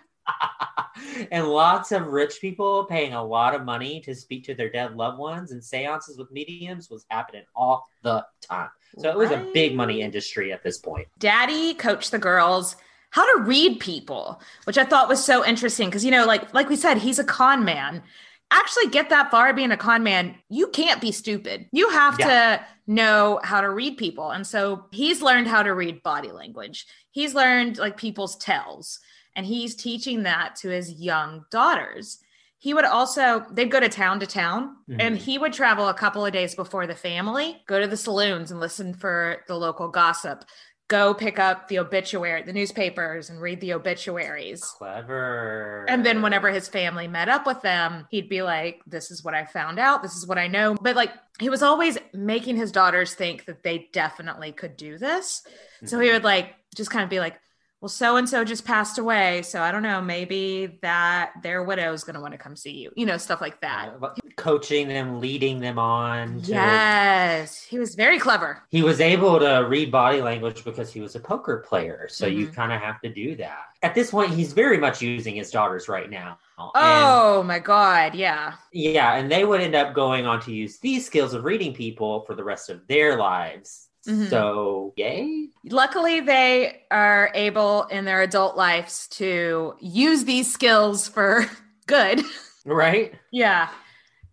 and 1.31 1.47
lots 1.47 1.91
of 1.91 2.07
rich 2.07 2.39
people 2.41 2.85
paying 2.85 3.13
a 3.13 3.23
lot 3.23 3.55
of 3.55 3.63
money 3.63 4.01
to 4.01 4.13
speak 4.13 4.43
to 4.45 4.53
their 4.53 4.69
dead 4.69 4.95
loved 4.95 5.17
ones 5.17 5.51
and 5.51 5.63
seances 5.63 6.17
with 6.17 6.29
mediums 6.31 6.89
was 6.89 7.05
happening 7.09 7.43
all 7.55 7.87
the 8.03 8.25
time. 8.41 8.69
So 8.97 9.09
it 9.09 9.17
was 9.17 9.31
a 9.31 9.49
big 9.53 9.75
money 9.75 10.01
industry 10.01 10.51
at 10.51 10.63
this 10.63 10.77
point. 10.77 11.07
Daddy 11.19 11.73
coached 11.73 12.11
the 12.11 12.19
girls 12.19 12.75
how 13.11 13.37
to 13.37 13.43
read 13.43 13.79
people, 13.79 14.41
which 14.65 14.77
I 14.77 14.83
thought 14.83 15.09
was 15.09 15.23
so 15.23 15.45
interesting 15.45 15.89
because 15.89 16.03
you 16.03 16.11
know, 16.11 16.25
like 16.25 16.53
like 16.53 16.69
we 16.69 16.75
said, 16.75 16.97
he's 16.97 17.19
a 17.19 17.23
con 17.23 17.63
man. 17.63 18.03
Actually, 18.49 18.87
get 18.87 19.09
that 19.09 19.29
far 19.29 19.53
being 19.53 19.71
a 19.71 19.77
con 19.77 20.03
man, 20.03 20.35
you 20.49 20.67
can't 20.69 21.01
be 21.01 21.11
stupid. 21.11 21.67
You 21.71 21.89
have 21.89 22.17
to 22.17 22.61
know 22.87 23.39
how 23.43 23.59
to 23.61 23.69
read 23.69 23.97
people, 23.97 24.31
and 24.31 24.47
so 24.47 24.85
he's 24.91 25.21
learned 25.21 25.47
how 25.47 25.63
to 25.63 25.73
read 25.73 26.01
body 26.03 26.31
language. 26.31 26.85
He's 27.11 27.35
learned 27.35 27.77
like 27.77 27.97
people's 27.97 28.37
tells, 28.37 28.99
and 29.35 29.45
he's 29.45 29.75
teaching 29.75 30.23
that 30.23 30.55
to 30.57 30.69
his 30.69 30.91
young 30.93 31.45
daughters. 31.51 32.19
He 32.59 32.73
would 32.73 32.85
also 32.85 33.45
they'd 33.51 33.69
go 33.69 33.79
to 33.81 33.89
town 33.89 34.19
to 34.21 34.25
town, 34.27 34.77
and 34.97 35.17
Mhm. 35.17 35.21
he 35.21 35.37
would 35.37 35.53
travel 35.53 35.89
a 35.89 35.93
couple 35.93 36.25
of 36.25 36.33
days 36.33 36.55
before 36.55 36.87
the 36.87 36.95
family, 36.95 37.61
go 37.67 37.79
to 37.81 37.87
the 37.87 37.97
saloons 37.97 38.49
and 38.49 38.59
listen 38.59 38.93
for 38.93 39.43
the 39.47 39.55
local 39.55 39.89
gossip 39.89 40.43
go 40.87 41.13
pick 41.13 41.37
up 41.37 41.67
the 41.67 41.79
obituary, 41.79 42.43
the 42.43 42.53
newspapers, 42.53 43.29
and 43.29 43.41
read 43.41 43.59
the 43.59 43.73
obituaries. 43.73 44.63
Clever. 44.63 45.85
And 45.89 46.05
then 46.05 46.21
whenever 46.21 46.49
his 46.49 46.67
family 46.67 47.07
met 47.07 47.29
up 47.29 47.45
with 47.45 47.61
them, 47.61 48.07
he'd 48.09 48.29
be 48.29 48.41
like, 48.41 48.81
This 48.87 49.11
is 49.11 49.23
what 49.23 49.33
I 49.33 49.45
found 49.45 49.79
out. 49.79 50.01
This 50.01 50.15
is 50.15 50.25
what 50.25 50.37
I 50.37 50.47
know. 50.47 50.75
But 50.75 50.95
like, 50.95 51.11
he 51.39 51.49
was 51.49 51.61
always 51.61 51.97
making 52.13 52.55
his 52.55 52.71
daughters 52.71 53.13
think 53.13 53.45
that 53.45 53.63
they 53.63 53.89
definitely 53.91 54.51
could 54.51 54.77
do 54.77 54.97
this. 54.97 55.43
So 55.85 55.99
he 55.99 56.07
mm-hmm. 56.07 56.15
would 56.15 56.23
like 56.23 56.55
just 56.75 56.89
kind 56.89 57.03
of 57.03 57.09
be 57.09 57.19
like, 57.19 57.39
Well, 57.79 57.89
so 57.89 58.15
and 58.15 58.27
so 58.27 58.43
just 58.43 58.65
passed 58.65 58.97
away. 58.97 59.43
So 59.43 59.61
I 59.61 59.71
don't 59.71 59.83
know. 59.83 60.01
Maybe 60.01 60.79
that 60.81 61.33
their 61.43 61.61
widow 61.61 61.93
is 61.93 62.03
going 62.03 62.15
to 62.15 62.19
want 62.21 62.31
to 62.31 62.37
come 62.39 62.55
see 62.55 62.71
you, 62.71 62.91
you 62.95 63.05
know, 63.05 63.17
stuff 63.17 63.39
like 63.39 63.61
that. 63.61 63.93
Coaching 64.35 64.87
them, 64.87 65.19
leading 65.19 65.59
them 65.59 65.77
on. 65.77 66.41
to- 66.41 66.51
Yes. 66.51 67.61
He 67.61 67.77
was 67.77 67.93
very 67.93 68.17
clever. 68.17 68.63
He 68.69 68.81
was 68.81 68.99
able 68.99 69.39
to 69.39 69.67
read 69.69 69.91
body 69.91 70.23
language 70.23 70.63
because 70.65 70.91
he 70.91 71.01
was 71.01 71.15
a 71.15 71.19
poker 71.19 71.57
player. 71.67 72.07
So 72.09 72.25
you 72.25 72.47
Mhm. 72.47 72.55
kind 72.55 72.73
of 72.73 72.81
have 72.81 72.99
to 73.01 73.09
do 73.13 73.35
that. 73.35 73.59
At 73.83 73.93
this 73.93 74.09
point, 74.09 74.31
he's 74.31 74.53
very 74.53 74.79
much 74.79 74.99
using 75.03 75.35
his 75.35 75.51
daughters 75.51 75.87
right 75.87 76.09
now. 76.09 76.39
And- 76.57 76.71
Oh 76.73 77.43
my 77.43 77.59
God. 77.59 78.15
Yeah. 78.15 78.53
yeah. 78.71 79.13
And 79.17 79.31
they 79.31 79.45
would 79.45 79.61
end 79.61 79.75
up 79.75 79.93
going 79.93 80.25
on 80.25 80.39
to 80.41 80.51
use 80.51 80.79
these 80.79 81.05
skills 81.05 81.35
of 81.35 81.43
reading 81.45 81.75
people 81.75 82.21
for 82.25 82.33
the 82.33 82.43
rest 82.43 82.71
of 82.71 82.87
their 82.87 83.17
lives. 83.17 83.86
Mhm. 84.07 84.29
So, 84.29 84.93
yay. 84.95 85.49
luckily 85.69 86.21
they 86.21 86.83
are 86.91 87.29
able 87.33 87.83
in 87.91 88.05
their 88.05 88.21
adult 88.21 88.55
lives 88.55 89.07
to 89.09 89.75
use 89.81 90.23
these 90.23 90.51
skills 90.51 91.07
for 91.09 91.45
good 91.87 92.23
Right? 92.65 93.13
yeah 93.31 93.69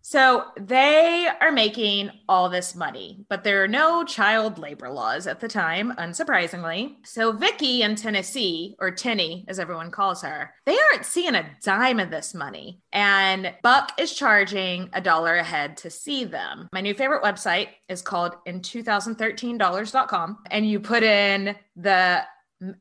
so 0.07 0.43
they 0.55 1.27
are 1.41 1.51
making 1.51 2.11
all 2.29 2.47
this 2.47 2.75
money 2.75 3.25
but 3.27 3.43
there 3.43 3.63
are 3.63 3.67
no 3.67 4.03
child 4.03 4.59
labor 4.59 4.87
laws 4.87 5.25
at 5.25 5.39
the 5.39 5.47
time 5.47 5.91
unsurprisingly. 5.97 6.95
So 7.03 7.31
vicky 7.31 7.81
in 7.81 7.95
tennessee 7.95 8.75
or 8.77 8.91
Tennie 8.91 9.45
as 9.47 9.57
everyone 9.57 9.89
calls 9.89 10.21
her 10.21 10.53
they 10.67 10.77
aren't 10.91 11.05
seeing 11.05 11.33
a 11.33 11.49
dime 11.63 11.99
of 11.99 12.11
this 12.11 12.35
money. 12.35 12.81
And 12.93 13.51
buck 13.63 13.99
is 13.99 14.13
charging 14.13 14.91
a 14.93 15.01
dollar 15.01 15.37
a 15.37 15.43
head 15.43 15.77
to 15.77 15.89
see 15.89 16.23
them. 16.23 16.69
My 16.71 16.81
new 16.81 16.93
favorite 16.93 17.23
website 17.23 17.69
is 17.89 18.03
called 18.03 18.35
in2013dollars.com 18.47 20.37
and 20.51 20.69
you 20.69 20.79
put 20.79 21.01
in 21.01 21.55
the 21.75 22.23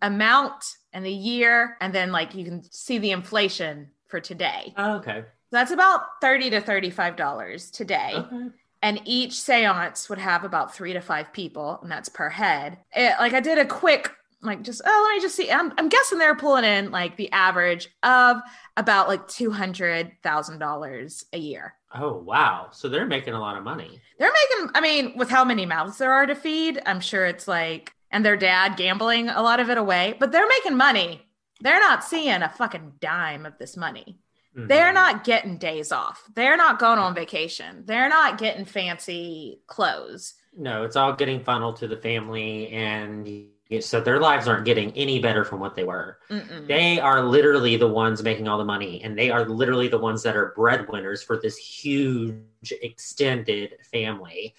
amount 0.02 0.64
and 0.92 1.06
the 1.06 1.12
year 1.12 1.78
and 1.80 1.94
then 1.94 2.12
like 2.12 2.34
you 2.34 2.44
can 2.44 2.62
see 2.70 2.98
the 2.98 3.12
inflation 3.12 3.88
for 4.08 4.20
today. 4.20 4.74
Oh, 4.76 4.96
okay. 4.96 5.24
That's 5.54 5.70
about 5.70 6.02
30 6.20 6.50
to 6.50 6.60
35 6.60 7.16
dollars 7.16 7.70
today 7.70 8.12
Okay. 8.14 8.48
and 8.82 9.00
each 9.06 9.40
seance 9.40 10.08
would 10.10 10.18
have 10.18 10.44
about 10.44 10.74
three 10.74 10.92
to 10.92 11.00
five 11.00 11.32
people 11.32 11.78
and 11.82 11.90
that's 11.90 12.08
per 12.08 12.28
head 12.28 12.78
It- 12.94 13.18
like 13.18 13.32
i 13.32 13.40
did 13.40 13.58
a 13.58 13.64
quick 13.66 14.10
like 14.42 14.60
just 14.62 14.82
oh 14.84 15.06
let 15.08 15.16
me 15.16 15.22
just 15.22 15.34
see 15.36 15.50
i'm, 15.50 15.72
I'm 15.78 15.88
guessing 15.88 16.18
they're 16.18 16.36
pulling 16.36 16.64
in 16.64 16.90
like 16.90 17.16
the 17.16 17.32
average 17.32 17.88
of 18.02 18.36
about 18.76 19.08
like 19.08 19.26
$200000 19.28 21.24
a 21.32 21.38
year 21.38 21.74
Oh, 21.96 22.16
wow. 22.16 22.70
So 22.72 22.88
they're 22.88 23.06
making 23.06 23.34
a 23.34 23.40
lot 23.40 23.56
of 23.56 23.62
money. 23.62 24.00
they're 24.18 24.32
making 24.32 24.70
i 24.74 24.80
mean 24.80 25.16
with 25.16 25.30
how 25.30 25.44
many 25.44 25.64
mouths 25.64 25.96
there 25.98 26.12
are 26.12 26.26
to 26.26 26.34
feed 26.34 26.80
i'm 26.86 27.00
sure 27.00 27.24
it's 27.26 27.46
like 27.48 27.92
and 28.10 28.24
their 28.24 28.36
dad 28.36 28.76
gambling 28.76 29.28
a 29.28 29.40
lot 29.42 29.60
of 29.60 29.70
it 29.70 29.78
away 29.78 30.14
but 30.18 30.32
they're 30.32 30.48
making 30.48 30.76
money 30.76 31.22
they're 31.60 31.78
not 31.80 32.02
seeing 32.04 32.42
a 32.42 32.48
fucking 32.48 32.92
dime 33.00 33.46
of 33.46 33.56
this 33.58 33.76
money 33.76 34.18
They're 34.54 34.90
Mhm. 34.90 34.94
not 34.94 35.24
getting 35.24 35.58
days 35.58 35.90
off. 35.90 36.24
They're 36.34 36.56
not 36.56 36.78
going 36.78 36.98
on 36.98 37.14
vacation. 37.14 37.82
They're 37.86 38.08
not 38.08 38.38
getting 38.38 38.64
fancy 38.64 39.60
clothes. 39.66 40.34
No, 40.56 40.84
it's 40.84 40.94
all 40.94 41.12
getting 41.12 41.42
funneled 41.42 41.76
to 41.76 41.88
the 41.88 41.96
family, 41.96 42.68
and 42.68 43.48
so 43.80 44.00
their 44.00 44.20
lives 44.20 44.46
aren't 44.46 44.64
getting 44.64 44.92
any 44.92 45.18
better 45.18 45.44
from 45.44 45.58
what 45.58 45.74
they 45.74 45.82
were. 45.82 46.18
Mm-mm. 46.30 46.68
They 46.68 47.00
are 47.00 47.22
literally 47.24 47.76
the 47.76 47.88
ones 47.88 48.22
making 48.22 48.46
all 48.46 48.58
the 48.58 48.64
money, 48.64 49.02
and 49.02 49.18
they 49.18 49.30
are 49.30 49.44
literally 49.48 49.88
the 49.88 49.98
ones 49.98 50.22
that 50.22 50.36
are 50.36 50.52
breadwinners 50.54 51.24
for 51.24 51.36
this 51.36 51.56
huge 51.56 52.72
extended 52.82 53.74
family. 53.90 54.54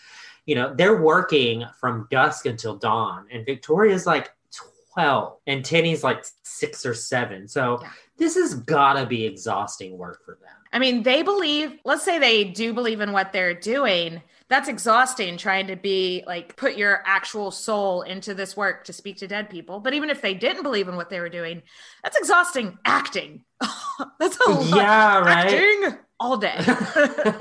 You 0.45 0.55
know, 0.55 0.73
they're 0.75 1.01
working 1.01 1.65
from 1.79 2.07
dusk 2.11 2.45
until 2.45 2.75
dawn, 2.75 3.27
and 3.31 3.45
Victoria's 3.45 4.05
like 4.05 4.33
12, 4.93 5.37
and 5.47 5.63
Tennie's 5.63 6.03
like 6.03 6.25
six 6.43 6.85
or 6.85 6.93
seven. 6.93 7.47
So 7.47 7.79
Yeah. 7.81 7.89
This 8.17 8.35
has 8.35 8.53
gotta 8.53 9.05
be 9.05 9.25
exhausting 9.25 9.97
work 9.97 10.23
for 10.23 10.37
them. 10.41 10.49
I 10.71 10.79
mean, 10.79 11.03
they 11.03 11.21
believe, 11.21 11.79
let's 11.85 12.03
say 12.03 12.19
they 12.19 12.43
do 12.43 12.73
believe 12.73 13.01
in 13.01 13.11
what 13.11 13.31
they're 13.31 13.53
doing. 13.53 14.21
That's 14.47 14.69
exhausting 14.69 15.37
trying 15.37 15.67
to 15.67 15.75
be 15.75 16.23
like 16.27 16.55
put 16.55 16.77
your 16.77 17.01
actual 17.05 17.49
soul 17.51 18.03
into 18.03 18.33
this 18.33 18.55
work 18.55 18.83
to 18.85 18.93
speak 18.93 19.17
to 19.17 19.27
dead 19.27 19.49
people. 19.49 19.79
But 19.79 19.93
even 19.93 20.09
if 20.09 20.21
they 20.21 20.33
didn't 20.33 20.63
believe 20.63 20.87
in 20.87 20.95
what 20.95 21.09
they 21.09 21.19
were 21.19 21.29
doing, 21.29 21.63
that's 22.03 22.17
exhausting 22.17 22.77
acting. 22.85 23.43
that's 24.19 24.37
a 24.45 24.49
lot. 24.49 24.75
Yeah, 24.75 25.19
right. 25.19 25.45
Acting 25.45 25.97
all 26.25 26.37
day. 26.37 26.55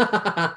the 0.09 0.55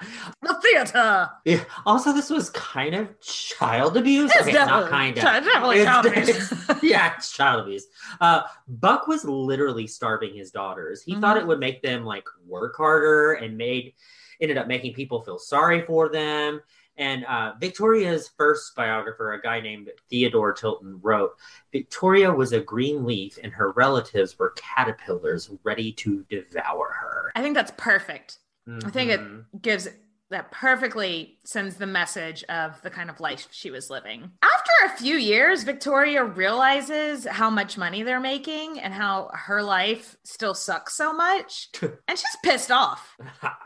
theater. 0.62 1.30
Yeah. 1.46 1.64
Also, 1.86 2.12
this 2.14 2.30
was 2.30 2.50
kind 2.50 2.94
of 2.94 3.20
child 3.22 3.96
abuse. 3.98 4.32
It's 4.36 4.42
okay, 4.48 4.52
not 4.54 4.90
kind 4.90 5.18
of. 5.18 5.24
chi- 5.24 5.40
definitely 5.40 5.84
child 5.84 6.06
abuse. 6.08 6.54
yeah, 6.84 7.14
it's 7.16 7.32
child 7.32 7.62
abuse. 7.62 7.86
Uh, 8.20 8.42
Buck 8.68 9.08
was 9.08 9.24
literally 9.26 9.88
starving 9.88 10.34
his 10.36 10.52
daughters. 10.52 11.02
He 11.04 11.16
thought 11.16 11.38
Mhm. 11.38 11.42
it 11.42 11.48
would 11.48 11.60
make 11.60 11.82
them 11.82 12.04
like 12.06 12.26
work 12.46 12.76
harder, 12.76 13.34
and 13.34 13.58
made 13.58 13.94
ended 14.40 14.58
up 14.58 14.68
making 14.68 14.94
people 14.94 15.22
feel 15.24 15.40
sorry 15.40 15.82
for 15.82 16.10
them. 16.10 16.62
And 16.98 17.26
uh, 17.26 17.54
Victoria's 17.60 18.30
first 18.38 18.76
biographer, 18.76 19.34
a 19.34 19.42
guy 19.42 19.60
named 19.62 19.90
Theodore 20.10 20.54
Tilton, 20.54 21.00
wrote 21.02 21.32
Victoria 21.72 22.32
was 22.32 22.54
a 22.54 22.60
green 22.60 23.06
leaf, 23.06 23.38
and 23.44 23.54
her 23.54 23.72
relatives 23.72 24.38
were 24.40 24.54
caterpillars 24.56 25.50
ready 25.64 25.92
to 25.94 26.24
devour 26.30 26.90
her. 26.92 27.32
I 27.36 27.42
think 27.42 27.56
that's 27.56 27.72
perfect. 27.78 28.40
I 28.84 28.90
think 28.90 29.12
it 29.12 29.22
Mhm. 29.22 29.46
gives 29.62 29.88
that 30.30 30.52
perfectly 30.52 31.38
sends 31.46 31.76
the 31.76 31.88
message 31.88 32.44
of 32.46 32.82
the 32.82 32.90
kind 32.90 33.10
of 33.10 33.20
life 33.20 33.48
she 33.52 33.72
was 33.72 33.90
living. 33.90 34.32
After 34.42 34.72
a 34.86 34.98
few 34.98 35.16
years, 35.16 35.64
Victoria 35.64 36.24
realizes 36.24 37.26
how 37.26 37.50
much 37.50 37.78
money 37.78 38.04
they're 38.04 38.20
making 38.20 38.80
and 38.80 38.94
how 38.94 39.30
her 39.34 39.64
life 39.64 40.18
still 40.24 40.54
sucks 40.54 40.96
so 40.96 41.14
much. 41.14 41.70
and 41.82 41.92
she's 42.18 42.38
pissed 42.44 42.72
off. 42.72 43.16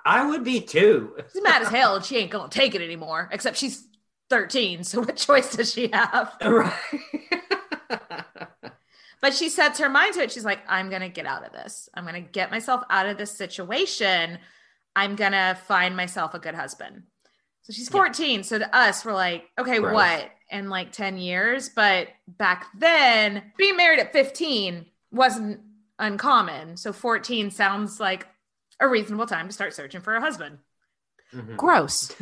I 0.06 0.26
would 0.28 0.44
be 0.44 0.62
too. 0.62 1.16
She's 1.34 1.42
mad 1.42 1.64
as 1.64 1.70
hell 1.70 1.96
and 1.96 2.06
she 2.06 2.18
ain't 2.18 2.32
gonna 2.32 2.50
take 2.50 2.76
it 2.76 2.82
anymore, 2.82 3.30
except 3.32 3.58
she's 3.58 3.88
13. 4.30 4.84
So 4.84 5.02
what 5.02 5.16
choice 5.18 5.56
does 5.56 5.74
she 5.74 5.90
have? 5.92 6.36
right. 6.44 6.74
But 9.22 9.36
she 9.36 9.50
sets 9.50 9.80
her 9.80 9.88
mind 9.88 10.16
to 10.16 10.24
it. 10.24 10.32
She's 10.32 10.44
like, 10.44 10.62
I'm 10.68 10.90
going 10.90 11.04
to 11.04 11.10
get 11.10 11.28
out 11.28 11.46
of 11.46 11.54
this. 11.54 11.88
I'm 11.94 12.06
going 12.06 12.16
to 12.16 12.30
get 12.32 12.50
myself 12.50 12.82
out 12.90 13.06
of 13.06 13.18
this 13.18 13.32
situation. 13.32 14.40
I'm 14.96 15.16
going 15.16 15.32
to 15.32 15.58
find 15.68 15.96
myself 15.96 16.34
a 16.34 16.40
good 16.40 16.56
husband. 16.56 17.04
So 17.64 17.74
she's 17.74 17.90
14. 17.90 18.38
Yeah. 18.38 18.42
So 18.42 18.60
to 18.60 18.76
us, 18.76 19.06
we're 19.06 19.14
like, 19.14 19.46
okay, 19.58 19.80
Gross. 19.80 19.94
what? 19.94 20.32
In 20.50 20.70
like 20.70 20.92
10 20.92 21.18
years. 21.18 21.70
But 21.70 22.10
back 22.28 22.68
then, 22.78 23.52
being 23.58 23.78
married 23.78 24.00
at 24.00 24.12
15 24.12 24.86
wasn't 25.12 25.62
uncommon. 26.00 26.78
So 26.78 26.92
14 26.92 27.52
sounds 27.52 28.00
like 28.00 28.28
a 28.80 28.88
reasonable 28.88 29.28
time 29.28 29.48
to 29.48 29.54
start 29.54 29.74
searching 29.74 30.02
for 30.02 30.16
a 30.16 30.22
husband. 30.22 30.58
Mm-hmm. 31.34 31.56
Gross. 31.56 32.14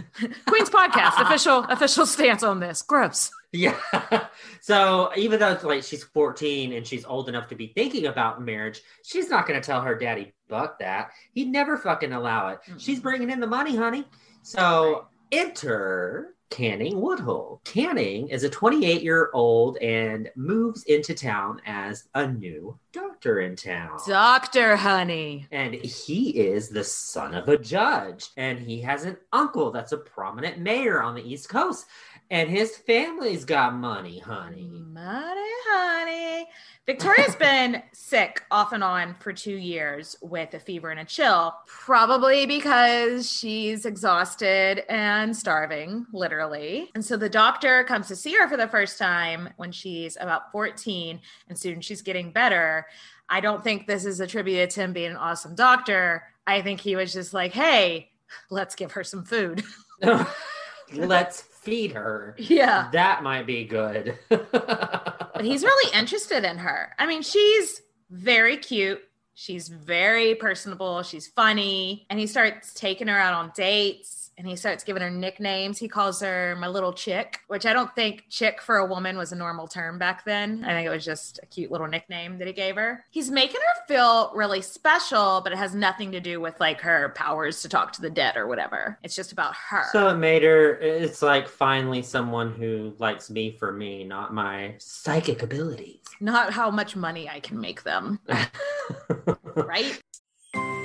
Queen's 0.45 0.69
podcast 0.69 1.19
official 1.25 1.63
official 1.65 2.05
stance 2.05 2.43
on 2.43 2.59
this. 2.59 2.81
Gross. 2.81 3.31
Yeah. 3.51 3.77
so 4.61 5.11
even 5.17 5.39
though 5.39 5.57
like 5.63 5.83
she's 5.83 6.03
14 6.03 6.73
and 6.73 6.85
she's 6.85 7.05
old 7.05 7.29
enough 7.29 7.47
to 7.49 7.55
be 7.55 7.67
thinking 7.75 8.05
about 8.05 8.41
marriage, 8.41 8.81
she's 9.03 9.29
not 9.29 9.47
going 9.47 9.59
to 9.59 9.65
tell 9.65 9.81
her 9.81 9.95
daddy 9.95 10.33
Buck 10.47 10.79
that. 10.79 11.11
He'd 11.33 11.49
never 11.49 11.77
fucking 11.77 12.13
allow 12.13 12.49
it. 12.49 12.59
Mm-hmm. 12.67 12.77
She's 12.77 12.99
bringing 12.99 13.29
in 13.29 13.39
the 13.39 13.47
money, 13.47 13.75
honey. 13.75 14.05
So 14.43 15.07
right. 15.31 15.39
enter 15.39 16.35
Canning 16.49 16.99
Woodhull. 16.99 17.61
Canning 17.63 18.27
is 18.29 18.43
a 18.43 18.49
28 18.49 19.01
year 19.01 19.29
old 19.33 19.77
and 19.77 20.29
moves 20.35 20.83
into 20.83 21.13
town 21.13 21.61
as 21.65 22.09
a 22.15 22.27
new 22.27 22.77
doctor 22.91 23.41
in 23.41 23.55
town. 23.55 23.99
Doctor, 24.07 24.75
honey. 24.75 25.47
And 25.51 25.75
he 25.75 26.31
is 26.31 26.69
the 26.69 26.83
son 26.83 27.33
of 27.35 27.47
a 27.49 27.57
judge. 27.57 28.29
And 28.35 28.59
he 28.59 28.81
has 28.81 29.03
an 29.03 29.17
uncle 29.31 29.71
that's 29.71 29.91
a 29.91 29.97
prominent 29.97 30.57
mayor 30.59 31.01
on 31.01 31.15
the 31.15 31.21
East 31.21 31.49
Coast. 31.49 31.85
And 32.31 32.47
his 32.49 32.77
family's 32.77 33.43
got 33.43 33.73
money, 33.73 34.19
honey. 34.19 34.69
Money, 34.71 35.49
honey. 35.67 36.47
Victoria's 36.85 37.35
been 37.39 37.81
sick 37.91 38.43
off 38.51 38.71
and 38.71 38.83
on 38.83 39.15
for 39.19 39.33
two 39.33 39.55
years 39.55 40.15
with 40.21 40.53
a 40.53 40.59
fever 40.59 40.91
and 40.91 40.99
a 40.99 41.05
chill, 41.05 41.55
probably 41.65 42.45
because 42.45 43.31
she's 43.31 43.85
exhausted 43.85 44.83
and 44.89 45.35
starving, 45.35 46.05
literally. 46.13 46.91
And 46.93 47.03
so 47.03 47.17
the 47.17 47.29
doctor 47.29 47.83
comes 47.85 48.07
to 48.09 48.15
see 48.15 48.33
her 48.33 48.47
for 48.47 48.57
the 48.57 48.67
first 48.67 48.99
time 48.99 49.49
when 49.57 49.71
she's 49.71 50.15
about 50.19 50.51
14, 50.51 51.19
and 51.47 51.57
soon 51.57 51.81
she's 51.81 52.03
getting 52.03 52.31
better. 52.31 52.85
I 53.27 53.39
don't 53.39 53.63
think 53.63 53.87
this 53.87 54.05
is 54.05 54.19
attributed 54.19 54.69
to 54.71 54.81
him 54.81 54.93
being 54.93 55.11
an 55.11 55.17
awesome 55.17 55.55
doctor. 55.55 56.23
I 56.45 56.61
think 56.61 56.79
he 56.79 56.95
was 56.95 57.11
just 57.11 57.33
like, 57.33 57.53
hey, 57.53 58.11
let's 58.51 58.75
give 58.75 58.91
her 58.91 59.03
some 59.03 59.23
food. 59.23 59.63
let's 60.93 61.43
feed 61.61 61.91
her. 61.93 62.35
Yeah. 62.37 62.89
That 62.91 63.23
might 63.23 63.45
be 63.45 63.65
good. 63.65 64.17
but 64.29 65.41
he's 65.41 65.63
really 65.63 65.93
interested 65.97 66.43
in 66.43 66.57
her. 66.57 66.93
I 66.97 67.05
mean, 67.05 67.21
she's 67.21 67.81
very 68.09 68.57
cute. 68.57 69.01
She's 69.33 69.69
very 69.69 70.35
personable. 70.35 71.03
She's 71.03 71.27
funny. 71.27 72.05
And 72.09 72.19
he 72.19 72.27
starts 72.27 72.73
taking 72.73 73.07
her 73.07 73.17
out 73.17 73.33
on 73.33 73.51
dates 73.55 74.18
and 74.39 74.47
he 74.47 74.55
starts 74.55 74.85
giving 74.85 75.03
her 75.03 75.09
nicknames. 75.11 75.77
He 75.77 75.89
calls 75.89 76.21
her 76.21 76.55
my 76.57 76.67
little 76.69 76.93
chick, 76.93 77.41
which 77.47 77.65
I 77.65 77.73
don't 77.73 77.93
think 77.93 78.23
chick 78.29 78.61
for 78.61 78.77
a 78.77 78.85
woman 78.85 79.17
was 79.17 79.33
a 79.33 79.35
normal 79.35 79.67
term 79.67 79.99
back 79.99 80.23
then. 80.23 80.63
I 80.63 80.69
think 80.69 80.87
it 80.87 80.89
was 80.89 81.03
just 81.03 81.41
a 81.43 81.45
cute 81.45 81.71
little 81.71 81.87
nickname 81.87 82.37
that 82.37 82.47
he 82.47 82.53
gave 82.53 82.75
her. 82.75 83.03
He's 83.11 83.29
making 83.29 83.59
her 83.59 83.85
feel 83.85 84.31
really 84.33 84.61
special, 84.61 85.41
but 85.43 85.51
it 85.51 85.57
has 85.57 85.75
nothing 85.75 86.13
to 86.13 86.21
do 86.21 86.39
with 86.39 86.57
like 86.61 86.79
her 86.79 87.09
powers 87.15 87.61
to 87.63 87.69
talk 87.69 87.91
to 87.93 88.01
the 88.01 88.09
dead 88.09 88.37
or 88.37 88.47
whatever. 88.47 88.97
It's 89.03 89.15
just 89.15 89.33
about 89.33 89.53
her. 89.55 89.83
So 89.91 90.07
it 90.07 90.15
made 90.15 90.43
her, 90.43 90.75
it's 90.75 91.21
like 91.21 91.49
finally 91.49 92.01
someone 92.01 92.53
who 92.53 92.93
likes 92.97 93.29
me 93.29 93.51
for 93.51 93.73
me, 93.73 94.05
not 94.05 94.33
my 94.33 94.75
psychic 94.77 95.43
abilities. 95.43 95.99
Not 96.21 96.53
how 96.53 96.71
much 96.71 96.95
money 96.95 97.27
I 97.27 97.41
can 97.41 97.59
make 97.59 97.83
them. 97.83 98.19
right? 99.55 100.01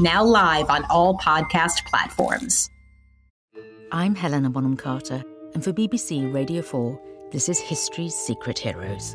now 0.00 0.24
live 0.24 0.70
on 0.70 0.84
all 0.90 1.16
podcast 1.18 1.84
platforms. 1.86 2.68
I'm 3.92 4.16
Helena 4.16 4.50
Bonham 4.50 4.76
Carter, 4.76 5.22
and 5.54 5.62
for 5.62 5.72
BBC 5.72 6.34
Radio 6.34 6.62
4, 6.62 7.00
this 7.30 7.48
is 7.48 7.60
History's 7.60 8.14
Secret 8.14 8.58
Heroes, 8.58 9.14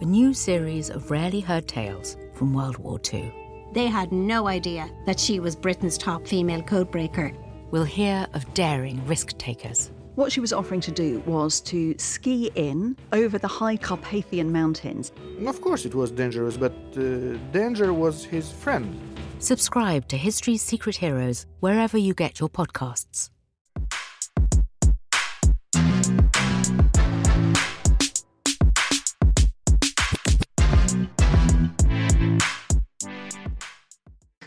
a 0.00 0.04
new 0.06 0.32
series 0.32 0.88
of 0.88 1.10
rarely 1.10 1.40
heard 1.40 1.68
tales 1.68 2.16
from 2.32 2.54
World 2.54 2.78
War 2.78 2.98
II. 3.12 3.30
They 3.74 3.86
had 3.86 4.12
no 4.12 4.46
idea 4.48 4.88
that 5.04 5.20
she 5.20 5.40
was 5.40 5.54
Britain's 5.54 5.98
top 5.98 6.26
female 6.26 6.62
codebreaker. 6.62 7.36
We'll 7.70 7.84
hear 7.84 8.26
of 8.32 8.52
daring 8.54 9.04
risk 9.06 9.36
takers. 9.36 9.90
What 10.14 10.32
she 10.32 10.40
was 10.40 10.54
offering 10.54 10.80
to 10.82 10.92
do 10.92 11.20
was 11.26 11.60
to 11.62 11.94
ski 11.98 12.50
in 12.54 12.96
over 13.12 13.36
the 13.36 13.48
high 13.48 13.76
Carpathian 13.76 14.50
Mountains. 14.52 15.12
Of 15.44 15.60
course, 15.60 15.84
it 15.84 15.94
was 15.94 16.10
dangerous, 16.12 16.56
but 16.56 16.72
uh, 16.96 17.36
danger 17.52 17.92
was 17.92 18.24
his 18.24 18.50
friend. 18.50 18.98
Subscribe 19.44 20.08
to 20.08 20.16
History's 20.16 20.62
Secret 20.62 20.96
Heroes 20.96 21.44
wherever 21.60 21.98
you 21.98 22.14
get 22.14 22.40
your 22.40 22.48
podcasts. 22.48 23.28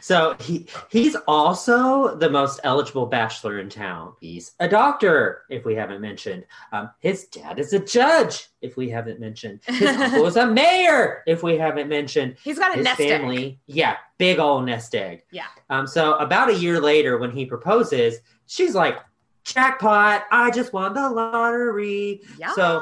So 0.08 0.38
he 0.40 0.66
he's 0.90 1.18
also 1.28 2.16
the 2.16 2.30
most 2.30 2.62
eligible 2.64 3.08
bachelor 3.08 3.60
in 3.60 3.68
town. 3.68 4.14
He's 4.22 4.54
a 4.62 4.66
doctor, 4.70 5.42
if 5.50 5.66
we 5.66 5.76
haven't 5.76 6.00
mentioned. 6.00 6.46
Um, 6.72 6.92
his 7.02 7.26
dad 7.26 7.60
is 7.60 7.74
a 7.74 7.80
judge, 7.80 8.48
if 8.62 8.78
we 8.78 8.90
haven't 8.90 9.20
mentioned. 9.20 9.60
His 9.66 9.98
uncle 9.98 10.26
is 10.26 10.38
a 10.38 10.48
mayor, 10.48 11.24
if 11.28 11.44
we 11.44 11.58
haven't 11.58 11.90
mentioned. 11.90 12.38
He's 12.42 12.58
got 12.58 12.72
a 12.72 12.78
his 12.78 12.86
nest 12.86 13.00
family. 13.00 13.46
Egg. 13.46 13.58
Yeah, 13.66 13.98
big 14.18 14.40
old 14.40 14.66
nest 14.66 14.96
egg. 14.96 15.24
Yeah. 15.30 15.48
Um. 15.70 15.86
So 15.86 16.14
about 16.20 16.52
a 16.52 16.56
year 16.56 16.80
later, 16.80 17.18
when 17.18 17.32
he 17.32 17.46
proposes, 17.46 18.20
she's 18.46 18.76
like, 18.76 19.00
"Jackpot! 19.44 20.24
I 20.32 20.52
just 20.52 20.72
won 20.72 20.94
the 20.94 21.10
lottery." 21.10 22.22
Yeah. 22.40 22.54
So 22.54 22.82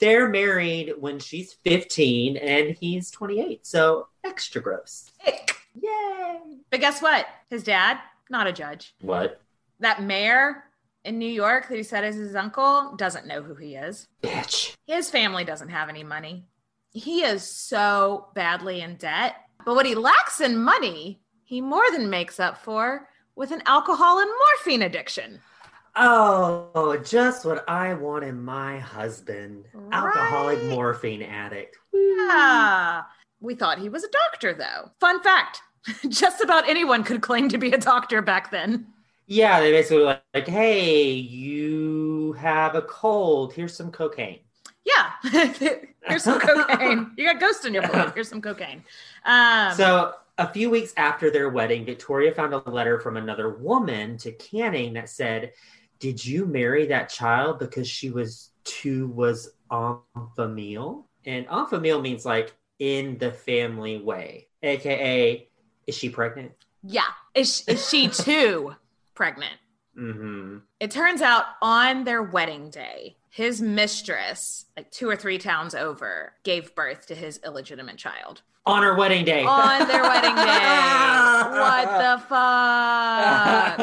they're 0.00 0.28
married 0.28 0.94
when 0.98 1.20
she's 1.20 1.52
15 1.52 2.36
and 2.36 2.76
he's 2.80 3.12
28. 3.12 3.64
So 3.64 4.08
extra 4.24 4.60
gross. 4.60 5.12
Ick. 5.24 5.57
Yay. 5.82 6.58
But 6.70 6.80
guess 6.80 7.00
what? 7.00 7.26
His 7.50 7.62
dad, 7.62 7.98
not 8.30 8.46
a 8.46 8.52
judge. 8.52 8.94
What? 9.00 9.40
That 9.80 10.02
mayor 10.02 10.64
in 11.04 11.18
New 11.18 11.30
York 11.30 11.68
that 11.68 11.76
he 11.76 11.82
said 11.82 12.04
is 12.04 12.16
his 12.16 12.34
uncle 12.34 12.94
doesn't 12.96 13.26
know 13.26 13.42
who 13.42 13.54
he 13.54 13.74
is. 13.74 14.08
Bitch. 14.22 14.74
His 14.86 15.10
family 15.10 15.44
doesn't 15.44 15.68
have 15.68 15.88
any 15.88 16.04
money. 16.04 16.44
He 16.92 17.22
is 17.22 17.42
so 17.42 18.28
badly 18.34 18.80
in 18.80 18.96
debt. 18.96 19.36
But 19.64 19.74
what 19.74 19.86
he 19.86 19.94
lacks 19.94 20.40
in 20.40 20.56
money, 20.56 21.20
he 21.44 21.60
more 21.60 21.90
than 21.92 22.10
makes 22.10 22.40
up 22.40 22.58
for 22.58 23.08
with 23.36 23.52
an 23.52 23.62
alcohol 23.66 24.18
and 24.18 24.30
morphine 24.30 24.82
addiction. 24.82 25.40
Oh, 25.94 27.00
just 27.04 27.44
what 27.44 27.68
I 27.68 27.94
want 27.94 28.24
in 28.24 28.42
my 28.42 28.78
husband. 28.78 29.64
Alcoholic 29.92 30.62
morphine 30.64 31.22
addict. 31.22 31.76
Yeah. 31.92 33.02
We 33.40 33.54
thought 33.54 33.78
he 33.78 33.88
was 33.88 34.04
a 34.04 34.10
doctor, 34.10 34.54
though. 34.54 34.90
Fun 35.00 35.22
fact 35.22 35.60
just 36.08 36.40
about 36.40 36.68
anyone 36.68 37.04
could 37.04 37.20
claim 37.20 37.48
to 37.48 37.58
be 37.58 37.72
a 37.72 37.78
doctor 37.78 38.22
back 38.22 38.50
then. 38.50 38.86
Yeah, 39.26 39.60
they 39.60 39.72
basically 39.72 39.98
were 39.98 40.04
like, 40.04 40.22
like, 40.32 40.48
hey, 40.48 41.10
you 41.10 42.32
have 42.38 42.74
a 42.74 42.82
cold. 42.82 43.52
Here's 43.52 43.76
some 43.76 43.90
cocaine. 43.90 44.40
Yeah. 44.84 45.12
Here's 46.08 46.24
some 46.24 46.40
cocaine. 46.40 47.12
You 47.16 47.26
got 47.26 47.40
ghost 47.40 47.66
in 47.66 47.74
your 47.74 47.86
blood. 47.88 48.12
Here's 48.14 48.28
some 48.28 48.40
cocaine. 48.40 48.82
Um, 49.26 49.74
so 49.74 50.14
a 50.38 50.50
few 50.50 50.70
weeks 50.70 50.94
after 50.96 51.30
their 51.30 51.50
wedding, 51.50 51.84
Victoria 51.84 52.32
found 52.32 52.54
a 52.54 52.70
letter 52.70 53.00
from 53.00 53.16
another 53.16 53.50
woman 53.50 54.16
to 54.18 54.32
Canning 54.32 54.94
that 54.94 55.10
said, 55.10 55.52
"Did 55.98 56.24
you 56.24 56.46
marry 56.46 56.86
that 56.86 57.10
child 57.10 57.58
because 57.58 57.88
she 57.88 58.10
was 58.10 58.50
too 58.64 59.08
was 59.08 59.52
en 59.70 59.98
famille?" 60.36 61.06
And 61.26 61.46
en 61.50 61.66
famille 61.66 62.00
means 62.00 62.24
like 62.24 62.54
in 62.78 63.18
the 63.18 63.32
family 63.32 63.98
way, 63.98 64.48
aka 64.62 65.48
is 65.88 65.96
she 65.96 66.08
pregnant? 66.08 66.52
yeah. 66.84 67.02
Is, 67.34 67.64
is 67.66 67.88
she 67.88 68.06
too 68.26 68.76
pregnant? 69.14 69.54
Mm-hmm. 69.98 70.58
It 70.78 70.92
turns 70.92 71.22
out 71.22 71.44
on 71.60 72.04
their 72.04 72.22
wedding 72.22 72.70
day, 72.70 73.16
his 73.30 73.60
mistress, 73.60 74.66
like 74.76 74.92
two 74.92 75.08
or 75.08 75.16
three 75.16 75.38
towns 75.38 75.74
over, 75.74 76.34
gave 76.44 76.72
birth 76.76 77.06
to 77.06 77.16
his 77.16 77.40
illegitimate 77.44 77.96
child. 77.96 78.42
On 78.66 78.82
her 78.82 78.94
wedding 78.96 79.24
day. 79.24 79.44
On 79.44 79.88
their 79.88 80.02
wedding 80.02 80.34
day. 80.34 80.42
what 81.58 81.86
the 81.98 82.18
fuck? 82.28 83.78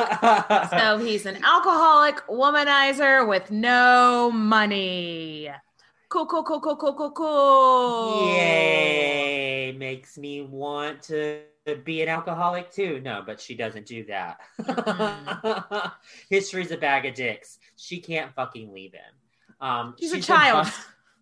so 0.79 0.97
he's 0.99 1.25
an 1.25 1.43
alcoholic 1.43 2.17
womanizer 2.27 3.27
with 3.27 3.49
no 3.51 4.31
money. 4.31 5.49
Cool, 6.09 6.27
cool, 6.27 6.43
cool, 6.43 6.61
cool, 6.61 6.75
cool, 6.75 6.93
cool, 6.93 7.11
cool. 7.11 8.27
Yay! 8.35 9.75
Makes 9.77 10.17
me 10.17 10.41
want 10.41 11.01
to 11.03 11.41
be 11.83 12.01
an 12.01 12.09
alcoholic 12.09 12.71
too. 12.71 12.99
No, 13.03 13.23
but 13.25 13.39
she 13.41 13.55
doesn't 13.55 13.85
do 13.87 14.05
that. 14.05 14.39
History's 16.29 16.71
a 16.71 16.77
bag 16.77 17.05
of 17.05 17.15
dicks. 17.15 17.59
She 17.75 17.99
can't 17.99 18.33
fucking 18.35 18.71
leave 18.71 18.93
him. 18.93 19.01
Um, 19.59 19.95
She's 19.99 20.13
a 20.13 20.21
child. 20.21 20.65
bust- 20.65 20.79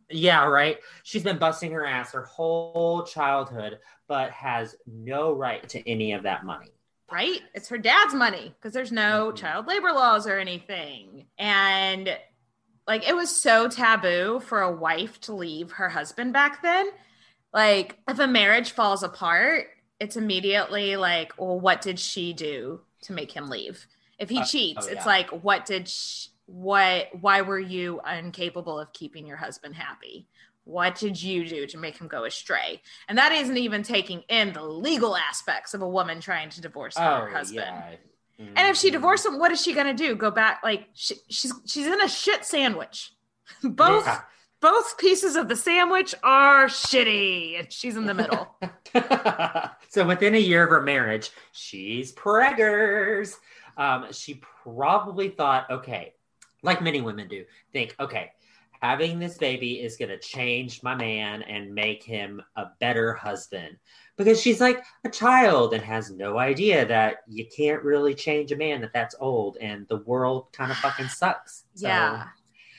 yeah, 0.09 0.43
right. 0.45 0.77
She's 1.03 1.23
been 1.23 1.37
busting 1.37 1.71
her 1.71 1.85
ass 1.85 2.11
her 2.11 2.23
whole 2.23 3.03
childhood, 3.03 3.79
but 4.07 4.31
has 4.31 4.75
no 4.85 5.31
right 5.33 5.67
to 5.69 5.89
any 5.89 6.11
of 6.13 6.23
that 6.23 6.45
money. 6.45 6.71
right? 7.11 7.39
It's 7.53 7.69
her 7.69 7.77
dad's 7.77 8.13
money 8.13 8.53
because 8.57 8.73
there's 8.73 8.91
no 8.91 9.27
Mm-hmm. 9.29 9.37
child 9.37 9.67
labor 9.67 9.91
laws 9.91 10.27
or 10.27 10.39
anything. 10.39 11.27
And 11.37 12.15
like 12.87 13.07
it 13.07 13.15
was 13.15 13.29
so 13.29 13.69
taboo 13.69 14.41
for 14.41 14.61
a 14.61 14.71
wife 14.71 15.19
to 15.21 15.33
leave 15.33 15.71
her 15.73 15.89
husband 15.89 16.33
back 16.33 16.61
then. 16.61 16.87
Like 17.53 17.97
if 18.09 18.19
a 18.19 18.27
marriage 18.27 18.71
falls 18.71 19.03
apart, 19.03 19.67
it's 19.99 20.17
immediately 20.17 20.95
like, 20.95 21.33
well, 21.37 21.59
what 21.59 21.81
did 21.81 21.99
she 21.99 22.33
do 22.33 22.81
to 23.03 23.13
make 23.13 23.31
him 23.31 23.47
leave? 23.49 23.87
If 24.19 24.29
he 24.29 24.39
Uh, 24.39 24.45
cheats, 24.45 24.85
oh, 24.87 24.91
it's 24.91 25.01
yeah. 25.01 25.05
like, 25.05 25.29
what 25.43 25.65
did 25.65 25.87
sh- 25.89 26.27
what 26.45 27.07
why 27.21 27.41
were 27.41 27.59
you 27.59 28.01
incapable 28.01 28.77
of 28.79 28.91
keeping 28.93 29.25
your 29.25 29.37
husband 29.37 29.75
happy? 29.75 30.27
What 30.65 30.95
did 30.95 31.21
you 31.21 31.47
do 31.47 31.65
to 31.67 31.77
make 31.77 31.97
him 31.99 32.07
go 32.07 32.25
astray? 32.25 32.81
And 33.07 33.17
that 33.17 33.31
isn't 33.31 33.57
even 33.57 33.83
taking 33.83 34.23
in 34.29 34.53
the 34.53 34.63
legal 34.63 35.15
aspects 35.15 35.73
of 35.73 35.81
a 35.81 35.87
woman 35.89 36.19
trying 36.21 36.49
to 36.51 36.61
divorce 36.61 36.97
her 36.97 37.27
Oh, 37.29 37.33
husband. 37.33 37.65
yeah. 37.67 37.95
And 38.39 38.67
if 38.69 38.77
she 38.77 38.89
Mhm. 38.89 38.93
divorced 38.93 39.25
him, 39.25 39.39
what 39.39 39.51
is 39.51 39.61
she 39.61 39.73
gonna 39.73 39.93
do? 39.93 40.15
Go 40.15 40.31
back? 40.31 40.61
Like 40.63 40.89
she, 40.93 41.15
she's 41.29 41.53
she's 41.65 41.87
in 41.87 42.01
a 42.01 42.07
shit 42.09 42.43
sandwich. 42.45 43.13
both 43.63 44.05
Yeah. 44.05 44.21
Both 44.63 44.97
pieces 44.97 45.35
of 45.35 45.49
the 45.49 45.57
sandwich 45.57 46.15
are 46.23 46.67
shitty, 46.67 47.59
and 47.59 47.69
she's 47.69 47.97
in 47.97 48.05
the 48.05 48.13
middle. 48.13 48.55
so 49.89 50.07
within 50.07 50.35
a 50.35 50.39
year 50.39 50.63
of 50.63 50.69
her 50.69 50.81
marriage, 50.81 51.31
she's 51.51 52.13
preggers. 52.13 53.35
Um, 53.75 54.05
she 54.13 54.41
probably 54.63 55.27
thought, 55.27 55.69
okay, 55.69 56.13
like 56.61 56.81
many 56.81 57.01
women 57.01 57.27
do, 57.27 57.43
think, 57.73 57.93
okay, 57.99 58.31
having 58.81 59.19
this 59.19 59.37
baby 59.37 59.81
is 59.81 59.97
going 59.97 60.07
to 60.07 60.17
change 60.17 60.81
my 60.81 60.95
man 60.95 61.41
and 61.41 61.75
make 61.75 62.01
him 62.01 62.41
a 62.55 62.67
better 62.79 63.13
husband. 63.13 63.75
Because 64.15 64.39
she's 64.39 64.61
like 64.61 64.81
a 65.03 65.09
child 65.09 65.73
and 65.73 65.83
has 65.83 66.09
no 66.09 66.37
idea 66.37 66.85
that 66.85 67.17
you 67.27 67.47
can't 67.53 67.83
really 67.83 68.15
change 68.15 68.53
a 68.53 68.55
man 68.55 68.79
that 68.79 68.93
that's 68.93 69.15
old 69.19 69.57
and 69.59 69.85
the 69.89 69.97
world 69.97 70.53
kind 70.53 70.71
of 70.71 70.77
fucking 70.77 71.09
sucks. 71.09 71.65
So, 71.73 71.87
yeah, 71.87 72.27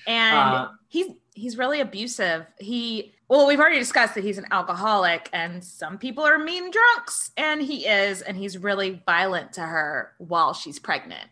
and 0.06 0.36
uh, 0.36 0.68
he's 0.94 1.06
he's 1.34 1.58
really 1.58 1.80
abusive. 1.80 2.46
He 2.58 3.12
well, 3.28 3.46
we've 3.46 3.58
already 3.58 3.78
discussed 3.78 4.14
that 4.14 4.22
he's 4.24 4.38
an 4.38 4.46
alcoholic, 4.50 5.28
and 5.32 5.62
some 5.64 5.98
people 5.98 6.24
are 6.24 6.38
mean 6.38 6.70
drunks, 6.70 7.32
and 7.36 7.60
he 7.60 7.86
is, 7.86 8.22
and 8.22 8.36
he's 8.36 8.56
really 8.58 9.02
violent 9.06 9.52
to 9.54 9.62
her 9.62 10.12
while 10.18 10.54
she's 10.54 10.78
pregnant. 10.78 11.28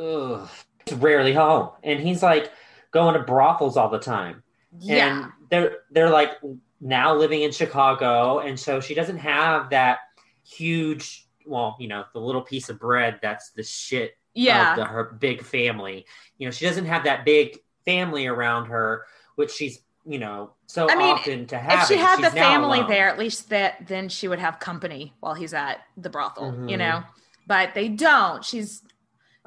ugh, 0.00 0.48
he's 0.86 0.96
rarely 0.98 1.32
home. 1.34 1.70
And 1.82 2.00
he's 2.00 2.22
like 2.22 2.52
going 2.92 3.14
to 3.14 3.20
brothels 3.20 3.76
all 3.76 3.88
the 3.90 3.98
time. 3.98 4.42
Yeah. 4.78 5.24
and 5.24 5.32
they're 5.50 5.76
they're 5.90 6.10
like 6.10 6.32
now 6.80 7.14
living 7.14 7.42
in 7.42 7.50
Chicago, 7.52 8.38
and 8.38 8.58
so 8.58 8.80
she 8.80 8.94
doesn't 8.94 9.18
have 9.18 9.70
that 9.70 9.98
huge, 10.44 11.26
well, 11.46 11.76
you 11.80 11.88
know, 11.88 12.04
the 12.12 12.20
little 12.20 12.42
piece 12.42 12.68
of 12.68 12.78
bread 12.78 13.18
that's 13.22 13.50
the 13.50 13.62
shit 13.62 14.12
Yeah. 14.34 14.72
of 14.72 14.76
the, 14.78 14.84
her 14.84 15.16
big 15.18 15.42
family. 15.42 16.04
You 16.38 16.46
know, 16.46 16.50
she 16.50 16.66
doesn't 16.66 16.86
have 16.86 17.04
that 17.04 17.24
big 17.24 17.58
family 17.84 18.26
around 18.26 18.66
her, 18.66 19.04
which 19.36 19.50
she's 19.52 19.80
you 20.04 20.18
know 20.18 20.50
so 20.66 20.90
I 20.90 20.96
mean, 20.96 21.10
often 21.14 21.46
to 21.46 21.58
have. 21.58 21.82
if 21.82 21.86
she 21.88 21.96
had 21.96 22.20
the 22.22 22.30
family 22.30 22.82
there, 22.88 23.08
at 23.08 23.18
least 23.18 23.50
that 23.50 23.86
then 23.86 24.08
she 24.08 24.26
would 24.28 24.40
have 24.40 24.58
company 24.58 25.14
while 25.20 25.34
he's 25.34 25.54
at 25.54 25.78
the 25.96 26.10
brothel, 26.10 26.46
you 26.68 26.76
Mhm. 26.76 26.78
know. 26.78 27.02
But 27.46 27.74
they 27.74 27.88
don't. 27.88 28.44
She's 28.44 28.82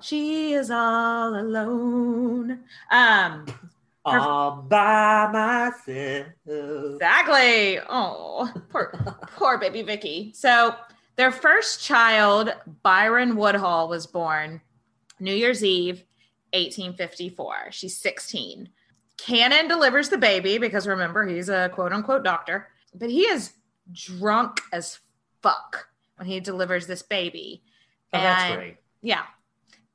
she 0.01 0.53
is 0.53 0.69
all 0.71 1.35
alone. 1.35 2.63
Um, 2.91 3.45
her- 4.05 4.19
all 4.19 4.61
by 4.61 5.29
myself. 5.31 6.27
exactly. 6.93 7.79
Oh, 7.89 8.51
poor 8.69 8.91
poor 9.35 9.57
baby 9.57 9.81
Vicky. 9.81 10.31
So 10.35 10.75
their 11.15 11.31
first 11.31 11.81
child, 11.83 12.53
Byron 12.83 13.35
Woodhull, 13.35 13.87
was 13.87 14.05
born 14.05 14.61
New 15.19 15.33
Year's 15.33 15.63
Eve, 15.63 16.03
1854. 16.55 17.71
She's 17.71 17.97
16. 17.97 18.69
Cannon 19.17 19.67
delivers 19.67 20.09
the 20.09 20.17
baby 20.17 20.57
because 20.57 20.87
remember, 20.87 21.25
he's 21.25 21.49
a 21.49 21.69
quote 21.69 21.93
unquote 21.93 22.23
doctor, 22.23 22.67
but 22.93 23.09
he 23.09 23.21
is 23.21 23.53
drunk 23.91 24.61
as 24.73 24.99
fuck 25.41 25.87
when 26.17 26.27
he 26.27 26.39
delivers 26.39 26.87
this 26.87 27.01
baby. 27.01 27.63
Oh, 28.13 28.19
that's 28.19 28.55
great. 28.55 28.77
Yeah. 29.01 29.23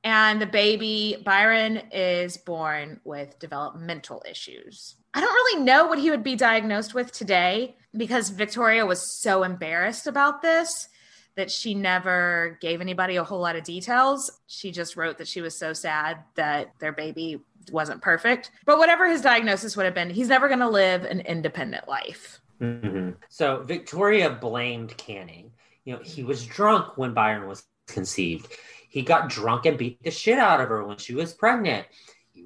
And 0.02 0.40
the 0.40 0.46
baby, 0.46 1.22
Byron, 1.24 1.82
is 1.92 2.38
born 2.38 3.00
with 3.04 3.38
developmental 3.38 4.22
issues. 4.28 4.94
I 5.12 5.20
don't 5.20 5.32
really 5.32 5.64
know 5.64 5.86
what 5.86 5.98
he 5.98 6.10
would 6.10 6.22
be 6.22 6.36
diagnosed 6.36 6.94
with 6.94 7.12
today 7.12 7.76
because 7.96 8.30
Victoria 8.30 8.86
was 8.86 9.02
so 9.02 9.42
embarrassed 9.42 10.06
about 10.06 10.40
this 10.40 10.88
that 11.36 11.50
she 11.50 11.74
never 11.74 12.58
gave 12.60 12.80
anybody 12.80 13.16
a 13.16 13.24
whole 13.24 13.40
lot 13.40 13.56
of 13.56 13.64
details. 13.64 14.30
She 14.46 14.70
just 14.70 14.96
wrote 14.96 15.18
that 15.18 15.28
she 15.28 15.40
was 15.40 15.56
so 15.56 15.72
sad 15.72 16.18
that 16.34 16.72
their 16.78 16.92
baby 16.92 17.40
wasn't 17.70 18.02
perfect. 18.02 18.50
But 18.64 18.78
whatever 18.78 19.08
his 19.08 19.20
diagnosis 19.20 19.76
would 19.76 19.84
have 19.86 19.94
been, 19.94 20.10
he's 20.10 20.28
never 20.28 20.48
going 20.48 20.60
to 20.60 20.68
live 20.68 21.04
an 21.04 21.20
independent 21.20 21.88
life. 21.88 22.40
Mhm. 22.60 23.16
So 23.28 23.62
Victoria 23.62 24.30
blamed 24.30 24.96
Canning. 24.96 25.52
You 25.84 25.94
know, 25.94 26.02
he 26.02 26.22
was 26.22 26.44
drunk 26.44 26.98
when 26.98 27.14
Byron 27.14 27.48
was 27.48 27.64
conceived. 27.86 28.52
He 28.88 29.02
got 29.02 29.28
drunk 29.28 29.66
and 29.66 29.78
beat 29.78 30.02
the 30.02 30.10
shit 30.10 30.38
out 30.38 30.60
of 30.60 30.68
her 30.68 30.84
when 30.84 30.98
she 30.98 31.14
was 31.14 31.32
pregnant. 31.32 31.86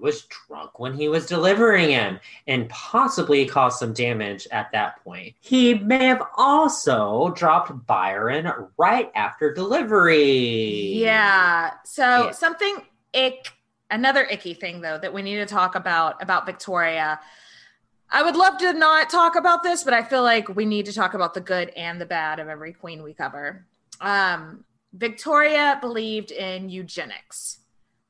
Was 0.04 0.26
drunk 0.26 0.78
when 0.78 0.92
he 0.92 1.08
was 1.08 1.24
delivering 1.24 1.88
him 1.88 2.20
and 2.46 2.68
possibly 2.68 3.46
caused 3.46 3.78
some 3.78 3.94
damage 3.94 4.46
at 4.52 4.70
that 4.72 5.02
point. 5.02 5.34
He 5.40 5.72
may 5.72 6.04
have 6.04 6.22
also 6.36 7.30
dropped 7.34 7.86
Byron 7.86 8.52
right 8.76 9.10
after 9.14 9.54
delivery. 9.54 10.92
Yeah. 10.94 11.70
So 11.84 12.26
Yeah. 12.26 12.30
something 12.32 12.82
ick, 13.14 13.50
another 13.90 14.24
icky 14.24 14.52
thing 14.52 14.82
though 14.82 14.98
that 14.98 15.14
we 15.14 15.22
need 15.22 15.36
to 15.36 15.46
talk 15.46 15.74
about 15.74 16.22
about 16.22 16.44
Victoria. 16.44 17.18
I 18.10 18.22
would 18.22 18.36
love 18.36 18.58
to 18.58 18.74
not 18.74 19.08
talk 19.08 19.36
about 19.36 19.62
this, 19.62 19.84
but 19.84 19.94
I 19.94 20.02
feel 20.02 20.22
like 20.22 20.54
we 20.54 20.66
need 20.66 20.84
to 20.84 20.92
talk 20.92 21.14
about 21.14 21.32
the 21.32 21.40
good 21.40 21.70
and 21.70 21.98
the 21.98 22.04
bad 22.06 22.40
of 22.40 22.48
every 22.48 22.74
queen 22.74 23.02
we 23.02 23.14
cover. 23.14 23.64
Um, 24.02 24.64
Victoria 24.92 25.78
believed 25.80 26.30
in 26.30 26.68
eugenics, 26.68 27.60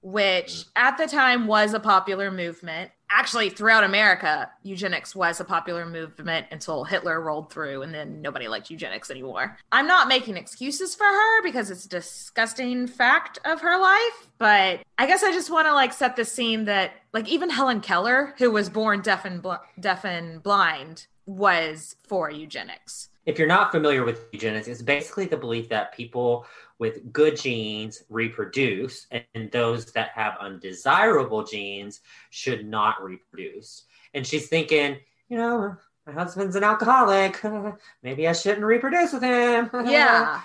which 0.04 0.52
mm-hmm. 0.52 0.68
at 0.76 0.98
the 0.98 1.06
time 1.06 1.46
was 1.46 1.72
a 1.72 1.80
popular 1.80 2.30
movement. 2.30 2.90
actually 3.10 3.48
throughout 3.48 3.84
America, 3.84 4.50
eugenics 4.62 5.14
was 5.14 5.40
a 5.40 5.44
popular 5.44 5.86
movement 5.86 6.46
until 6.50 6.84
Hitler 6.84 7.20
rolled 7.20 7.50
through 7.50 7.82
and 7.82 7.94
then 7.94 8.20
nobody 8.20 8.46
liked 8.48 8.70
eugenics 8.70 9.10
anymore. 9.10 9.56
I'm 9.72 9.86
not 9.86 10.08
making 10.08 10.36
excuses 10.36 10.94
for 10.94 11.04
her 11.04 11.42
because 11.42 11.70
it's 11.70 11.86
a 11.86 11.88
disgusting 11.88 12.86
fact 12.86 13.38
of 13.46 13.60
her 13.62 13.80
life, 13.80 14.28
but 14.38 14.80
I 14.98 15.06
guess 15.06 15.22
I 15.22 15.32
just 15.32 15.50
want 15.50 15.66
to 15.68 15.72
like 15.72 15.92
set 15.92 16.16
the 16.16 16.24
scene 16.24 16.66
that 16.66 16.92
like 17.14 17.28
even 17.28 17.48
Helen 17.48 17.80
Keller, 17.80 18.34
who 18.36 18.50
was 18.50 18.68
born 18.68 19.00
deaf 19.00 19.24
and 19.24 19.40
bl- 19.40 19.64
deaf 19.80 20.04
and 20.04 20.42
blind, 20.42 21.06
was 21.24 21.96
for 22.06 22.30
eugenics. 22.30 23.08
If 23.24 23.38
you're 23.38 23.48
not 23.48 23.72
familiar 23.72 24.04
with 24.04 24.26
eugenics, 24.32 24.68
it's 24.68 24.82
basically 24.82 25.24
the 25.24 25.38
belief 25.38 25.70
that 25.70 25.94
people 25.94 26.46
with 26.78 27.12
good 27.12 27.36
genes 27.36 28.02
reproduce, 28.08 29.06
and 29.10 29.50
those 29.52 29.86
that 29.92 30.10
have 30.10 30.36
undesirable 30.40 31.44
genes 31.44 32.00
should 32.30 32.66
not 32.66 33.02
reproduce. 33.02 33.84
And 34.12 34.26
she's 34.26 34.48
thinking, 34.48 34.98
you 35.28 35.38
know, 35.38 35.76
my 36.06 36.12
husband's 36.12 36.56
an 36.56 36.64
alcoholic. 36.64 37.40
Maybe 38.02 38.28
I 38.28 38.32
shouldn't 38.32 38.66
reproduce 38.66 39.12
with 39.12 39.22
him. 39.22 39.70
yeah. 39.86 40.40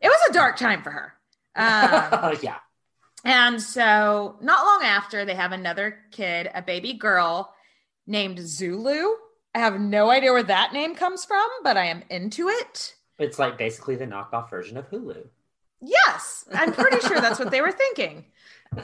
It 0.00 0.08
was 0.08 0.30
a 0.30 0.32
dark 0.32 0.56
time 0.56 0.82
for 0.82 0.90
her. 0.90 1.14
Um, 1.54 2.36
yeah. 2.42 2.58
And 3.24 3.62
so, 3.62 4.36
not 4.40 4.66
long 4.66 4.82
after, 4.82 5.24
they 5.24 5.34
have 5.34 5.52
another 5.52 5.98
kid, 6.10 6.50
a 6.52 6.62
baby 6.62 6.94
girl 6.94 7.54
named 8.06 8.40
Zulu. 8.40 9.14
I 9.54 9.58
have 9.60 9.78
no 9.78 10.10
idea 10.10 10.32
where 10.32 10.42
that 10.42 10.72
name 10.72 10.96
comes 10.96 11.24
from, 11.24 11.48
but 11.62 11.76
I 11.76 11.86
am 11.86 12.02
into 12.10 12.48
it. 12.48 12.96
It's 13.18 13.38
like 13.38 13.58
basically 13.58 13.94
the 13.94 14.06
knockoff 14.06 14.50
version 14.50 14.76
of 14.76 14.90
Hulu. 14.90 15.24
Yes, 15.82 16.44
I'm 16.54 16.72
pretty 16.72 17.00
sure 17.06 17.20
that's 17.20 17.38
what 17.38 17.50
they 17.50 17.60
were 17.60 17.72
thinking. 17.72 18.24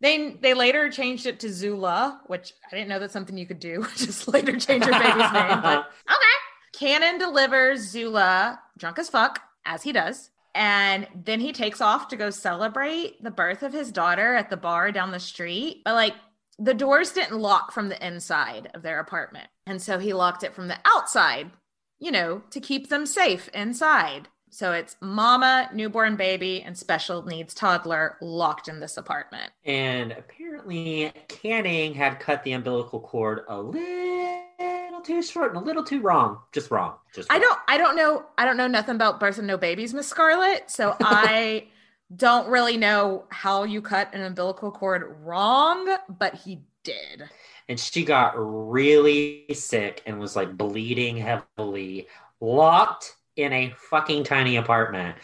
They 0.00 0.30
they 0.40 0.54
later 0.54 0.90
changed 0.90 1.26
it 1.26 1.40
to 1.40 1.52
Zula, 1.52 2.20
which 2.26 2.52
I 2.70 2.76
didn't 2.76 2.88
know 2.88 2.98
that's 2.98 3.12
something 3.12 3.36
you 3.36 3.46
could 3.46 3.60
do. 3.60 3.84
Just 3.96 4.28
later 4.28 4.58
change 4.58 4.86
your 4.86 4.98
baby's 4.98 5.32
name. 5.32 5.60
But 5.60 5.90
okay. 6.08 6.38
Cannon 6.72 7.18
delivers 7.18 7.80
Zula 7.80 8.60
drunk 8.76 8.98
as 8.98 9.08
fuck, 9.08 9.40
as 9.64 9.82
he 9.82 9.92
does. 9.92 10.30
And 10.54 11.06
then 11.24 11.40
he 11.40 11.52
takes 11.52 11.80
off 11.80 12.08
to 12.08 12.16
go 12.16 12.30
celebrate 12.30 13.22
the 13.22 13.30
birth 13.30 13.62
of 13.62 13.72
his 13.72 13.92
daughter 13.92 14.34
at 14.34 14.50
the 14.50 14.56
bar 14.56 14.92
down 14.92 15.10
the 15.10 15.20
street. 15.20 15.82
But 15.84 15.94
like 15.94 16.14
the 16.58 16.74
doors 16.74 17.12
didn't 17.12 17.38
lock 17.38 17.72
from 17.72 17.88
the 17.88 18.06
inside 18.06 18.70
of 18.74 18.82
their 18.82 19.00
apartment. 19.00 19.48
And 19.66 19.82
so 19.82 19.98
he 19.98 20.12
locked 20.12 20.44
it 20.44 20.54
from 20.54 20.68
the 20.68 20.78
outside, 20.84 21.50
you 21.98 22.10
know, 22.10 22.42
to 22.50 22.60
keep 22.60 22.88
them 22.88 23.04
safe 23.04 23.48
inside. 23.48 24.28
So 24.50 24.72
it's 24.72 24.96
mama, 25.00 25.70
newborn 25.72 26.16
baby, 26.16 26.62
and 26.62 26.76
special 26.76 27.24
needs 27.24 27.54
toddler 27.54 28.16
locked 28.20 28.68
in 28.68 28.80
this 28.80 28.96
apartment. 28.96 29.52
And 29.64 30.12
apparently, 30.12 31.12
Canning 31.28 31.94
had 31.94 32.20
cut 32.20 32.42
the 32.44 32.52
umbilical 32.52 33.00
cord 33.00 33.44
a 33.48 33.60
little 33.60 35.00
too 35.02 35.22
short 35.22 35.54
and 35.54 35.62
a 35.62 35.64
little 35.64 35.84
too 35.84 36.00
wrong. 36.00 36.38
Just 36.52 36.70
wrong. 36.70 36.94
Just 37.14 37.30
I 37.32 37.38
don't 37.38 37.58
I 37.68 37.78
don't 37.78 37.96
know 37.96 38.24
I 38.36 38.44
don't 38.44 38.56
know 38.56 38.66
nothing 38.66 38.94
about 38.94 39.20
birth 39.20 39.38
and 39.38 39.46
no 39.46 39.56
babies, 39.56 39.94
Miss 39.94 40.08
Scarlett. 40.08 40.70
So 40.70 40.96
I 41.00 41.68
don't 42.14 42.48
really 42.48 42.76
know 42.76 43.24
how 43.28 43.64
you 43.64 43.82
cut 43.82 44.14
an 44.14 44.22
umbilical 44.22 44.70
cord 44.70 45.16
wrong, 45.22 45.96
but 46.08 46.34
he 46.34 46.62
did. 46.84 47.28
And 47.68 47.78
she 47.78 48.04
got 48.04 48.32
really 48.36 49.44
sick 49.52 50.02
and 50.06 50.18
was 50.18 50.34
like 50.34 50.56
bleeding 50.56 51.18
heavily, 51.18 52.08
locked 52.40 53.14
in 53.38 53.52
a 53.52 53.72
fucking 53.76 54.24
tiny 54.24 54.56
apartment. 54.56 55.16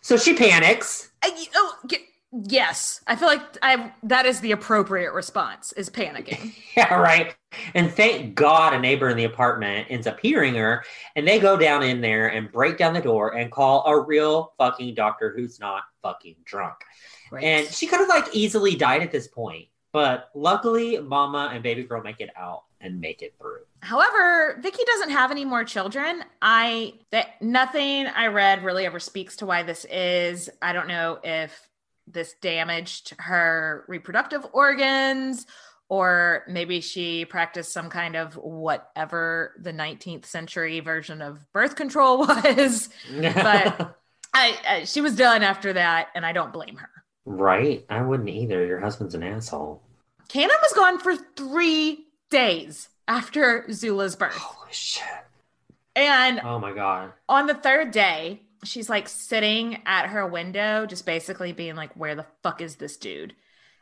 So 0.00 0.16
she 0.16 0.34
panics. 0.34 1.10
I, 1.22 1.46
oh, 1.54 1.74
yes, 2.32 3.02
I 3.06 3.16
feel 3.16 3.28
like 3.28 3.42
I 3.62 3.92
that 4.04 4.26
is 4.26 4.40
the 4.40 4.52
appropriate 4.52 5.12
response 5.12 5.72
is 5.72 5.90
panicking. 5.90 6.54
Yeah, 6.76 6.94
right. 6.94 7.34
And 7.74 7.90
thank 7.90 8.36
God 8.36 8.72
a 8.72 8.78
neighbor 8.78 9.08
in 9.08 9.16
the 9.16 9.24
apartment 9.24 9.88
ends 9.90 10.06
up 10.06 10.20
hearing 10.20 10.54
her, 10.54 10.84
and 11.16 11.26
they 11.26 11.40
go 11.40 11.56
down 11.56 11.82
in 11.82 12.00
there 12.00 12.28
and 12.28 12.52
break 12.52 12.78
down 12.78 12.94
the 12.94 13.00
door 13.00 13.34
and 13.34 13.50
call 13.50 13.84
a 13.84 14.00
real 14.00 14.52
fucking 14.58 14.94
doctor 14.94 15.32
who's 15.34 15.58
not 15.58 15.82
fucking 16.00 16.36
drunk. 16.44 16.76
Right. 17.32 17.42
And 17.42 17.66
she 17.66 17.88
could 17.88 17.98
have 17.98 18.08
like 18.08 18.32
easily 18.32 18.76
died 18.76 19.02
at 19.02 19.10
this 19.10 19.26
point, 19.26 19.66
but 19.92 20.30
luckily, 20.36 20.98
Mama 21.00 21.50
and 21.52 21.64
baby 21.64 21.82
girl 21.82 22.00
make 22.00 22.20
it 22.20 22.30
out 22.36 22.62
and 22.80 23.00
make 23.00 23.22
it 23.22 23.34
through. 23.40 23.60
However, 23.80 24.58
Vicky 24.60 24.82
doesn't 24.86 25.10
have 25.10 25.30
any 25.30 25.44
more 25.44 25.64
children. 25.64 26.22
I 26.42 26.94
that 27.10 27.40
nothing 27.40 28.06
I 28.06 28.26
read 28.28 28.64
really 28.64 28.86
ever 28.86 29.00
speaks 29.00 29.36
to 29.36 29.46
why 29.46 29.62
this 29.62 29.84
is. 29.86 30.50
I 30.62 30.72
don't 30.72 30.88
know 30.88 31.18
if 31.22 31.68
this 32.06 32.34
damaged 32.40 33.14
her 33.18 33.84
reproductive 33.88 34.46
organs 34.52 35.46
or 35.90 36.44
maybe 36.48 36.80
she 36.80 37.24
practiced 37.24 37.72
some 37.72 37.88
kind 37.88 38.14
of 38.14 38.34
whatever 38.34 39.54
the 39.60 39.72
19th 39.72 40.26
century 40.26 40.80
version 40.80 41.22
of 41.22 41.50
birth 41.52 41.76
control 41.76 42.18
was. 42.26 42.88
but 43.20 43.96
I, 44.34 44.58
I 44.68 44.84
she 44.84 45.00
was 45.00 45.16
done 45.16 45.42
after 45.42 45.72
that 45.72 46.08
and 46.14 46.24
I 46.26 46.32
don't 46.32 46.52
blame 46.52 46.76
her. 46.76 46.90
Right? 47.24 47.84
I 47.90 48.02
wouldn't 48.02 48.28
either. 48.28 48.64
Your 48.64 48.80
husband's 48.80 49.14
an 49.14 49.22
asshole. 49.22 49.82
Cannon 50.28 50.56
was 50.62 50.72
gone 50.72 50.98
for 50.98 51.16
3 51.36 52.06
days 52.30 52.88
after 53.06 53.66
Zula's 53.72 54.16
birth. 54.16 54.34
Holy 54.34 54.72
shit. 54.72 55.04
And 55.96 56.40
Oh 56.44 56.58
my 56.58 56.72
god. 56.72 57.12
on 57.28 57.46
the 57.46 57.54
third 57.54 57.90
day, 57.90 58.42
she's 58.64 58.88
like 58.88 59.08
sitting 59.08 59.82
at 59.86 60.08
her 60.08 60.26
window, 60.26 60.86
just 60.86 61.06
basically 61.06 61.52
being 61.52 61.76
like, 61.76 61.92
Where 61.94 62.14
the 62.14 62.26
fuck 62.42 62.60
is 62.60 62.76
this 62.76 62.96
dude? 62.96 63.34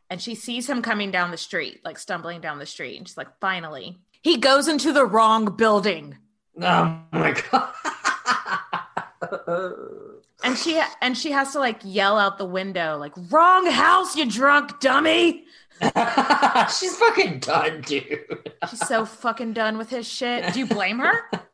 And 0.09 0.23
she 0.23 0.35
sees 0.35 0.71
him 0.71 0.83
coming 0.83 1.11
down 1.11 1.33
the 1.33 1.37
street, 1.37 1.81
like 1.85 1.99
stumbling 1.99 2.41
down 2.41 2.59
the 2.59 2.67
street. 2.67 2.97
And 2.97 3.07
she's 3.09 3.17
like, 3.17 3.39
Finally, 3.41 3.99
he 4.23 4.37
goes 4.39 4.69
into 4.69 4.93
the 4.93 5.05
wrong 5.05 5.57
building. 5.57 6.17
Oh 6.61 6.99
my 7.13 7.37
god. 7.51 7.73
And 10.45 10.57
she 10.57 10.81
and 11.01 11.17
she 11.17 11.33
has 11.33 11.53
to 11.53 11.59
like 11.59 11.81
yell 11.83 12.19
out 12.19 12.39
the 12.39 12.45
window, 12.45 12.97
like, 12.99 13.13
Wrong 13.31 13.67
house, 13.69 14.15
you 14.17 14.31
drunk 14.31 14.79
dummy. 14.81 15.45
She's 16.79 16.97
fucking 16.97 17.41
done, 17.41 17.83
dude. 17.83 18.51
She's 18.71 18.87
so 18.87 19.05
fucking 19.05 19.53
done 19.53 19.79
with 19.79 19.91
his 19.91 20.07
shit. 20.07 20.53
Do 20.53 20.59
you 20.59 20.67
blame 20.67 20.99
her? 20.99 21.31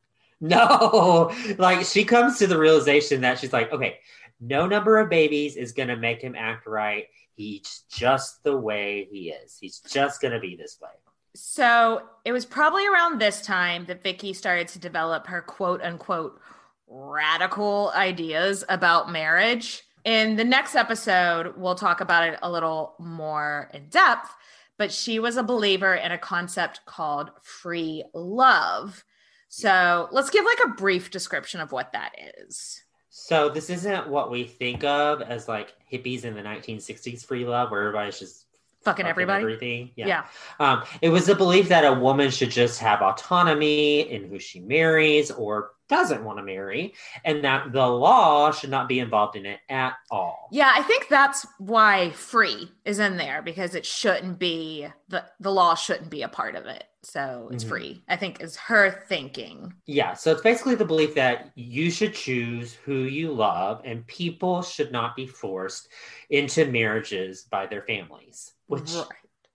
No, 0.45 1.33
like 1.57 1.87
she 1.87 2.03
comes 2.03 2.37
to 2.39 2.49
the 2.49 2.59
realization 2.59 3.21
that 3.21 3.39
she's 3.39 3.53
like, 3.53 3.73
okay, 3.73 3.99
no 4.41 4.67
number 4.67 4.99
of 4.99 5.09
babies 5.09 5.55
is 5.55 5.71
gonna 5.71 5.97
make 5.97 6.21
him 6.21 6.35
act 6.37 6.67
right. 6.67 7.07
He's 7.37 7.85
just 7.89 8.43
the 8.43 8.57
way 8.57 9.07
he 9.09 9.31
is. 9.31 9.57
He's 9.61 9.79
just 9.79 10.21
gonna 10.21 10.41
be 10.41 10.57
this 10.57 10.81
way. 10.83 10.89
So 11.37 12.03
it 12.25 12.33
was 12.33 12.45
probably 12.45 12.89
around 12.89 13.21
this 13.21 13.41
time 13.43 13.85
that 13.85 14.03
Vicky 14.03 14.33
started 14.33 14.67
to 14.69 14.81
develop 14.81 15.29
her 15.29 15.43
quote 15.43 15.81
unquote 15.81 16.41
radical 16.89 17.93
ideas 17.95 18.65
about 18.69 19.13
marriage. 19.13 19.85
In 20.05 20.37
the 20.37 20.45
next 20.45 20.75
episode, 20.75 21.55
we'll 21.57 21.75
talk 21.77 22.01
about 22.01 22.29
it 22.29 22.39
a 22.43 22.51
little 22.51 22.95
more 22.99 23.71
in 23.73 23.89
depth, 23.89 24.31
but 24.77 24.91
she 24.91 25.19
was 25.21 25.37
a 25.37 25.43
believer 25.43 25.95
in 25.95 26.11
a 26.11 26.19
concept 26.19 26.81
called 26.87 27.31
free 27.43 28.05
love. 28.13 29.05
So 29.49 30.09
let's 30.11 30.31
give 30.31 30.45
like 30.45 30.59
a 30.65 30.71
brief 30.71 31.11
description 31.11 31.61
of 31.61 31.73
what 31.73 31.93
that 31.93 32.13
is. 32.39 32.83
So 33.11 33.49
this 33.51 33.71
isn't 33.71 34.09
what 34.09 34.31
we 34.31 34.45
think 34.45 34.83
of 34.83 35.21
as 35.23 35.47
like 35.47 35.75
hippies 35.93 36.25
in 36.25 36.35
the 36.35 36.43
1960s 36.43 37.25
free 37.25 37.45
love, 37.45 37.71
where 37.71 37.83
everybody's 37.83 38.19
just 38.19 38.47
Fucking 38.83 39.07
everybody. 39.07 39.43
everything. 39.43 39.91
Yeah. 39.95 40.25
Um, 40.59 40.83
it 41.01 41.11
was 41.11 41.27
the 41.27 41.37
belief 41.37 41.69
that 41.69 41.85
a 41.85 41.93
woman 41.93 42.31
should 42.31 42.51
just 42.51 42.81
have 42.81 43.01
autonomy 43.01 44.01
in 44.01 44.29
who 44.29 44.41
she 44.41 44.59
marries 44.59 45.31
or 45.31 45.71
doesn't 45.93 46.25
want 46.25 46.39
to 46.39 46.43
marry, 46.43 46.95
and 47.25 47.45
that 47.45 47.71
the 47.73 47.87
law 47.87 48.51
should 48.51 48.71
not 48.71 48.89
be 48.89 48.99
involved 48.99 49.37
in 49.37 49.47
it 49.47 49.61
at 49.69 49.95
all. 50.11 50.49
Yeah, 50.51 50.73
I 50.75 50.83
think 50.83 51.09
that's 51.09 51.47
why 51.59 52.11
free 52.13 52.71
is 52.85 52.99
in 52.99 53.17
there 53.17 53.43
because 53.43 53.75
it 53.75 53.87
shouldn't 53.87 54.39
be 54.39 54.89
the 55.09 55.25
the 55.39 55.53
law 55.53 55.75
shouldn't 55.75 56.11
be 56.11 56.23
a 56.23 56.29
part 56.29 56.57
of 56.57 56.67
it. 56.67 56.85
So 57.05 57.51
it's 57.53 57.65
Mhm. 57.65 57.69
free. 57.69 58.03
I 58.09 58.17
think 58.17 58.41
is 58.41 58.57
her 58.57 59.05
thinking. 59.09 59.75
Yeah, 59.87 60.15
so 60.15 60.31
it's 60.33 60.41
basically 60.43 60.77
the 60.77 60.85
belief 60.85 61.15
that 61.17 61.51
you 61.57 61.91
should 61.91 62.15
choose 62.15 62.75
who 62.75 62.95
you 62.95 63.33
love, 63.33 63.83
and 63.85 64.07
people 64.07 64.63
should 64.63 64.93
not 64.93 65.17
be 65.17 65.27
forced 65.27 65.89
into 66.31 66.65
marriages 66.67 67.43
by 67.51 67.67
their 67.67 67.83
families, 67.83 68.53
which 68.69 68.93
Right. 68.95 69.07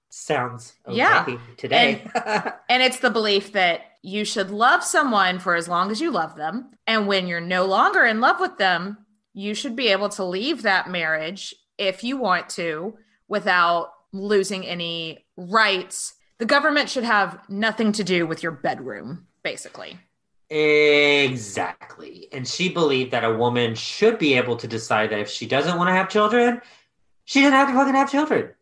sounds 0.09 0.73
okay 0.85 0.97
Yeah. 0.97 1.25
today. 1.57 2.05
And 2.69 2.83
it's 2.83 2.99
the 2.99 3.09
belief 3.09 3.53
that 3.53 3.81
you 4.01 4.25
should 4.25 4.51
love 4.51 4.83
someone 4.83 5.39
for 5.39 5.55
as 5.55 5.67
long 5.67 5.91
as 5.91 6.01
you 6.01 6.11
love 6.11 6.35
them. 6.35 6.71
And 6.85 7.07
when 7.07 7.27
you're 7.27 7.41
no 7.41 7.65
longer 7.65 8.05
in 8.05 8.19
love 8.19 8.39
with 8.39 8.57
them, 8.57 9.05
you 9.33 9.53
should 9.53 9.75
be 9.75 9.89
able 9.89 10.09
to 10.09 10.23
leave 10.23 10.63
that 10.63 10.89
marriage 10.89 11.53
if 11.77 12.03
you 12.03 12.17
want 12.17 12.49
to 12.49 12.97
without 13.27 13.91
losing 14.13 14.65
any 14.65 15.25
rights. 15.35 16.15
The 16.39 16.45
government 16.45 16.89
should 16.89 17.03
have 17.03 17.39
nothing 17.49 17.91
to 17.93 18.03
do 18.03 18.25
with 18.25 18.43
your 18.43 18.51
bedroom, 18.51 19.27
basically. 19.43 19.99
Exactly. 20.49 22.27
And 22.31 22.47
she 22.47 22.69
believed 22.69 23.11
that 23.11 23.23
a 23.23 23.35
woman 23.35 23.75
should 23.75 24.17
be 24.17 24.35
able 24.35 24.55
to 24.57 24.67
decide 24.67 25.11
that 25.11 25.19
if 25.19 25.29
she 25.29 25.45
doesn't 25.45 25.77
want 25.77 25.89
to 25.89 25.93
have 25.93 26.09
children, 26.09 26.61
she 27.25 27.41
doesn't 27.41 27.53
have 27.53 27.67
to 27.67 27.73
fucking 27.73 27.95
have 27.95 28.11
children. 28.11 28.53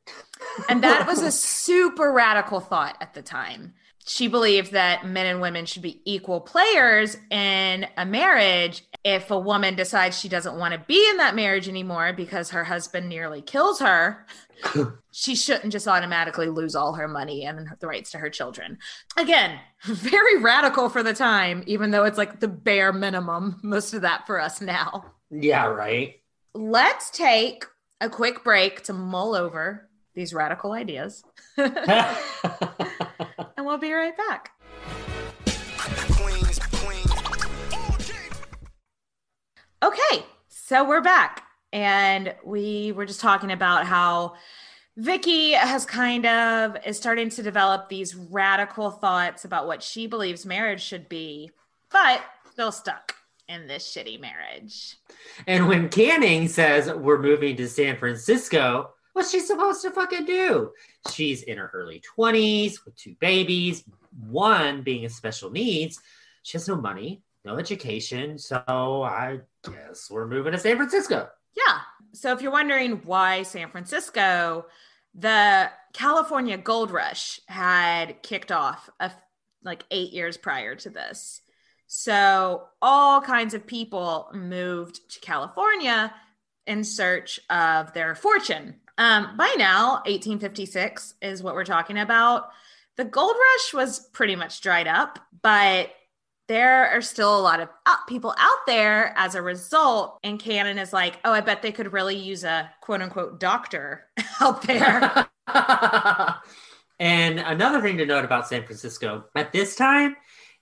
and 0.68 0.84
that 0.84 1.06
was 1.08 1.22
a 1.22 1.32
super 1.32 2.12
radical 2.12 2.60
thought 2.60 2.98
at 3.02 3.14
the 3.14 3.22
time. 3.22 3.76
She 4.08 4.28
believed 4.28 4.72
that 4.74 5.06
men 5.08 5.26
and 5.26 5.42
women 5.42 5.66
should 5.66 5.82
be 5.82 6.00
equal 6.06 6.40
players 6.40 7.18
in 7.32 7.88
a 7.98 8.06
marriage. 8.06 8.84
If 9.04 9.32
a 9.32 9.40
woman 9.40 9.76
decides 9.76 10.20
she 10.20 10.30
doesn't 10.30 10.58
want 10.58 10.74
to 10.74 10.80
be 10.88 11.10
in 11.10 11.18
that 11.18 11.36
marriage 11.36 11.68
anymore 11.68 12.14
because 12.14 12.52
her 12.52 12.64
husband 12.64 13.10
nearly 13.10 13.42
kills 13.42 13.80
her, 13.80 14.28
she 15.12 15.36
shouldn't 15.36 15.72
just 15.72 15.88
automatically 15.88 16.50
lose 16.50 16.76
all 16.76 16.94
her 16.94 17.08
money 17.08 17.46
and 17.46 17.68
the 17.80 17.88
rights 17.88 18.12
to 18.12 18.20
her 18.20 18.30
children. 18.30 18.78
Again, 19.18 19.60
very 19.84 20.40
radical 20.40 20.88
for 20.90 21.02
the 21.02 21.14
time, 21.14 21.64
even 21.66 21.90
though 21.90 22.04
it's 22.04 22.18
like 22.18 22.40
the 22.40 22.48
bare 22.48 22.94
minimum, 22.94 23.60
most 23.64 23.96
of 23.96 24.04
that 24.04 24.28
for 24.28 24.40
us 24.40 24.62
now. 24.62 25.14
Yeah, 25.32 25.66
right. 25.66 26.22
Let's 26.54 27.10
take 27.10 27.66
a 28.00 28.10
quick 28.10 28.44
break 28.44 28.84
to 28.84 28.94
mull 28.94 29.34
over 29.34 29.90
these 30.14 30.32
radical 30.32 30.74
ideas. 30.74 31.24
and 33.66 33.72
we'll 33.72 33.80
be 33.80 33.92
right 33.92 34.16
back. 34.16 34.52
Okay, 39.82 40.26
so 40.48 40.88
we're 40.88 41.02
back. 41.02 41.44
And 41.74 42.36
we 42.46 42.92
were 42.92 43.06
just 43.06 43.20
talking 43.20 43.52
about 43.52 43.86
how 43.86 44.36
Vicky 44.98 45.52
has 45.54 45.86
kind 45.86 46.26
of 46.26 46.78
is 46.86 46.98
starting 46.98 47.30
to 47.30 47.44
develop 47.44 47.90
these 47.90 48.16
radical 48.16 48.92
thoughts 48.92 49.46
about 49.46 49.68
what 49.68 49.84
she 49.84 50.08
believes 50.08 50.46
marriage 50.46 50.82
should 50.82 51.10
be, 51.10 51.50
but 51.92 52.22
still 52.52 52.72
stuck 52.72 53.16
in 53.50 53.68
this 53.68 53.92
shitty 53.92 54.20
marriage. 54.22 54.96
And 55.48 55.68
when 55.68 55.90
Canning 55.90 56.48
says 56.48 56.92
we're 56.92 57.22
moving 57.22 57.58
to 57.58 57.68
San 57.68 57.98
Francisco, 57.98 58.92
what's 59.16 59.32
she 59.32 59.40
supposed 59.40 59.82
to 59.82 59.92
fucking 59.92 60.26
do? 60.26 60.72
She's 61.10 61.42
in 61.42 61.58
her 61.58 61.72
early 61.74 62.04
20s 62.18 62.84
with 62.84 62.98
two 62.98 63.16
babies, 63.22 63.86
one 64.28 64.82
being 64.82 65.06
a 65.06 65.10
special 65.10 65.50
needs. 65.50 66.02
She 66.44 66.58
has 66.58 66.68
no 66.68 66.76
money, 66.76 67.24
no 67.46 67.58
education. 67.58 68.38
So 68.38 68.58
I 68.68 69.40
guess 69.64 70.12
we're 70.12 70.28
moving 70.28 70.52
to 70.52 70.58
San 70.58 70.76
Francisco. 70.76 71.30
Yeah. 71.56 71.80
So 72.12 72.34
if 72.34 72.42
you're 72.42 72.52
wondering 72.52 73.02
why 73.06 73.44
San 73.44 73.70
Francisco, 73.72 74.66
the 75.14 75.72
California 75.94 76.58
gold 76.58 76.92
rush 76.92 77.40
had 77.48 78.22
kicked 78.22 78.52
off 78.52 78.90
a, 79.00 79.12
like 79.64 79.86
eight 79.92 80.12
years 80.12 80.36
prior 80.36 80.76
to 80.76 80.90
this. 80.90 81.40
So 81.88 82.68
all 82.82 83.22
kinds 83.22 83.54
of 83.54 83.66
people 83.66 84.30
moved 84.34 85.10
to 85.12 85.20
California 85.22 86.14
in 86.68 86.84
search 86.84 87.40
of 87.50 87.94
their 87.94 88.14
fortune. 88.14 88.76
Um, 88.98 89.36
by 89.38 89.54
now, 89.58 89.96
1856 90.06 91.16
is 91.22 91.44
what 91.44 91.56
we're 91.56 91.66
talking 91.66 91.98
about. 91.98 92.50
The 92.98 93.06
gold 93.06 93.36
rush 93.36 93.74
was 93.74 94.00
pretty 94.14 94.36
much 94.36 94.62
dried 94.62 94.88
up, 94.88 95.20
but 95.42 95.92
there 96.48 96.90
are 96.92 97.02
still 97.02 97.38
a 97.38 97.42
lot 97.42 97.60
of 97.60 97.70
people 98.08 98.34
out 98.38 98.60
there 98.68 99.14
as 99.18 99.36
a 99.36 99.42
result. 99.42 100.20
And 100.24 100.40
Cannon 100.40 100.78
is 100.78 100.94
like, 100.94 101.20
oh, 101.26 101.32
I 101.32 101.42
bet 101.42 101.62
they 101.62 101.72
could 101.72 101.92
really 101.92 102.16
use 102.16 102.44
a 102.44 102.72
quote 102.82 103.02
unquote 103.02 103.40
doctor 103.40 104.06
out 104.42 104.62
there. 104.62 105.28
and 107.00 107.40
another 107.40 107.82
thing 107.82 107.98
to 107.98 108.06
note 108.06 108.26
about 108.26 108.48
San 108.48 108.64
Francisco 108.64 109.26
at 109.36 109.52
this 109.52 109.76
time, 109.76 110.16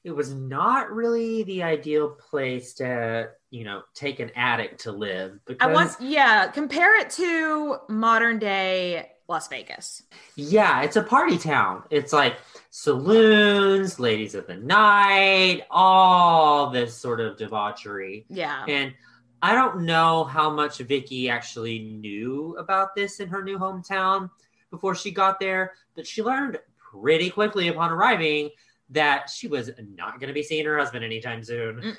it 0.03 0.11
was 0.11 0.33
not 0.33 0.91
really 0.91 1.43
the 1.43 1.63
ideal 1.63 2.09
place 2.09 2.73
to, 2.73 3.29
you 3.51 3.63
know, 3.63 3.83
take 3.93 4.19
an 4.19 4.31
addict 4.35 4.81
to 4.81 4.91
live. 4.91 5.39
Because, 5.45 5.69
I 5.69 5.73
want, 5.73 5.95
yeah, 6.01 6.47
compare 6.47 6.99
it 6.99 7.09
to 7.11 7.77
modern 7.87 8.37
day 8.39 9.11
Las 9.29 9.47
Vegas. 9.47 10.03
Yeah, 10.35 10.81
it's 10.81 10.97
a 10.97 11.03
party 11.03 11.37
town. 11.37 11.83
It's 11.89 12.11
like 12.11 12.35
saloons, 12.69 13.99
ladies 13.99 14.35
of 14.35 14.45
the 14.47 14.57
night, 14.57 15.63
all 15.71 16.69
this 16.69 16.95
sort 16.95 17.21
of 17.21 17.37
debauchery. 17.37 18.25
Yeah. 18.29 18.65
And 18.67 18.93
I 19.41 19.53
don't 19.53 19.85
know 19.85 20.25
how 20.25 20.49
much 20.49 20.79
Vicky 20.79 21.29
actually 21.29 21.79
knew 21.79 22.55
about 22.59 22.95
this 22.95 23.21
in 23.21 23.29
her 23.29 23.43
new 23.43 23.57
hometown 23.57 24.29
before 24.69 24.95
she 24.95 25.11
got 25.11 25.39
there, 25.39 25.73
but 25.95 26.05
she 26.05 26.21
learned 26.21 26.59
pretty 26.77 27.29
quickly 27.29 27.69
upon 27.69 27.91
arriving 27.91 28.49
that 28.89 29.29
she 29.29 29.47
was 29.47 29.71
not 29.95 30.19
going 30.19 30.27
to 30.27 30.33
be 30.33 30.43
seeing 30.43 30.65
her 30.65 30.77
husband 30.77 31.03
anytime 31.03 31.43
soon. 31.43 31.95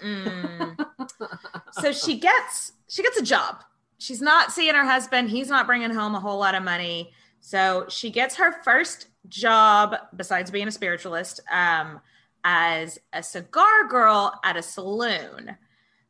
so 1.72 1.92
she 1.92 2.18
gets 2.18 2.72
she 2.88 3.02
gets 3.02 3.18
a 3.18 3.22
job. 3.22 3.64
She's 3.98 4.20
not 4.20 4.52
seeing 4.52 4.74
her 4.74 4.84
husband. 4.84 5.30
He's 5.30 5.48
not 5.48 5.66
bringing 5.66 5.90
home 5.90 6.14
a 6.14 6.20
whole 6.20 6.38
lot 6.38 6.54
of 6.54 6.62
money. 6.62 7.12
So 7.40 7.86
she 7.88 8.10
gets 8.10 8.36
her 8.36 8.62
first 8.62 9.08
job 9.28 9.96
besides 10.16 10.50
being 10.50 10.68
a 10.68 10.72
spiritualist 10.72 11.40
um, 11.50 12.00
as 12.44 12.98
a 13.12 13.22
cigar 13.22 13.86
girl 13.88 14.38
at 14.44 14.56
a 14.56 14.62
saloon. 14.62 15.56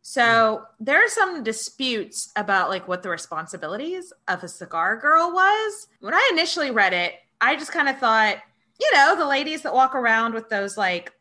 So 0.02 0.64
there 0.80 1.02
are 1.02 1.08
some 1.08 1.42
disputes 1.42 2.30
about 2.36 2.68
like 2.68 2.86
what 2.86 3.02
the 3.02 3.08
responsibilities 3.08 4.12
of 4.28 4.42
a 4.42 4.48
cigar 4.48 4.96
girl 4.98 5.32
was. 5.32 5.88
When 6.00 6.12
I 6.12 6.28
initially 6.32 6.70
read 6.70 6.92
it, 6.92 7.14
I 7.40 7.56
just 7.56 7.72
kind 7.72 7.88
of 7.88 7.98
thought 7.98 8.36
you 8.80 8.90
know, 8.94 9.16
the 9.16 9.26
ladies 9.26 9.62
that 9.62 9.74
walk 9.74 9.94
around 9.94 10.34
with 10.34 10.48
those 10.48 10.76
like 10.76 11.12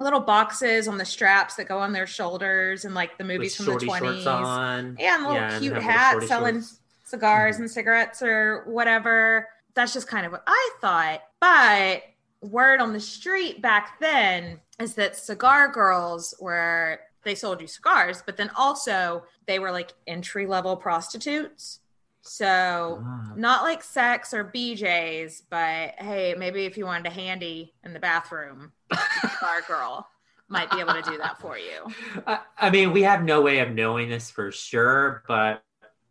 little 0.00 0.20
boxes 0.20 0.86
on 0.88 0.96
the 0.98 1.04
straps 1.04 1.56
that 1.56 1.66
go 1.68 1.78
on 1.78 1.92
their 1.92 2.06
shoulders 2.06 2.84
and 2.84 2.94
like 2.94 3.18
the 3.18 3.24
movies 3.24 3.58
With 3.58 3.66
from 3.66 3.78
the 3.78 3.86
20s. 3.86 4.26
on. 4.26 4.96
Yeah, 4.98 5.14
and 5.16 5.24
little 5.24 5.36
Yeah, 5.40 5.58
cute 5.58 5.72
have 5.72 5.82
little 5.82 5.90
hat 5.90 6.22
selling 6.28 6.54
shorts. 6.56 6.80
cigars 7.04 7.54
Mm-hmm. 7.56 7.62
and 7.64 7.70
cigarettes 7.70 8.22
or 8.22 8.64
whatever. 8.66 9.48
That's 9.74 9.92
just 9.92 10.08
kind 10.08 10.24
of 10.26 10.32
what 10.32 10.42
I 10.46 10.70
thought. 10.80 11.22
But 11.40 12.02
word 12.40 12.80
on 12.80 12.92
the 12.92 13.00
street 13.00 13.60
back 13.60 13.98
then 14.00 14.60
is 14.80 14.94
that 14.94 15.16
cigar 15.16 15.68
girls 15.72 16.34
were 16.40 17.00
they 17.24 17.34
sold 17.34 17.60
you 17.60 17.66
cigars, 17.66 18.22
but 18.24 18.36
then 18.36 18.50
also 18.56 19.24
they 19.46 19.58
were 19.58 19.72
like 19.72 19.92
entry 20.06 20.46
level 20.46 20.76
prostitutes. 20.76 21.80
So 22.28 23.02
Ah. 23.04 23.32
not 23.36 23.62
like 23.62 23.82
sex 23.82 24.34
or 24.34 24.44
BJ's, 24.44 25.42
but 25.48 25.94
hey, 25.98 26.34
maybe 26.36 26.64
if 26.66 26.76
you 26.76 26.84
wanted 26.84 27.06
a 27.06 27.14
handy 27.14 27.74
in 27.84 27.92
the 27.92 28.00
bathroom, 28.00 28.72
cigar 29.20 29.62
girl 29.66 30.08
might 30.48 30.70
be 30.70 30.80
able 30.80 30.94
to 30.94 31.02
do 31.02 31.18
that 31.18 31.38
for 31.40 31.58
you. 31.58 31.92
I, 32.26 32.40
I 32.58 32.70
mean, 32.70 32.92
we 32.92 33.02
have 33.02 33.22
no 33.22 33.40
way 33.40 33.58
of 33.60 33.70
knowing 33.70 34.08
this 34.08 34.30
for 34.30 34.50
sure, 34.50 35.22
but 35.28 35.62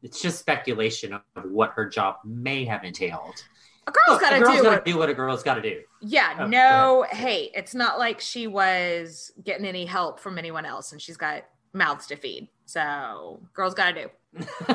it's 0.04 0.22
just 0.22 0.40
speculation 0.40 1.14
of 1.14 1.22
what 1.46 1.72
her 1.72 1.88
job 1.90 2.18
may 2.24 2.66
have 2.66 2.84
entailed. 2.84 3.44
A 3.88 3.92
girl's 3.92 4.20
got 4.20 4.32
to 4.32 4.40
do 4.40 4.64
what 4.64 4.86
do 4.86 4.98
what 4.98 5.10
a 5.10 5.14
girl's 5.14 5.44
got 5.44 5.56
to 5.56 5.62
do. 5.62 5.82
Yeah, 6.02 6.36
Oh, 6.42 6.48
no, 6.48 7.06
hey, 7.10 7.52
it's 7.56 7.74
not 7.74 7.98
like 7.98 8.20
she 8.20 8.46
was 8.48 9.32
getting 9.44 9.66
any 9.66 9.86
help 9.86 10.20
from 10.20 10.38
anyone 10.38 10.66
else 10.66 10.92
and 10.92 11.02
she's 11.02 11.18
got 11.18 11.46
mouths 11.74 12.06
to 12.08 12.16
feed. 12.16 12.50
So, 12.66 13.40
girls 13.54 13.74
got 13.74 13.92
to 13.92 14.04
do. 14.04 14.10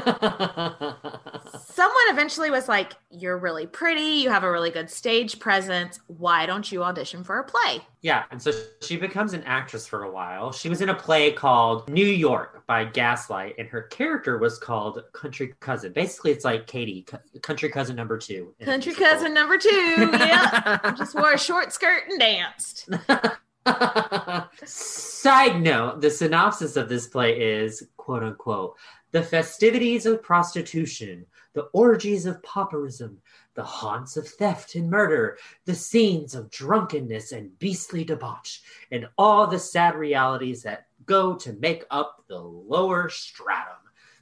Someone 1.64 2.04
eventually 2.08 2.50
was 2.50 2.68
like, 2.68 2.94
You're 3.10 3.38
really 3.38 3.66
pretty. 3.66 4.00
You 4.00 4.30
have 4.30 4.44
a 4.44 4.50
really 4.50 4.70
good 4.70 4.90
stage 4.90 5.38
presence. 5.38 6.00
Why 6.06 6.46
don't 6.46 6.70
you 6.72 6.82
audition 6.82 7.22
for 7.22 7.38
a 7.38 7.44
play? 7.44 7.80
Yeah, 8.00 8.24
and 8.30 8.42
so 8.42 8.50
she 8.80 8.96
becomes 8.96 9.32
an 9.32 9.42
actress 9.44 9.86
for 9.86 10.02
a 10.04 10.10
while. 10.10 10.50
She 10.50 10.68
was 10.68 10.80
in 10.80 10.88
a 10.88 10.94
play 10.94 11.30
called 11.30 11.88
New 11.88 12.06
York 12.06 12.66
by 12.66 12.84
Gaslight, 12.84 13.54
and 13.58 13.68
her 13.68 13.82
character 13.82 14.38
was 14.38 14.58
called 14.58 15.02
Country 15.12 15.54
Cousin. 15.60 15.92
Basically, 15.92 16.32
it's 16.32 16.44
like 16.44 16.66
Katie, 16.66 17.06
Country 17.42 17.68
Cousin 17.68 17.94
number 17.94 18.18
two. 18.18 18.54
Country 18.64 18.94
cousin 18.94 19.32
number 19.32 19.58
two. 19.58 20.10
Yeah. 20.12 20.94
Just 20.98 21.14
wore 21.14 21.32
a 21.32 21.38
short 21.38 21.72
skirt 21.72 22.04
and 22.08 22.18
danced. 22.18 22.88
Side 24.64 25.60
note 25.62 26.00
the 26.00 26.10
synopsis 26.10 26.76
of 26.76 26.88
this 26.88 27.06
play 27.06 27.38
is 27.38 27.86
quote 27.96 28.22
unquote 28.22 28.76
the 29.12 29.22
festivities 29.22 30.06
of 30.06 30.22
prostitution, 30.22 31.26
the 31.52 31.68
orgies 31.74 32.24
of 32.24 32.42
pauperism, 32.42 33.18
the 33.54 33.62
haunts 33.62 34.16
of 34.16 34.26
theft 34.26 34.74
and 34.74 34.88
murder, 34.90 35.36
the 35.66 35.74
scenes 35.74 36.34
of 36.34 36.50
drunkenness 36.50 37.32
and 37.32 37.56
beastly 37.58 38.04
debauch, 38.04 38.60
and 38.90 39.06
all 39.18 39.46
the 39.46 39.58
sad 39.58 39.94
realities 39.94 40.62
that 40.62 40.86
go 41.04 41.34
to 41.34 41.52
make 41.54 41.84
up 41.90 42.24
the 42.28 42.38
lower 42.38 43.10
stratum, 43.10 43.76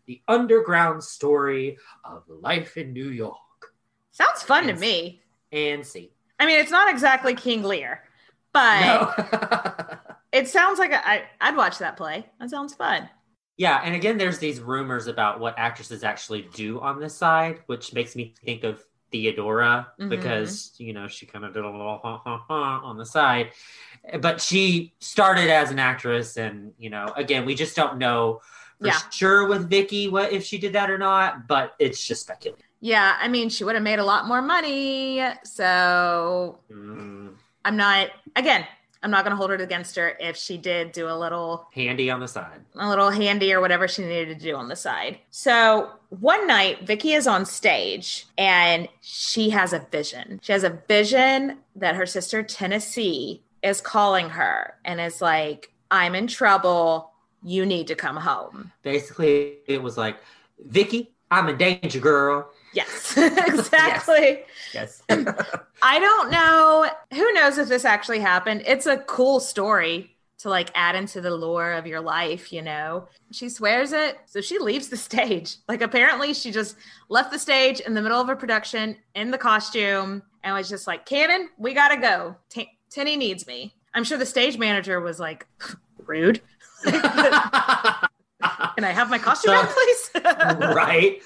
the 0.07 0.21
underground 0.27 1.05
story 1.05 1.79
of 2.05 2.25
life 2.29 2.77
in 2.77 2.93
New 2.93 3.11
York. 3.11 3.37
Sounds 4.11 4.43
fun 4.43 4.65
to 4.65 4.71
Yes. 4.71 4.81
me. 4.81 5.23
And 5.53 5.87
see. 5.87 6.13
I 6.41 6.47
mean, 6.47 6.59
it's 6.59 6.71
not 6.71 6.91
exactly 6.91 7.35
King 7.35 7.63
Lear, 7.63 8.03
but 8.53 10.19
it 10.33 10.49
sounds 10.49 10.79
like 10.79 10.93
a, 10.93 11.07
I, 11.09 11.25
I'd 11.41 11.57
watch 11.57 11.79
that 11.79 11.97
play. 11.97 12.27
That 12.39 12.51
sounds 12.51 12.75
fun. 12.75 13.09
Yeah, 13.57 13.81
and 13.85 13.95
again, 13.95 14.17
there's 14.17 14.39
these 14.39 14.61
rumors 14.61 15.07
about 15.07 15.39
what 15.39 15.59
actresses 15.59 16.03
actually 16.03 16.49
do 16.55 16.81
on 16.81 16.99
this 16.99 17.15
side, 17.15 17.61
which 17.67 17.93
makes 17.93 18.17
me 18.17 18.35
think 18.45 18.65
of 18.65 18.83
Theodora 19.13 19.89
Mhm. 20.01 20.09
because 20.09 20.73
you 20.79 20.93
know 20.93 21.09
she 21.09 21.27
kind 21.27 21.45
of 21.45 21.53
did 21.53 21.65
a 21.65 21.71
little 21.71 21.99
ha 22.03 22.19
ha 22.25 22.39
ha 22.49 22.81
on 22.83 22.97
the 22.97 23.05
side, 23.05 23.51
but 24.21 24.41
she 24.41 24.95
started 25.01 25.51
as 25.51 25.71
an 25.71 25.79
actress, 25.79 26.37
and 26.37 26.73
you 26.79 26.91
know, 26.91 27.13
again, 27.17 27.45
we 27.45 27.55
just 27.55 27.77
don't 27.77 27.99
know 27.99 28.41
for 28.81 28.87
Yeah. 28.87 28.99
sure 29.11 29.47
with 29.47 29.69
Vicky 29.69 30.09
what 30.09 30.33
if 30.33 30.45
she 30.45 30.57
did 30.59 30.73
that 30.73 30.91
or 30.91 30.97
not, 30.97 31.47
but 31.47 31.75
it's 31.79 32.03
just 32.07 32.23
speculation. 32.23 32.65
Yeah, 32.81 33.17
I 33.21 33.29
mean, 33.29 33.51
she 33.51 33.63
would 33.65 33.75
have 33.75 33.85
made 33.85 33.99
a 33.99 34.05
lot 34.05 34.27
more 34.27 34.41
money. 34.41 35.23
So 35.45 36.61
Mm, 36.71 37.20
I'm 37.65 37.77
not, 37.77 38.11
again, 38.37 38.67
I'm 39.03 39.11
not 39.11 39.25
going 39.25 39.33
to 39.33 39.37
hold 39.37 39.51
it 39.51 39.61
against 39.61 39.97
her 39.97 40.17
if 40.21 40.37
she 40.37 40.59
did 40.59 40.93
do 40.93 41.09
a 41.09 41.17
little 41.17 41.67
handy 41.73 42.11
on 42.11 42.21
the 42.21 42.29
side. 42.29 42.61
a 42.75 42.89
little 42.89 43.11
handy 43.11 43.53
or 43.53 43.61
whatever 43.61 43.89
she 43.89 44.03
needed 44.03 44.39
to 44.39 44.45
do 44.45 44.57
on 44.57 44.69
the 44.69 44.77
side. 44.77 45.19
So 45.31 45.91
one 46.11 46.47
night, 46.47 46.87
Vicky 46.87 47.13
is 47.13 47.27
on 47.27 47.47
stage 47.47 48.27
and 48.37 48.89
she 49.01 49.51
has 49.51 49.73
a 49.73 49.87
vision. 49.91 50.41
She 50.43 50.53
has 50.53 50.65
a 50.65 50.79
vision 50.87 51.59
that 51.77 51.95
her 51.95 52.07
sister 52.07 52.43
Tennessee 52.43 53.43
is 53.63 53.81
calling 53.81 54.31
her 54.31 54.75
and 54.85 55.01
is 55.01 55.23
like, 55.23 55.73
I'm 55.91 56.15
in 56.15 56.27
trouble. 56.27 57.13
You 57.43 57.65
need 57.65 57.87
to 57.87 57.95
come 57.95 58.17
home. 58.17 58.71
Basically, 58.83 59.59
it 59.67 59.83
was 59.83 59.97
like, 59.97 60.19
Vicky, 60.67 61.11
I'm 61.31 61.49
in 61.49 61.57
danger, 61.57 62.01
girl. 62.01 62.51
Yes, 62.75 63.17
exactly. 63.17 64.45
Yes. 64.73 65.03
I 65.83 65.99
don't 65.99 66.31
know. 66.31 66.89
Who 67.15 67.33
knows 67.33 67.59
if 67.59 67.69
this 67.69 67.85
actually 67.85 68.21
happened? 68.21 68.63
It's 68.65 68.87
a 68.87 68.99
cool 68.99 69.41
story 69.41 70.15
to 70.39 70.49
like 70.49 70.71
add 70.77 70.95
into 70.95 71.21
the 71.21 71.33
lore 71.33 71.73
of 71.73 71.85
your 71.87 72.01
life, 72.01 72.53
you 72.53 72.63
know. 72.63 73.09
She 73.33 73.49
swears 73.49 73.93
it, 73.93 74.19
so 74.27 74.41
she 74.41 74.61
leaves 74.61 74.89
the 74.89 74.97
stage. 74.97 75.57
Like 75.69 75.83
apparently 75.83 76.33
she 76.33 76.53
just 76.53 76.77
left 77.09 77.33
the 77.33 77.41
stage 77.41 77.81
in 77.81 77.95
the 77.95 78.03
middle 78.03 78.21
of 78.21 78.29
a 78.29 78.37
production 78.37 78.97
in 79.17 79.33
the 79.33 79.39
costume 79.39 80.23
and 80.45 80.55
was 80.55 80.69
just 80.69 80.87
like, 80.87 81.05
"Cannon, 81.07 81.49
we 81.59 81.75
got 81.75 81.89
to 81.89 81.97
go. 81.97 82.37
T- 82.51 82.71
Tennie 82.89 83.17
needs 83.17 83.49
me." 83.49 83.75
I'm 83.95 84.05
sure 84.05 84.17
the 84.17 84.25
stage 84.25 84.59
manager 84.59 85.01
was 85.01 85.19
like, 85.19 85.45
"Rude." 86.07 86.41
Can 86.85 88.85
I 88.85 88.93
have 88.93 89.11
my 89.11 89.19
costume 89.19 89.55
So- 89.55 89.63
back, 89.63 89.75
please? 89.75 90.11
right? 90.75 91.21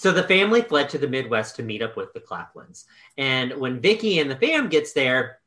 So 0.00 0.12
the 0.12 0.22
family 0.22 0.62
fled 0.62 0.88
to 0.88 0.98
the 0.98 1.06
Midwest 1.06 1.56
to 1.56 1.62
meet 1.62 1.82
up 1.82 1.94
with 1.94 2.10
the 2.14 2.20
Claflins. 2.20 2.84
And 3.18 3.52
when 3.60 3.82
Vicky 3.82 4.18
and 4.18 4.30
the 4.30 4.36
fam 4.36 4.70
gets 4.70 4.94
there, 4.94 5.40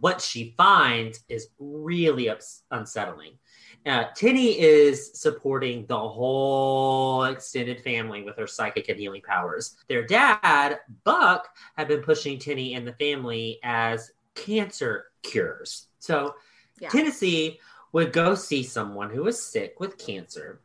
what 0.00 0.20
she 0.20 0.52
finds 0.56 1.20
is 1.28 1.50
really 1.60 2.28
ups- 2.28 2.64
unsettling. 2.72 3.38
Uh, 3.86 4.06
Tennie 4.16 4.58
is 4.58 5.12
supporting 5.14 5.86
the 5.86 5.96
whole 5.96 7.22
extended 7.22 7.82
family 7.82 8.24
with 8.24 8.36
her 8.36 8.48
psychic 8.48 8.88
and 8.88 8.98
healing 8.98 9.22
powers. 9.22 9.76
Their 9.88 10.04
dad, 10.04 10.80
Buck, 11.04 11.48
had 11.76 11.86
been 11.86 12.02
pushing 12.02 12.36
Tennie 12.40 12.74
and 12.74 12.84
the 12.84 12.94
family 12.94 13.60
as 13.62 14.10
cancer 14.34 15.06
cures. 15.22 15.86
So 16.00 16.34
Yeah. 16.80 16.88
Tennessee 16.88 17.60
would 17.92 18.12
go 18.12 18.34
see 18.34 18.64
someone 18.64 19.10
who 19.10 19.22
was 19.22 19.40
sick 19.40 19.78
with 19.78 19.98
cancer, 19.98 20.60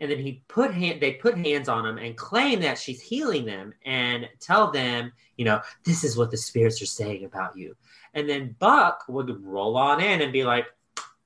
and 0.00 0.10
then 0.10 0.18
he 0.18 0.42
put 0.48 0.72
hand, 0.72 1.00
they 1.00 1.12
put 1.14 1.36
hands 1.36 1.68
on 1.68 1.84
him 1.84 1.98
and 1.98 2.16
claim 2.16 2.60
that 2.60 2.78
she's 2.78 3.00
healing 3.00 3.44
them 3.44 3.74
and 3.84 4.28
tell 4.40 4.70
them, 4.70 5.12
you 5.36 5.44
know, 5.44 5.60
this 5.84 6.04
is 6.04 6.16
what 6.16 6.30
the 6.30 6.36
spirits 6.36 6.80
are 6.80 6.86
saying 6.86 7.24
about 7.24 7.56
you. 7.56 7.74
And 8.14 8.28
then 8.28 8.54
Buck 8.58 9.04
would 9.08 9.44
roll 9.44 9.76
on 9.76 10.00
in 10.00 10.22
and 10.22 10.32
be 10.32 10.44
like, 10.44 10.66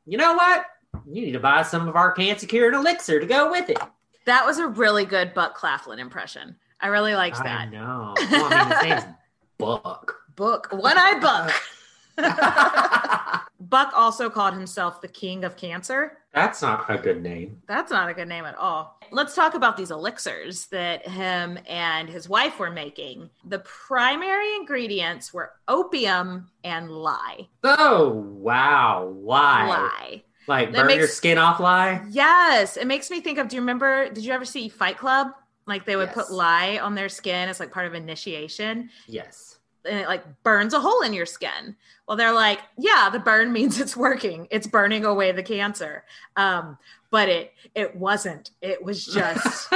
you 0.06 0.18
know 0.18 0.34
what? 0.34 0.64
You 1.06 1.22
need 1.26 1.32
to 1.32 1.40
buy 1.40 1.62
some 1.62 1.88
of 1.88 1.96
our 1.96 2.12
cancer 2.12 2.46
curing 2.46 2.74
elixir 2.74 3.20
to 3.20 3.26
go 3.26 3.50
with 3.50 3.70
it. 3.70 3.78
that 4.26 4.44
was 4.46 4.58
a 4.58 4.66
really 4.66 5.04
good 5.04 5.32
Buck 5.34 5.54
Claflin 5.54 5.98
impression. 5.98 6.56
I 6.80 6.88
really 6.88 7.14
liked 7.14 7.40
I 7.40 7.44
that. 7.44 7.70
know. 7.72 8.14
Well, 8.30 8.48
I 8.52 8.64
mean, 8.64 8.72
his 8.72 8.82
name's 9.04 9.16
Buck. 9.58 10.16
Buck, 10.34 10.68
one 10.72 10.96
eye 10.98 11.18
Buck. 11.20 11.52
Buck 13.72 13.90
also 13.96 14.28
called 14.28 14.52
himself 14.52 15.00
the 15.00 15.08
king 15.08 15.44
of 15.44 15.56
cancer. 15.56 16.18
That's 16.34 16.60
not 16.60 16.84
a 16.90 16.98
good 16.98 17.22
name. 17.22 17.62
That's 17.66 17.90
not 17.90 18.10
a 18.10 18.12
good 18.12 18.28
name 18.28 18.44
at 18.44 18.54
all. 18.56 19.00
Let's 19.10 19.34
talk 19.34 19.54
about 19.54 19.78
these 19.78 19.90
elixirs 19.90 20.66
that 20.66 21.08
him 21.08 21.58
and 21.66 22.06
his 22.06 22.28
wife 22.28 22.58
were 22.58 22.70
making. 22.70 23.30
The 23.46 23.60
primary 23.60 24.54
ingredients 24.56 25.32
were 25.32 25.52
opium 25.68 26.50
and 26.62 26.90
lye. 26.90 27.48
Oh, 27.64 28.10
wow. 28.10 29.06
Why? 29.06 29.66
Lye. 29.66 30.22
Like 30.46 30.72
That 30.72 30.86
burn 30.88 30.98
your 30.98 31.08
skin 31.08 31.38
off 31.38 31.58
lye? 31.58 32.04
Yes, 32.10 32.76
it 32.76 32.86
makes 32.86 33.10
me 33.10 33.22
think 33.22 33.38
of. 33.38 33.48
Do 33.48 33.56
you 33.56 33.62
remember? 33.62 34.10
Did 34.10 34.22
you 34.24 34.32
ever 34.32 34.44
see 34.44 34.68
Fight 34.68 34.98
Club? 34.98 35.28
Like 35.66 35.86
they 35.86 35.96
would 35.96 36.08
Yes. 36.08 36.14
put 36.14 36.30
lye 36.30 36.78
on 36.78 36.94
their 36.94 37.08
skin 37.08 37.48
as 37.48 37.58
like 37.58 37.70
part 37.72 37.86
of 37.86 37.94
initiation. 37.94 38.90
Yes. 39.06 39.58
And 39.84 40.00
it 40.00 40.08
like 40.08 40.24
burns 40.42 40.74
a 40.74 40.80
hole 40.80 41.02
in 41.02 41.12
your 41.12 41.26
skin. 41.26 41.76
Well, 42.06 42.16
they're 42.16 42.32
like, 42.32 42.60
yeah, 42.78 43.08
the 43.10 43.18
burn 43.18 43.52
means 43.52 43.80
it's 43.80 43.96
working. 43.96 44.48
It's 44.50 44.66
burning 44.66 45.04
away 45.04 45.32
the 45.32 45.42
cancer. 45.42 46.04
Um, 46.36 46.78
but 47.10 47.28
it 47.28 47.52
it 47.74 47.94
wasn't. 47.96 48.50
It 48.60 48.82
was 48.82 49.04
just 49.14 49.72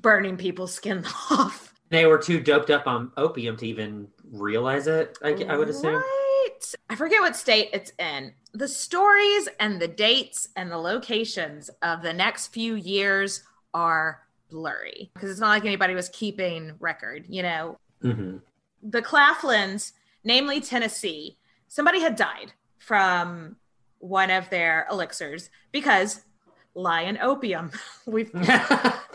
burning 0.00 0.36
people's 0.36 0.74
skin 0.74 1.04
off. 1.30 1.74
They 1.90 2.06
were 2.06 2.18
too 2.18 2.40
doped 2.40 2.70
up 2.70 2.86
on 2.86 3.12
opium 3.16 3.56
to 3.58 3.66
even 3.66 4.08
realize 4.30 4.86
it, 4.86 5.18
I, 5.22 5.34
I 5.48 5.58
would 5.58 5.68
assume. 5.68 5.96
Right. 5.96 6.74
I 6.88 6.94
forget 6.94 7.20
what 7.20 7.36
state 7.36 7.68
it's 7.72 7.92
in. 7.98 8.32
The 8.54 8.68
stories 8.68 9.48
and 9.60 9.80
the 9.80 9.88
dates 9.88 10.48
and 10.56 10.70
the 10.70 10.78
locations 10.78 11.68
of 11.82 12.02
the 12.02 12.12
next 12.12 12.48
few 12.48 12.74
years 12.76 13.42
are 13.74 14.22
blurry 14.50 15.10
because 15.14 15.30
it's 15.30 15.40
not 15.40 15.48
like 15.48 15.64
anybody 15.64 15.94
was 15.94 16.08
keeping 16.10 16.72
record, 16.80 17.26
you 17.28 17.42
know. 17.42 17.78
hmm 18.00 18.38
the 18.82 19.02
Claflins, 19.02 19.92
namely 20.24 20.60
Tennessee, 20.60 21.38
somebody 21.68 22.00
had 22.00 22.16
died 22.16 22.52
from 22.78 23.56
one 23.98 24.30
of 24.30 24.50
their 24.50 24.86
elixirs 24.90 25.50
because 25.70 26.22
and 27.02 27.18
opium. 27.18 27.70
We've 28.06 28.30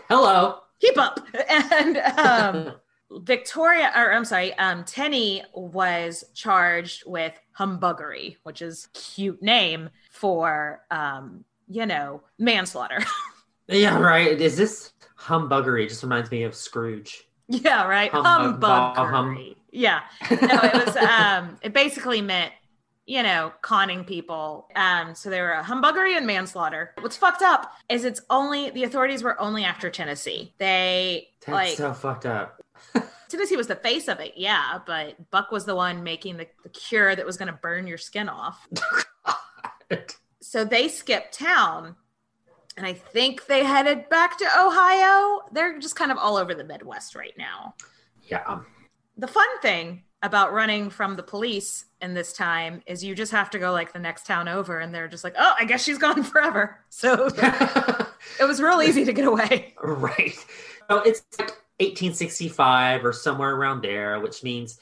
Hello. 0.08 0.60
keep 0.80 0.96
up. 0.98 1.20
And 1.50 1.98
um, 2.18 2.72
Victoria, 3.10 3.90
or 3.96 4.12
I'm 4.12 4.24
sorry, 4.24 4.54
um, 4.58 4.84
Tennie 4.84 5.42
was 5.54 6.24
charged 6.34 7.04
with 7.06 7.32
humbuggery, 7.58 8.36
which 8.42 8.62
is 8.62 8.88
cute 8.94 9.42
name 9.42 9.90
for 10.10 10.82
um, 10.90 11.44
you 11.68 11.84
know 11.86 12.22
manslaughter. 12.38 13.00
Yeah, 13.66 13.98
right. 13.98 14.40
Is 14.40 14.56
this 14.56 14.92
humbuggery? 15.18 15.84
It 15.84 15.88
just 15.90 16.02
reminds 16.02 16.30
me 16.30 16.44
of 16.44 16.54
Scrooge. 16.54 17.28
yeah, 17.48 17.86
right. 17.86 18.10
Humbug- 18.10 18.60
Humbuggery. 18.96 19.10
hum- 19.10 19.54
yeah. 19.70 20.00
No, 20.30 20.36
it 20.40 20.86
was 20.86 20.96
um 20.96 21.58
it 21.62 21.72
basically 21.72 22.20
meant, 22.20 22.52
you 23.06 23.22
know, 23.22 23.52
conning 23.62 24.04
people. 24.04 24.68
Um, 24.74 25.14
so 25.14 25.30
they 25.30 25.40
were 25.40 25.52
a 25.52 25.62
humbuggery 25.62 26.16
and 26.16 26.26
manslaughter. 26.26 26.94
What's 27.00 27.16
fucked 27.16 27.42
up 27.42 27.72
is 27.88 28.04
it's 28.04 28.20
only 28.30 28.70
the 28.70 28.84
authorities 28.84 29.22
were 29.22 29.40
only 29.40 29.64
after 29.64 29.90
Tennessee. 29.90 30.54
They 30.58 31.28
That's 31.40 31.52
like 31.52 31.76
so 31.76 31.92
fucked 31.92 32.26
up. 32.26 32.60
Tennessee 33.28 33.56
was 33.56 33.66
the 33.66 33.76
face 33.76 34.08
of 34.08 34.20
it, 34.20 34.34
yeah, 34.36 34.78
but 34.86 35.30
Buck 35.30 35.50
was 35.50 35.66
the 35.66 35.74
one 35.74 36.02
making 36.02 36.38
the, 36.38 36.46
the 36.62 36.70
cure 36.70 37.14
that 37.14 37.26
was 37.26 37.36
gonna 37.36 37.58
burn 37.60 37.86
your 37.86 37.98
skin 37.98 38.28
off. 38.28 38.66
so 40.40 40.64
they 40.64 40.88
skipped 40.88 41.34
town 41.34 41.96
and 42.78 42.86
I 42.86 42.92
think 42.92 43.46
they 43.46 43.64
headed 43.64 44.08
back 44.08 44.38
to 44.38 44.44
Ohio. 44.44 45.40
They're 45.52 45.78
just 45.80 45.96
kind 45.96 46.12
of 46.12 46.16
all 46.16 46.36
over 46.36 46.54
the 46.54 46.62
Midwest 46.62 47.16
right 47.16 47.34
now. 47.36 47.74
Yeah. 48.22 48.60
The 49.18 49.28
fun 49.28 49.60
thing 49.60 50.02
about 50.22 50.52
running 50.52 50.90
from 50.90 51.14
the 51.14 51.22
police 51.22 51.84
in 52.00 52.14
this 52.14 52.32
time 52.32 52.82
is 52.86 53.04
you 53.04 53.14
just 53.14 53.30
have 53.30 53.50
to 53.50 53.58
go 53.58 53.70
like 53.72 53.92
the 53.92 53.98
next 53.98 54.26
town 54.26 54.48
over 54.48 54.80
and 54.80 54.92
they're 54.92 55.06
just 55.06 55.22
like 55.22 55.34
oh 55.38 55.54
i 55.60 55.64
guess 55.64 55.84
she's 55.84 55.98
gone 55.98 56.22
forever 56.24 56.80
so 56.88 57.28
it 58.40 58.44
was 58.44 58.60
real 58.60 58.82
easy 58.82 59.04
to 59.04 59.12
get 59.12 59.24
away 59.24 59.74
right. 59.82 60.34
So 60.88 61.00
it's 61.00 61.22
like 61.38 61.50
1865 61.80 63.04
or 63.04 63.12
somewhere 63.12 63.54
around 63.54 63.82
there, 63.82 64.20
which 64.20 64.42
means 64.42 64.78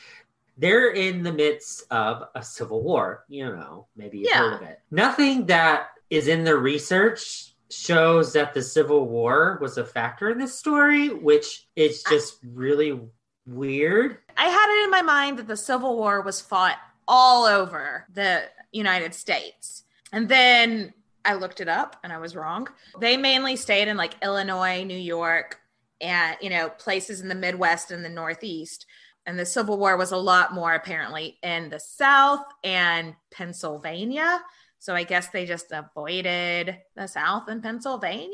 they're 0.56 0.92
in 0.92 1.22
the 1.22 1.32
midst 1.32 1.84
of 1.90 2.24
a 2.34 2.42
civil 2.42 2.82
war. 2.82 3.24
You 3.28 3.46
know, 3.46 3.86
maybe 3.96 4.18
you've 4.18 4.32
heard 4.32 4.54
of 4.54 4.62
it. 4.62 4.80
Nothing 4.90 5.46
that 5.46 5.88
is 6.10 6.28
in 6.28 6.44
the 6.44 6.56
research 6.56 7.54
shows 7.68 8.32
that 8.32 8.54
the 8.54 8.62
Civil 8.62 9.08
War 9.08 9.58
was 9.60 9.76
a 9.76 9.84
factor 9.84 10.30
in 10.30 10.38
this 10.38 10.56
story, 10.56 11.08
which 11.08 11.66
is 11.74 12.04
just 12.04 12.38
really 12.44 13.00
weird. 13.46 14.18
i 14.36 14.46
had 14.46 14.80
it 14.80 14.84
in 14.84 14.90
my 14.90 15.02
mind 15.02 15.38
that 15.38 15.46
the 15.46 15.56
civil 15.56 15.96
war 15.96 16.20
was 16.20 16.40
fought 16.40 16.76
all 17.08 17.44
over 17.44 18.06
the 18.12 18.42
united 18.72 19.14
states. 19.14 19.84
And 20.12 20.28
then 20.28 20.92
i 21.24 21.34
looked 21.34 21.60
it 21.60 21.68
up 21.68 21.96
and 22.02 22.12
i 22.12 22.18
was 22.18 22.36
wrong. 22.36 22.68
They 23.00 23.16
mainly 23.16 23.56
stayed 23.56 23.88
in 23.88 23.96
like 23.96 24.14
illinois 24.22 24.84
new 24.84 24.98
york 24.98 25.60
and 26.00 26.36
you 26.40 26.50
know 26.50 26.68
places 26.70 27.20
in 27.20 27.28
the 27.28 27.34
midwest 27.34 27.90
and 27.90 28.04
the 28.04 28.08
northeast. 28.08 28.86
And 29.28 29.38
the 29.38 29.46
civil 29.46 29.76
war 29.76 29.96
was 29.96 30.12
a 30.12 30.16
lot 30.16 30.54
more 30.54 30.74
apparently 30.74 31.38
in 31.42 31.68
the 31.68 31.80
south 31.80 32.44
and 32.62 33.14
pennsylvania 33.30 34.40
so 34.78 34.94
i 34.94 35.02
guess 35.04 35.28
they 35.28 35.46
just 35.46 35.72
avoided 35.72 36.76
the 36.94 37.06
south 37.06 37.48
and 37.48 37.62
pennsylvania? 37.62 38.30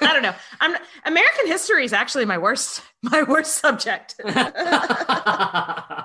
I 0.00 0.12
don't 0.12 0.22
know. 0.22 0.34
I'm 0.60 0.76
american 1.04 1.46
history 1.46 1.84
is 1.84 1.92
actually 1.92 2.24
my 2.24 2.38
worst 2.38 2.82
my 3.02 3.22
worst 3.22 3.58
subject. 3.58 4.16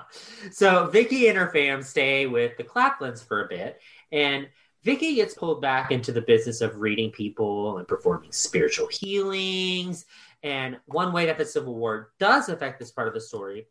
So 0.52 0.88
Vicky 0.88 1.28
and 1.28 1.38
her 1.38 1.52
fam 1.52 1.82
stay 1.84 2.26
with 2.26 2.58
the 2.58 2.64
Claflins 2.64 3.24
for 3.24 3.44
a 3.44 3.48
bit, 3.48 3.80
and 4.12 4.48
Vicky 4.84 5.16
gets 5.16 5.34
pulled 5.34 5.62
back 5.62 5.92
into 5.92 6.12
the 6.12 6.22
business 6.22 6.62
of 6.62 6.78
reading 6.78 7.12
people 7.12 7.78
and 7.78 7.88
performing 7.88 8.32
spiritual 8.32 8.88
healings. 8.88 10.06
And 10.42 10.80
one 10.86 11.12
way 11.12 11.26
that 11.26 11.38
the 11.38 11.46
Civil 11.46 11.76
War 11.76 12.12
does 12.20 12.48
affect 12.48 12.80
this 12.80 12.92
part 12.92 13.10
of 13.10 13.14
the 13.14 13.20
story 13.20 13.68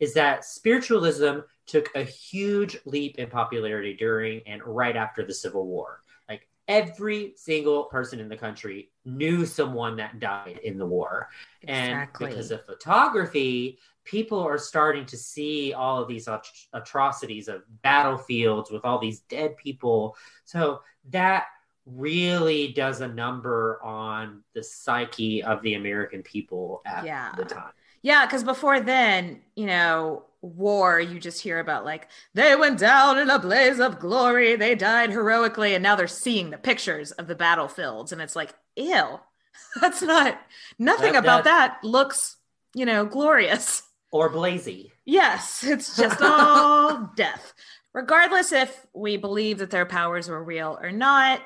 is 0.00 0.14
that 0.14 0.44
spiritualism 0.44 1.40
took 1.66 1.88
a 1.94 2.02
huge 2.02 2.78
leap 2.84 3.18
in 3.18 3.28
popularity 3.28 3.94
during 3.94 4.40
and 4.46 4.62
right 4.64 4.96
after 4.96 5.24
the 5.24 5.34
Civil 5.34 5.66
War. 5.66 6.02
Like 6.28 6.48
every 6.66 7.34
single 7.36 7.84
person 7.84 8.18
in 8.18 8.28
the 8.28 8.36
country 8.36 8.90
knew 9.04 9.46
someone 9.46 9.96
that 9.96 10.18
died 10.18 10.58
in 10.64 10.78
the 10.78 10.86
war. 10.86 11.28
Exactly. 11.62 12.26
And 12.26 12.34
because 12.34 12.50
of 12.50 12.64
photography, 12.66 13.78
people 14.04 14.40
are 14.40 14.58
starting 14.58 15.04
to 15.06 15.16
see 15.16 15.72
all 15.74 16.02
of 16.02 16.08
these 16.08 16.26
at- 16.26 16.46
atrocities 16.72 17.46
of 17.48 17.62
battlefields 17.82 18.70
with 18.70 18.84
all 18.84 18.98
these 18.98 19.20
dead 19.20 19.56
people. 19.56 20.16
So 20.44 20.80
that 21.10 21.44
really 21.86 22.72
does 22.72 23.00
a 23.00 23.08
number 23.08 23.80
on 23.82 24.42
the 24.54 24.62
psyche 24.62 25.42
of 25.42 25.62
the 25.62 25.74
American 25.74 26.22
people 26.22 26.82
at 26.86 27.04
Yeah. 27.04 27.32
the 27.36 27.44
time. 27.44 27.72
Yeah, 28.02 28.24
because 28.26 28.44
before 28.44 28.80
then, 28.80 29.40
you 29.54 29.66
know, 29.66 30.24
war, 30.42 30.98
you 30.98 31.20
just 31.20 31.42
hear 31.42 31.58
about 31.58 31.84
like 31.84 32.08
they 32.34 32.56
went 32.56 32.78
down 32.78 33.18
in 33.18 33.28
a 33.28 33.38
blaze 33.38 33.78
of 33.78 33.98
glory, 34.00 34.56
they 34.56 34.74
died 34.74 35.10
heroically, 35.10 35.74
and 35.74 35.82
now 35.82 35.96
they're 35.96 36.06
seeing 36.06 36.50
the 36.50 36.58
pictures 36.58 37.10
of 37.12 37.26
the 37.26 37.34
battlefields, 37.34 38.12
and 38.12 38.22
it's 38.22 38.36
like, 38.36 38.54
ew, 38.76 39.20
that's 39.80 40.02
not 40.02 40.40
nothing 40.78 41.12
That- 41.12 41.18
about 41.24 41.44
that 41.44 41.78
looks, 41.84 42.36
you 42.74 42.86
know, 42.86 43.04
glorious. 43.04 43.82
Or 44.12 44.28
Blazy. 44.28 44.90
Yes, 45.04 45.62
it's 45.62 45.96
just 45.96 46.18
all 46.22 47.12
death. 47.14 47.52
Regardless 47.92 48.50
if 48.50 48.86
we 48.92 49.16
believe 49.16 49.58
that 49.58 49.70
their 49.70 49.86
powers 49.86 50.28
were 50.28 50.42
real 50.42 50.78
or 50.82 50.90
not, 50.90 51.40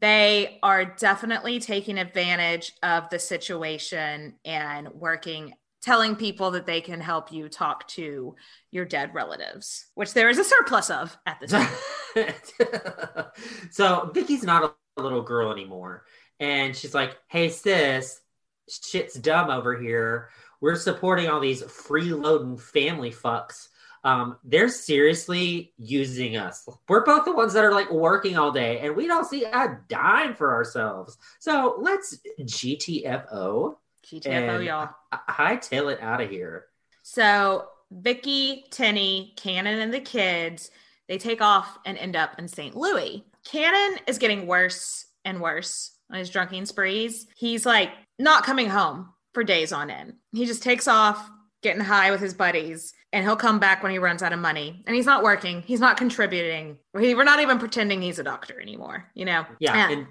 they 0.00 0.58
are 0.62 0.84
definitely 0.84 1.58
taking 1.60 1.98
advantage 1.98 2.72
of 2.82 3.08
the 3.10 3.18
situation 3.18 4.34
and 4.44 4.88
working, 4.92 5.54
telling 5.84 6.16
people 6.16 6.52
that 6.52 6.64
they 6.64 6.80
can 6.80 7.00
help 7.00 7.30
you 7.30 7.48
talk 7.48 7.86
to 7.88 8.34
your 8.70 8.86
dead 8.86 9.14
relatives, 9.14 9.86
which 9.94 10.14
there 10.14 10.30
is 10.30 10.38
a 10.38 10.44
surplus 10.44 10.88
of 10.88 11.16
at 11.26 11.38
the 11.40 11.46
time. 11.46 13.26
so 13.70 14.10
Vicky's 14.14 14.42
not 14.42 14.76
a 14.96 15.02
little 15.02 15.22
girl 15.22 15.52
anymore. 15.52 16.04
And 16.40 16.74
she's 16.74 16.94
like, 16.94 17.18
hey, 17.28 17.50
sis, 17.50 18.20
shit's 18.68 19.14
dumb 19.14 19.50
over 19.50 19.78
here. 19.78 20.30
We're 20.60 20.76
supporting 20.76 21.28
all 21.28 21.40
these 21.40 21.62
freeloading 21.62 22.58
family 22.58 23.10
fucks. 23.10 23.68
Um, 24.04 24.36
they're 24.42 24.68
seriously 24.68 25.74
using 25.76 26.36
us. 26.36 26.66
We're 26.88 27.04
both 27.04 27.26
the 27.26 27.32
ones 27.32 27.52
that 27.52 27.64
are 27.64 27.72
like 27.72 27.90
working 27.90 28.38
all 28.38 28.52
day 28.52 28.80
and 28.80 28.96
we 28.96 29.06
don't 29.06 29.28
see 29.28 29.44
a 29.44 29.80
dime 29.88 30.34
for 30.34 30.54
ourselves. 30.54 31.18
So 31.40 31.76
let's 31.78 32.18
GTFO. 32.40 33.76
GTFO, 34.04 34.64
y'all. 34.64 34.90
Hightail 35.28 35.92
it 35.92 36.00
out 36.00 36.20
of 36.20 36.30
here. 36.30 36.66
So 37.02 37.66
Vicky, 37.90 38.64
Tennie, 38.70 39.34
Cannon, 39.36 39.80
and 39.80 39.92
the 39.92 40.00
kids, 40.00 40.70
they 41.08 41.18
take 41.18 41.40
off 41.42 41.78
and 41.84 41.98
end 41.98 42.16
up 42.16 42.38
in 42.38 42.48
St. 42.48 42.76
Louis. 42.76 43.24
Cannon 43.44 43.98
is 44.06 44.18
getting 44.18 44.46
worse 44.46 45.06
and 45.24 45.40
worse 45.40 45.92
on 46.10 46.18
his 46.18 46.30
drunken 46.30 46.66
sprees. 46.66 47.26
He's 47.36 47.66
like 47.66 47.90
not 48.18 48.44
coming 48.44 48.68
home 48.68 49.10
for 49.32 49.44
days 49.44 49.72
on 49.72 49.90
end. 49.90 50.14
He 50.32 50.46
just 50.46 50.62
takes 50.62 50.88
off, 50.88 51.30
getting 51.62 51.82
high 51.82 52.10
with 52.10 52.20
his 52.20 52.34
buddies, 52.34 52.92
and 53.12 53.24
he'll 53.24 53.36
come 53.36 53.58
back 53.58 53.82
when 53.82 53.92
he 53.92 53.98
runs 53.98 54.22
out 54.22 54.32
of 54.32 54.38
money. 54.38 54.82
And 54.86 54.94
he's 54.96 55.06
not 55.06 55.22
working. 55.22 55.62
He's 55.62 55.80
not 55.80 55.96
contributing. 55.96 56.78
We- 56.94 57.14
We're 57.14 57.24
not 57.24 57.40
even 57.40 57.58
pretending 57.58 58.00
he's 58.02 58.18
a 58.18 58.24
doctor 58.24 58.60
anymore. 58.60 59.10
You 59.14 59.24
know? 59.24 59.46
Yeah, 59.58 59.88
and 59.90 60.06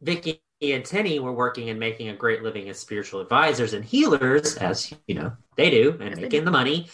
Vicky 0.00 0.42
and 0.62 0.84
Tennie 0.84 1.18
were 1.18 1.32
working 1.32 1.70
and 1.70 1.80
making 1.80 2.08
a 2.08 2.14
great 2.14 2.42
living 2.44 2.68
as 2.68 2.78
spiritual 2.78 3.20
advisors 3.20 3.74
and 3.74 3.84
healers, 3.84 4.56
as 4.56 4.94
you 5.08 5.16
know 5.16 5.32
they 5.56 5.70
do, 5.70 5.98
and 6.00 6.20
making 6.20 6.44
the 6.44 6.50
money. 6.52 6.88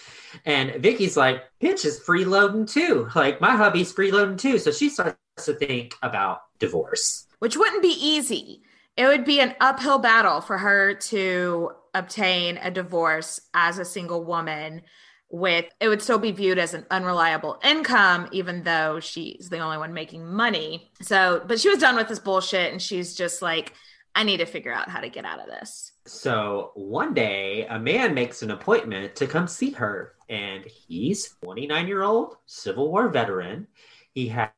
And 0.46 0.82
Vicky's 0.82 1.16
like, 1.16 1.44
"Bitch 1.60 1.84
is 1.84 2.00
freeloading 2.00 2.70
too. 2.70 3.08
Like 3.14 3.40
my 3.40 3.54
hubby's 3.56 3.92
freeloading 3.92 4.38
too." 4.38 4.58
So 4.58 4.70
she 4.70 4.88
starts 4.88 5.18
to 5.44 5.52
think 5.54 5.94
about 6.02 6.40
divorce. 6.58 7.26
which 7.40 7.56
wouldn't 7.56 7.82
be 7.82 7.96
easy. 8.00 8.62
It 8.96 9.06
would 9.06 9.24
be 9.24 9.38
an 9.40 9.54
uphill 9.60 9.98
battle 9.98 10.40
for 10.40 10.58
her 10.58 10.94
to 10.94 11.70
obtain 11.94 12.56
a 12.58 12.70
divorce 12.70 13.40
as 13.54 13.78
a 13.78 13.84
single 13.84 14.24
woman 14.24 14.82
with 15.31 15.66
it 15.81 15.89
would 15.89 16.01
still 16.01 16.18
be 16.18 16.33
viewed 16.33 16.59
as 16.59 16.72
an 16.72 16.87
unreliable 16.91 17.61
income 17.62 18.26
even 18.33 18.62
though 18.62 18.99
she's 18.99 19.49
the 19.51 19.59
only 19.59 19.76
one 19.76 19.93
making 19.93 20.26
money. 20.26 20.91
So, 21.03 21.43
but 21.47 21.61
she 21.61 21.68
was 21.68 21.79
done 21.79 21.97
with 21.97 22.09
this 22.09 22.18
bullshit 22.18 22.72
and 22.72 22.81
she's 22.81 23.14
just 23.14 23.43
like 23.43 23.74
I 24.14 24.24
need 24.24 24.39
to 24.39 24.47
figure 24.47 24.72
out 24.72 24.89
how 24.89 25.01
to 25.01 25.09
get 25.09 25.24
out 25.24 25.39
of 25.39 25.47
this. 25.47 25.93
So 26.07 26.72
one 26.74 27.14
day, 27.14 27.66
a 27.66 27.79
man 27.79 28.14
makes 28.14 28.43
an 28.43 28.51
appointment 28.51 29.14
to 29.14 29.29
come 29.29 29.47
see 29.47 29.70
her, 29.70 30.14
and 30.29 30.64
he's 30.64 31.37
29 31.45 31.87
year 31.87 32.03
old 32.03 32.37
Civil 32.47 32.91
War 32.91 33.09
veteran. 33.11 33.68
He 34.14 34.26
had, 34.26 34.51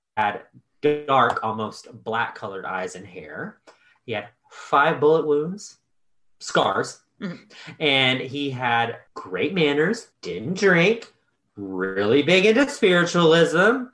dark, 0.80 1.40
almost 1.42 1.88
black 2.04 2.34
colored 2.34 2.64
eyes 2.64 2.94
and 2.94 3.06
hair. 3.06 3.60
He 4.06 4.12
had 4.12 4.28
five 4.50 4.98
bullet 4.98 5.26
wounds, 5.26 5.76
scars, 6.38 7.00
and 7.80 8.20
he 8.20 8.50
had 8.50 8.98
great 9.14 9.54
manners, 9.54 10.08
didn't 10.22 10.58
drink, 10.58 11.12
really 11.56 12.22
big 12.22 12.46
into 12.46 12.68
spiritualism. 12.68 13.84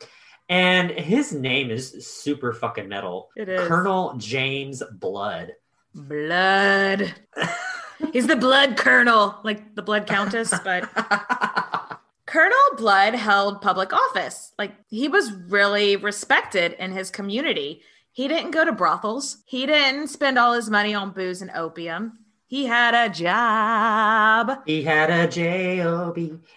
And 0.49 0.91
his 0.91 1.33
name 1.33 1.71
is 1.71 2.07
super 2.07 2.53
fucking 2.53 2.89
metal. 2.89 3.31
It 3.37 3.49
is. 3.49 3.67
Colonel 3.67 4.15
James 4.17 4.83
Blood. 4.93 5.53
Blood. 5.95 7.15
He's 8.13 8.27
the 8.27 8.37
blood 8.37 8.77
colonel, 8.77 9.41
like 9.43 9.75
the 9.75 9.83
blood 9.83 10.07
countess, 10.07 10.53
but 10.63 10.89
Colonel 12.27 12.77
Blood 12.77 13.15
held 13.15 13.63
public 13.63 13.93
office. 13.93 14.53
Like 14.59 14.73
he 14.89 15.09
was 15.09 15.33
really 15.33 15.97
respected 15.97 16.75
in 16.79 16.93
his 16.93 17.11
community. 17.11 17.83
He 18.13 18.29
didn't 18.29 18.51
go 18.51 18.65
to 18.65 18.73
brothels. 18.73 19.39
He 19.47 19.67
didn't 19.67 20.09
spend 20.09 20.39
all 20.39 20.53
his 20.53 20.71
money 20.71 20.95
on 20.95 21.13
booze 21.13 21.43
and 21.43 21.51
opium. 21.53 22.26
He 22.49 22.67
had 22.67 22.95
a 22.95 23.13
job. 23.13 24.63
He 24.67 24.83
had 24.83 25.11
a 25.11 25.27
job. 25.27 26.17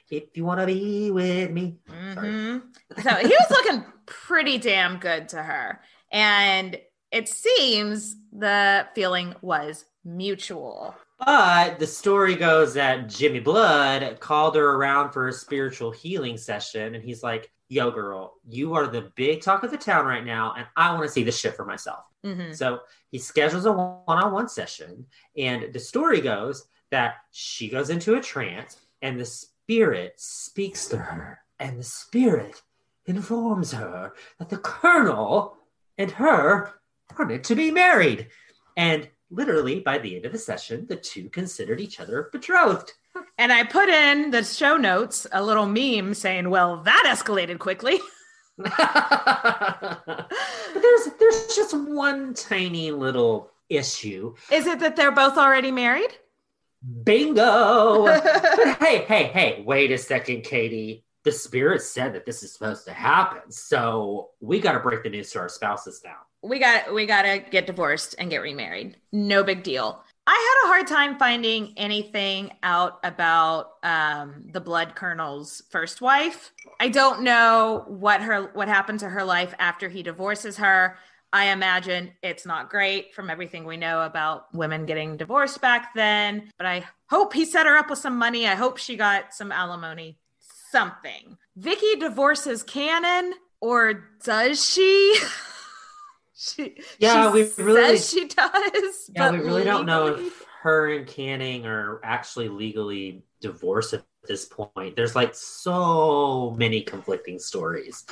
If 0.10 0.38
you 0.38 0.46
want 0.46 0.60
to 0.60 0.68
be 0.68 1.10
with 1.10 1.52
me. 1.52 1.78
Mhm. 1.90 2.62
So 3.02 3.10
he 3.16 3.28
was 3.28 3.50
looking 3.50 3.84
pretty 4.06 4.60
damn 4.60 4.98
good 5.00 5.30
to 5.30 5.42
her. 5.42 5.82
And 6.12 6.80
it 7.12 7.28
seems 7.28 8.16
the 8.32 8.88
feeling 8.94 9.36
was 9.42 9.86
mutual. 10.06 10.96
But 11.18 11.80
the 11.80 11.88
story 11.88 12.36
goes 12.36 12.76
that 12.76 13.10
Jimmy 13.10 13.40
Blood 13.40 14.20
called 14.20 14.56
her 14.56 14.76
around 14.76 15.12
for 15.12 15.28
a 15.28 15.34
spiritual 15.34 15.92
healing 15.92 16.38
session, 16.38 16.96
and 16.96 17.04
he's 17.04 17.24
like, 17.24 17.52
"Yo, 17.70 17.92
girl, 17.92 18.40
you 18.48 18.74
are 18.74 18.88
the 18.88 19.12
big 19.16 19.42
talk 19.42 19.64
of 19.64 19.72
the 19.72 19.78
town 19.78 20.06
right 20.06 20.26
now, 20.26 20.54
and 20.58 20.68
I 20.76 20.92
want 20.92 21.04
to 21.04 21.10
see 21.10 21.24
this 21.24 21.40
shit 21.40 21.56
for 21.56 21.66
myself." 21.66 22.04
Mhm. 22.26 22.56
So 22.56 22.82
he 23.12 23.20
schedules 23.20 23.66
a 23.66 23.72
one-on-one 23.72 24.50
session, 24.50 25.06
and 25.38 25.72
the 25.72 25.80
story 25.80 26.20
goes 26.20 26.68
that 26.90 27.18
she 27.32 27.70
goes 27.70 27.90
into 27.90 28.16
a 28.16 28.22
trance, 28.22 28.78
and 29.02 29.20
the 29.20 29.26
spirit 29.26 30.20
speaks 30.20 30.88
to 30.88 30.98
her, 30.98 31.44
and 31.60 31.80
the 31.80 31.84
spirit 31.84 32.62
informs 33.06 33.72
her 33.72 34.14
that 34.40 34.50
the 34.50 34.58
colonel 34.58 35.58
and 35.98 36.12
her 36.12 36.82
are 37.18 37.26
meant 37.26 37.46
to 37.46 37.56
be 37.56 37.72
married, 37.72 38.30
and 38.76 39.10
literally 39.30 39.80
by 39.80 40.00
the 40.00 40.16
end 40.16 40.26
of 40.26 40.32
the 40.32 40.40
session, 40.40 40.88
the 40.88 40.96
two 40.96 41.30
considered 41.30 41.80
each 41.80 42.00
other 42.00 42.30
betrothed. 42.32 42.94
And 43.38 43.52
I 43.52 43.64
put 43.64 43.90
in 43.90 44.32
the 44.32 44.44
show 44.44 44.78
notes 44.78 45.28
a 45.32 45.44
little 45.44 45.66
meme 45.66 46.14
saying, 46.14 46.50
well, 46.50 46.78
that 46.84 47.06
escalated 47.08 47.60
quickly. 47.60 48.00
But 48.58 48.74
there's 50.74 51.10
there's 51.20 51.56
just 51.56 51.74
one 51.74 52.34
tiny 52.34 52.92
little 52.92 53.52
issue. 53.70 54.36
Is 54.52 54.68
it 54.68 54.80
that 54.80 54.96
they're 54.96 55.12
both 55.12 55.38
already 55.38 55.72
married? 55.72 56.12
Bingo! 57.04 58.06
hey, 58.80 59.06
hey, 59.06 59.30
hey, 59.34 59.64
wait 59.66 59.92
a 59.92 59.98
second, 59.98 60.44
Katie. 60.44 61.04
The 61.24 61.32
spirit 61.32 61.82
said 61.82 62.14
that 62.14 62.26
this 62.26 62.44
is 62.44 62.54
supposed 62.54 62.86
to 62.86 62.94
happen, 62.94 63.52
so 63.52 64.30
we 64.40 64.60
got 64.60 64.74
to 64.74 64.80
break 64.80 65.04
the 65.04 65.10
news 65.10 65.32
to 65.32 65.40
our 65.40 65.50
spouses 65.50 66.02
now. 66.04 66.16
We 66.42 66.60
got 66.60 66.94
we 66.94 67.06
got 67.06 67.24
to 67.24 67.40
get 67.40 67.68
divorced 67.68 68.16
and 68.18 68.30
get 68.30 68.38
remarried. 68.38 68.96
No 69.12 69.44
big 69.44 69.64
deal. 69.64 70.04
I 70.32 70.34
had 70.34 70.68
a 70.68 70.72
hard 70.72 70.86
time 70.86 71.18
finding 71.18 71.74
anything 71.76 72.52
out 72.62 73.00
about 73.04 73.72
um, 73.82 74.44
the 74.54 74.62
blood 74.62 74.94
colonel's 74.94 75.64
first 75.72 76.02
wife. 76.02 76.52
I 76.80 76.90
don't 76.90 77.24
know 77.24 77.84
what 77.88 78.22
her 78.22 78.52
what 78.54 78.68
happened 78.68 79.00
to 79.00 79.10
her 79.10 79.24
life 79.24 79.56
after 79.58 79.90
he 79.90 80.04
divorces 80.04 80.58
her. 80.58 81.00
I 81.34 81.46
imagine 81.46 82.12
it's 82.22 82.46
not 82.46 82.70
great 82.70 83.16
from 83.16 83.32
everything 83.32 83.66
we 83.66 83.78
know 83.78 84.04
about 84.04 84.54
women 84.54 84.86
getting 84.86 85.18
divorced 85.18 85.62
back 85.62 85.96
then. 85.96 86.52
But 86.60 86.68
I 86.68 86.86
hope 87.10 87.34
he 87.34 87.44
set 87.44 87.66
her 87.66 87.76
up 87.76 87.90
with 87.90 87.98
some 87.98 88.20
money. 88.20 88.48
I 88.48 88.54
hope 88.54 88.78
she 88.78 88.98
got 88.98 89.34
some 89.34 89.52
alimony, 89.52 90.20
something. 90.72 91.40
Vicky 91.56 91.96
divorces 91.96 92.62
Cannon, 92.62 93.34
or 93.62 94.10
does 94.24 94.64
she? 94.64 95.18
she, 96.40 96.78
Yeah, 97.00 97.32
she 97.32 97.34
we 97.34 97.64
really- 97.64 97.98
says 97.98 98.10
she 98.10 98.28
does. 98.28 99.10
Yeah, 99.14 99.32
but 99.32 99.34
we 99.34 99.40
really 99.46 99.64
don't 99.64 99.86
know 99.86 100.08
if 100.08 100.46
her 100.62 100.90
and 100.90 101.06
Canning 101.08 101.66
are 101.66 102.00
actually 102.04 102.50
legally 102.50 103.24
divorced 103.42 103.94
at 103.94 104.04
this 104.28 104.46
point. 104.46 104.96
There's 104.96 105.16
like 105.16 105.36
so 105.36 106.56
many 106.58 106.82
conflicting 106.82 107.40
stories. 107.40 108.06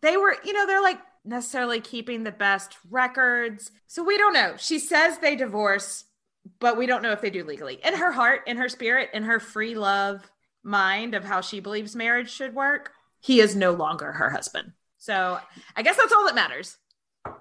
they 0.00 0.16
were, 0.16 0.36
you 0.44 0.52
know, 0.52 0.66
they're 0.66 0.82
like 0.82 1.00
necessarily 1.24 1.80
keeping 1.80 2.24
the 2.24 2.32
best 2.32 2.76
records. 2.90 3.70
So 3.86 4.02
we 4.02 4.18
don't 4.18 4.32
know. 4.32 4.54
She 4.58 4.78
says 4.80 5.18
they 5.18 5.36
divorce, 5.36 6.04
but 6.58 6.76
we 6.76 6.86
don't 6.86 7.02
know 7.02 7.12
if 7.12 7.20
they 7.20 7.30
do 7.30 7.44
legally. 7.44 7.78
In 7.84 7.94
her 7.94 8.10
heart, 8.10 8.40
in 8.48 8.56
her 8.56 8.68
spirit, 8.68 9.10
in 9.14 9.22
her 9.24 9.38
free 9.38 9.74
love 9.76 10.28
mind 10.64 11.14
of 11.14 11.24
how 11.24 11.40
she 11.40 11.60
believes 11.60 11.94
marriage 11.94 12.30
should 12.30 12.54
work, 12.54 12.92
he 13.20 13.40
is 13.40 13.54
no 13.54 13.70
longer 13.72 14.10
her 14.12 14.30
husband. 14.30 14.72
So 14.98 15.38
I 15.76 15.82
guess 15.82 15.96
that's 15.96 16.12
all 16.12 16.24
that 16.26 16.34
matters. 16.36 16.76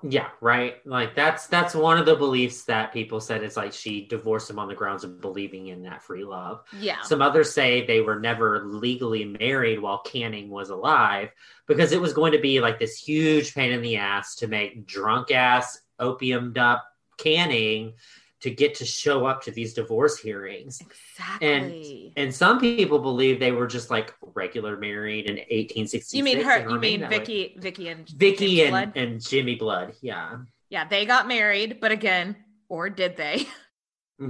Yeah, 0.03 0.27
right. 0.41 0.85
Like 0.85 1.15
that's 1.15 1.47
that's 1.47 1.73
one 1.73 1.97
of 1.97 2.05
the 2.05 2.15
beliefs 2.15 2.63
that 2.65 2.93
people 2.93 3.19
said 3.19 3.43
it's 3.43 3.57
like 3.57 3.73
she 3.73 4.05
divorced 4.05 4.49
him 4.49 4.59
on 4.59 4.67
the 4.67 4.75
grounds 4.75 5.03
of 5.03 5.21
believing 5.21 5.67
in 5.67 5.83
that 5.83 6.03
free 6.03 6.23
love. 6.23 6.63
Yeah. 6.79 7.01
Some 7.01 7.21
others 7.21 7.51
say 7.51 7.85
they 7.85 8.01
were 8.01 8.19
never 8.19 8.63
legally 8.65 9.25
married 9.25 9.79
while 9.79 9.99
Canning 9.99 10.49
was 10.49 10.69
alive 10.69 11.31
because 11.65 11.91
it 11.91 12.01
was 12.01 12.13
going 12.13 12.31
to 12.33 12.39
be 12.39 12.61
like 12.61 12.79
this 12.79 12.97
huge 12.97 13.55
pain 13.55 13.71
in 13.71 13.81
the 13.81 13.97
ass 13.97 14.35
to 14.35 14.47
make 14.47 14.85
drunk 14.85 15.31
ass 15.31 15.79
opiumed 15.99 16.57
up 16.57 16.85
Canning 17.17 17.93
to 18.41 18.49
get 18.49 18.75
to 18.75 18.85
show 18.85 19.25
up 19.25 19.43
to 19.43 19.51
these 19.51 19.73
divorce 19.73 20.17
hearings. 20.17 20.81
Exactly. 20.81 22.13
And 22.15 22.25
and 22.25 22.35
some 22.35 22.59
people 22.59 22.99
believe 22.99 23.39
they 23.39 23.51
were 23.51 23.67
just 23.67 23.89
like 23.89 24.13
regular 24.33 24.77
married 24.77 25.29
in 25.29 25.35
1866. 25.35 26.13
you 26.13 26.23
mean 26.23 26.41
her? 26.41 26.67
You 26.67 26.79
mean. 26.79 27.07
Vicky? 27.07 27.55
Vicky 27.59 27.89
and 27.89 28.07
Vicky 28.09 28.55
James 28.57 28.61
and, 28.61 28.69
Blood? 28.71 28.91
and 28.95 29.21
Jimmy 29.21 29.55
Blood. 29.55 29.93
Yeah. 30.01 30.37
Yeah, 30.69 30.87
they 30.87 31.05
got 31.05 31.27
married, 31.27 31.79
but 31.81 31.91
again, 31.91 32.35
or 32.69 32.89
did 32.89 33.17
they? 33.17 33.47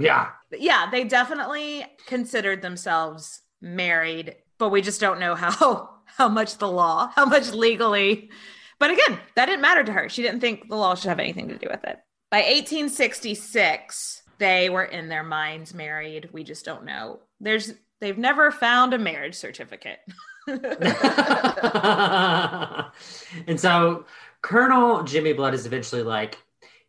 Yeah. 0.00 0.30
yeah, 0.50 0.88
they 0.90 1.04
definitely 1.04 1.84
considered 2.06 2.62
themselves 2.62 3.42
married, 3.60 4.36
but 4.56 4.70
we 4.70 4.80
just 4.80 5.02
don't 5.02 5.20
know 5.20 5.34
how 5.34 5.90
how 6.06 6.28
much 6.28 6.56
the 6.56 6.66
law, 6.68 7.10
how 7.14 7.26
much 7.26 7.52
legally. 7.52 8.30
But 8.78 8.90
again, 8.90 9.18
that 9.36 9.46
didn't 9.46 9.60
matter 9.60 9.84
to 9.84 9.92
her. 9.92 10.08
She 10.08 10.22
didn't 10.22 10.40
think 10.40 10.70
the 10.70 10.76
law 10.76 10.94
should 10.94 11.10
have 11.10 11.20
anything 11.20 11.48
to 11.48 11.58
do 11.58 11.68
with 11.70 11.84
it. 11.84 11.98
By 12.32 12.38
1866, 12.38 14.22
they 14.38 14.70
were 14.70 14.84
in 14.84 15.10
their 15.10 15.22
minds 15.22 15.74
married. 15.74 16.30
We 16.32 16.44
just 16.44 16.64
don't 16.64 16.86
know. 16.86 17.20
There's 17.40 17.74
they've 18.00 18.16
never 18.16 18.50
found 18.50 18.94
a 18.94 18.98
marriage 18.98 19.34
certificate. 19.34 19.98
and 20.46 20.62
so 23.60 24.06
Colonel 24.40 25.02
Jimmy 25.02 25.34
Blood 25.34 25.52
is 25.52 25.66
eventually 25.66 26.02
like, 26.02 26.38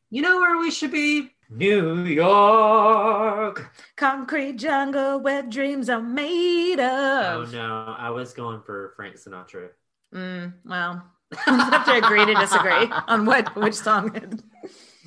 you 0.09 0.21
know 0.21 0.37
where 0.37 0.59
we 0.59 0.71
should 0.71 0.91
be? 0.91 1.31
New 1.49 2.05
York. 2.05 3.69
Concrete 3.97 4.55
jungle 4.55 5.19
where 5.19 5.43
dreams 5.43 5.89
are 5.89 6.01
made 6.01 6.79
of. 6.79 7.49
Oh 7.49 7.51
no, 7.51 7.95
I 7.97 8.11
was 8.11 8.31
going 8.31 8.61
for 8.61 8.93
Frank 8.95 9.17
Sinatra. 9.17 9.71
Mm, 10.15 10.53
well, 10.63 11.03
we 11.31 11.53
have 11.53 11.85
to 11.87 11.97
agree 11.97 12.25
to 12.27 12.33
disagree 12.33 12.89
on 13.09 13.25
what 13.25 13.53
which 13.57 13.75
song. 13.75 14.39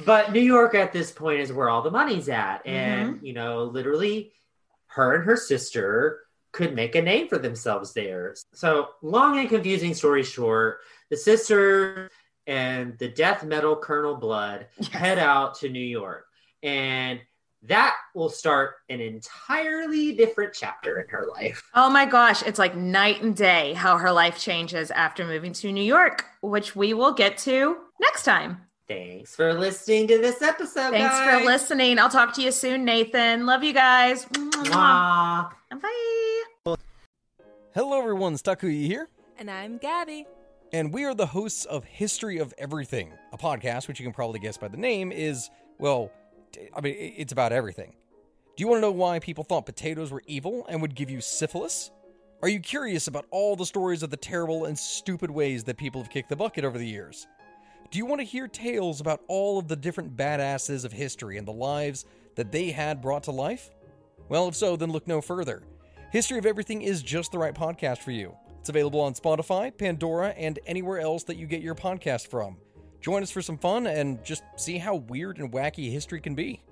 But 0.04 0.32
New 0.32 0.40
York 0.40 0.74
at 0.74 0.92
this 0.92 1.10
point 1.10 1.40
is 1.40 1.52
where 1.52 1.68
all 1.70 1.82
the 1.82 1.90
money's 1.90 2.28
at. 2.28 2.66
And, 2.66 3.16
Mm-hmm. 3.16 3.24
you 3.26 3.32
know, 3.32 3.64
literally 3.64 4.32
her 4.88 5.14
and 5.16 5.24
her 5.24 5.36
sister 5.36 6.20
could 6.52 6.74
make 6.74 6.94
a 6.94 7.02
name 7.02 7.28
for 7.28 7.38
themselves 7.38 7.92
there. 7.92 8.34
So, 8.52 8.88
long 9.02 9.38
and 9.38 9.48
confusing 9.48 9.94
story 9.94 10.22
short, 10.22 10.80
the 11.10 11.16
sister 11.16 12.10
and 12.46 12.96
the 12.98 13.08
death 13.08 13.44
metal 13.44 13.76
Colonel 13.76 14.16
Blood 14.16 14.66
head 14.90 15.18
out 15.18 15.56
to 15.56 15.68
New 15.68 15.80
York. 15.80 16.26
And 16.62 17.20
that 17.62 17.96
will 18.14 18.28
start 18.28 18.74
an 18.88 19.00
entirely 19.00 20.14
different 20.14 20.54
chapter 20.54 21.00
in 21.00 21.08
her 21.08 21.26
life. 21.26 21.62
Oh 21.74 21.90
my 21.90 22.06
gosh, 22.06 22.42
it's 22.42 22.58
like 22.58 22.76
night 22.76 23.22
and 23.22 23.34
day 23.36 23.72
how 23.72 23.98
her 23.98 24.12
life 24.12 24.38
changes 24.38 24.90
after 24.92 25.24
moving 25.26 25.52
to 25.54 25.72
New 25.72 25.82
York, 25.82 26.24
which 26.42 26.76
we 26.76 26.94
will 26.94 27.12
get 27.12 27.38
to 27.38 27.76
next 28.00 28.22
time. 28.22 28.60
Thanks 28.88 29.34
for 29.34 29.52
listening 29.52 30.06
to 30.08 30.18
this 30.18 30.42
episode. 30.42 30.90
Thanks 30.90 31.18
guys. 31.18 31.40
for 31.40 31.44
listening. 31.44 31.98
I'll 31.98 32.08
talk 32.08 32.32
to 32.34 32.42
you 32.42 32.52
soon, 32.52 32.84
Nathan. 32.84 33.44
Love 33.44 33.64
you 33.64 33.72
guys. 33.72 34.26
Mwah. 34.26 35.50
Bye. 35.70 36.76
Hello, 37.74 37.98
everyone. 37.98 38.34
Stakuyi 38.34 38.86
here. 38.86 39.08
And 39.38 39.50
I'm 39.50 39.78
Gabby. 39.78 40.24
And 40.72 40.92
we 40.92 41.04
are 41.04 41.14
the 41.14 41.26
hosts 41.26 41.64
of 41.64 41.84
History 41.84 42.38
of 42.38 42.54
Everything, 42.58 43.12
a 43.32 43.38
podcast 43.38 43.88
which 43.88 43.98
you 43.98 44.06
can 44.06 44.12
probably 44.12 44.38
guess 44.38 44.56
by 44.56 44.68
the 44.68 44.76
name 44.76 45.10
is, 45.10 45.50
well, 45.78 46.12
I 46.74 46.80
mean, 46.80 46.94
it's 46.98 47.32
about 47.32 47.52
everything. 47.52 47.94
Do 48.56 48.62
you 48.62 48.68
want 48.68 48.78
to 48.78 48.82
know 48.82 48.92
why 48.92 49.18
people 49.18 49.44
thought 49.44 49.66
potatoes 49.66 50.12
were 50.12 50.22
evil 50.26 50.64
and 50.68 50.80
would 50.80 50.94
give 50.94 51.10
you 51.10 51.20
syphilis? 51.20 51.90
Are 52.42 52.48
you 52.48 52.60
curious 52.60 53.08
about 53.08 53.26
all 53.30 53.56
the 53.56 53.66
stories 53.66 54.02
of 54.02 54.10
the 54.10 54.16
terrible 54.16 54.66
and 54.66 54.78
stupid 54.78 55.30
ways 55.30 55.64
that 55.64 55.76
people 55.76 56.00
have 56.00 56.10
kicked 56.10 56.28
the 56.28 56.36
bucket 56.36 56.64
over 56.64 56.78
the 56.78 56.86
years? 56.86 57.26
Do 57.96 58.00
you 58.00 58.04
want 58.04 58.20
to 58.20 58.26
hear 58.26 58.46
tales 58.46 59.00
about 59.00 59.22
all 59.26 59.58
of 59.58 59.68
the 59.68 59.74
different 59.74 60.18
badasses 60.18 60.84
of 60.84 60.92
history 60.92 61.38
and 61.38 61.48
the 61.48 61.52
lives 61.52 62.04
that 62.34 62.52
they 62.52 62.70
had 62.70 63.00
brought 63.00 63.22
to 63.22 63.30
life? 63.30 63.70
Well, 64.28 64.48
if 64.48 64.54
so, 64.54 64.76
then 64.76 64.92
look 64.92 65.06
no 65.06 65.22
further. 65.22 65.62
History 66.12 66.36
of 66.36 66.44
Everything 66.44 66.82
is 66.82 67.02
just 67.02 67.32
the 67.32 67.38
right 67.38 67.54
podcast 67.54 68.00
for 68.00 68.10
you. 68.10 68.36
It's 68.60 68.68
available 68.68 69.00
on 69.00 69.14
Spotify, 69.14 69.74
Pandora, 69.74 70.28
and 70.32 70.58
anywhere 70.66 71.00
else 71.00 71.24
that 71.24 71.38
you 71.38 71.46
get 71.46 71.62
your 71.62 71.74
podcast 71.74 72.26
from. 72.26 72.58
Join 73.00 73.22
us 73.22 73.30
for 73.30 73.40
some 73.40 73.56
fun 73.56 73.86
and 73.86 74.22
just 74.22 74.42
see 74.56 74.76
how 74.76 74.96
weird 74.96 75.38
and 75.38 75.50
wacky 75.50 75.90
history 75.90 76.20
can 76.20 76.34
be. 76.34 76.62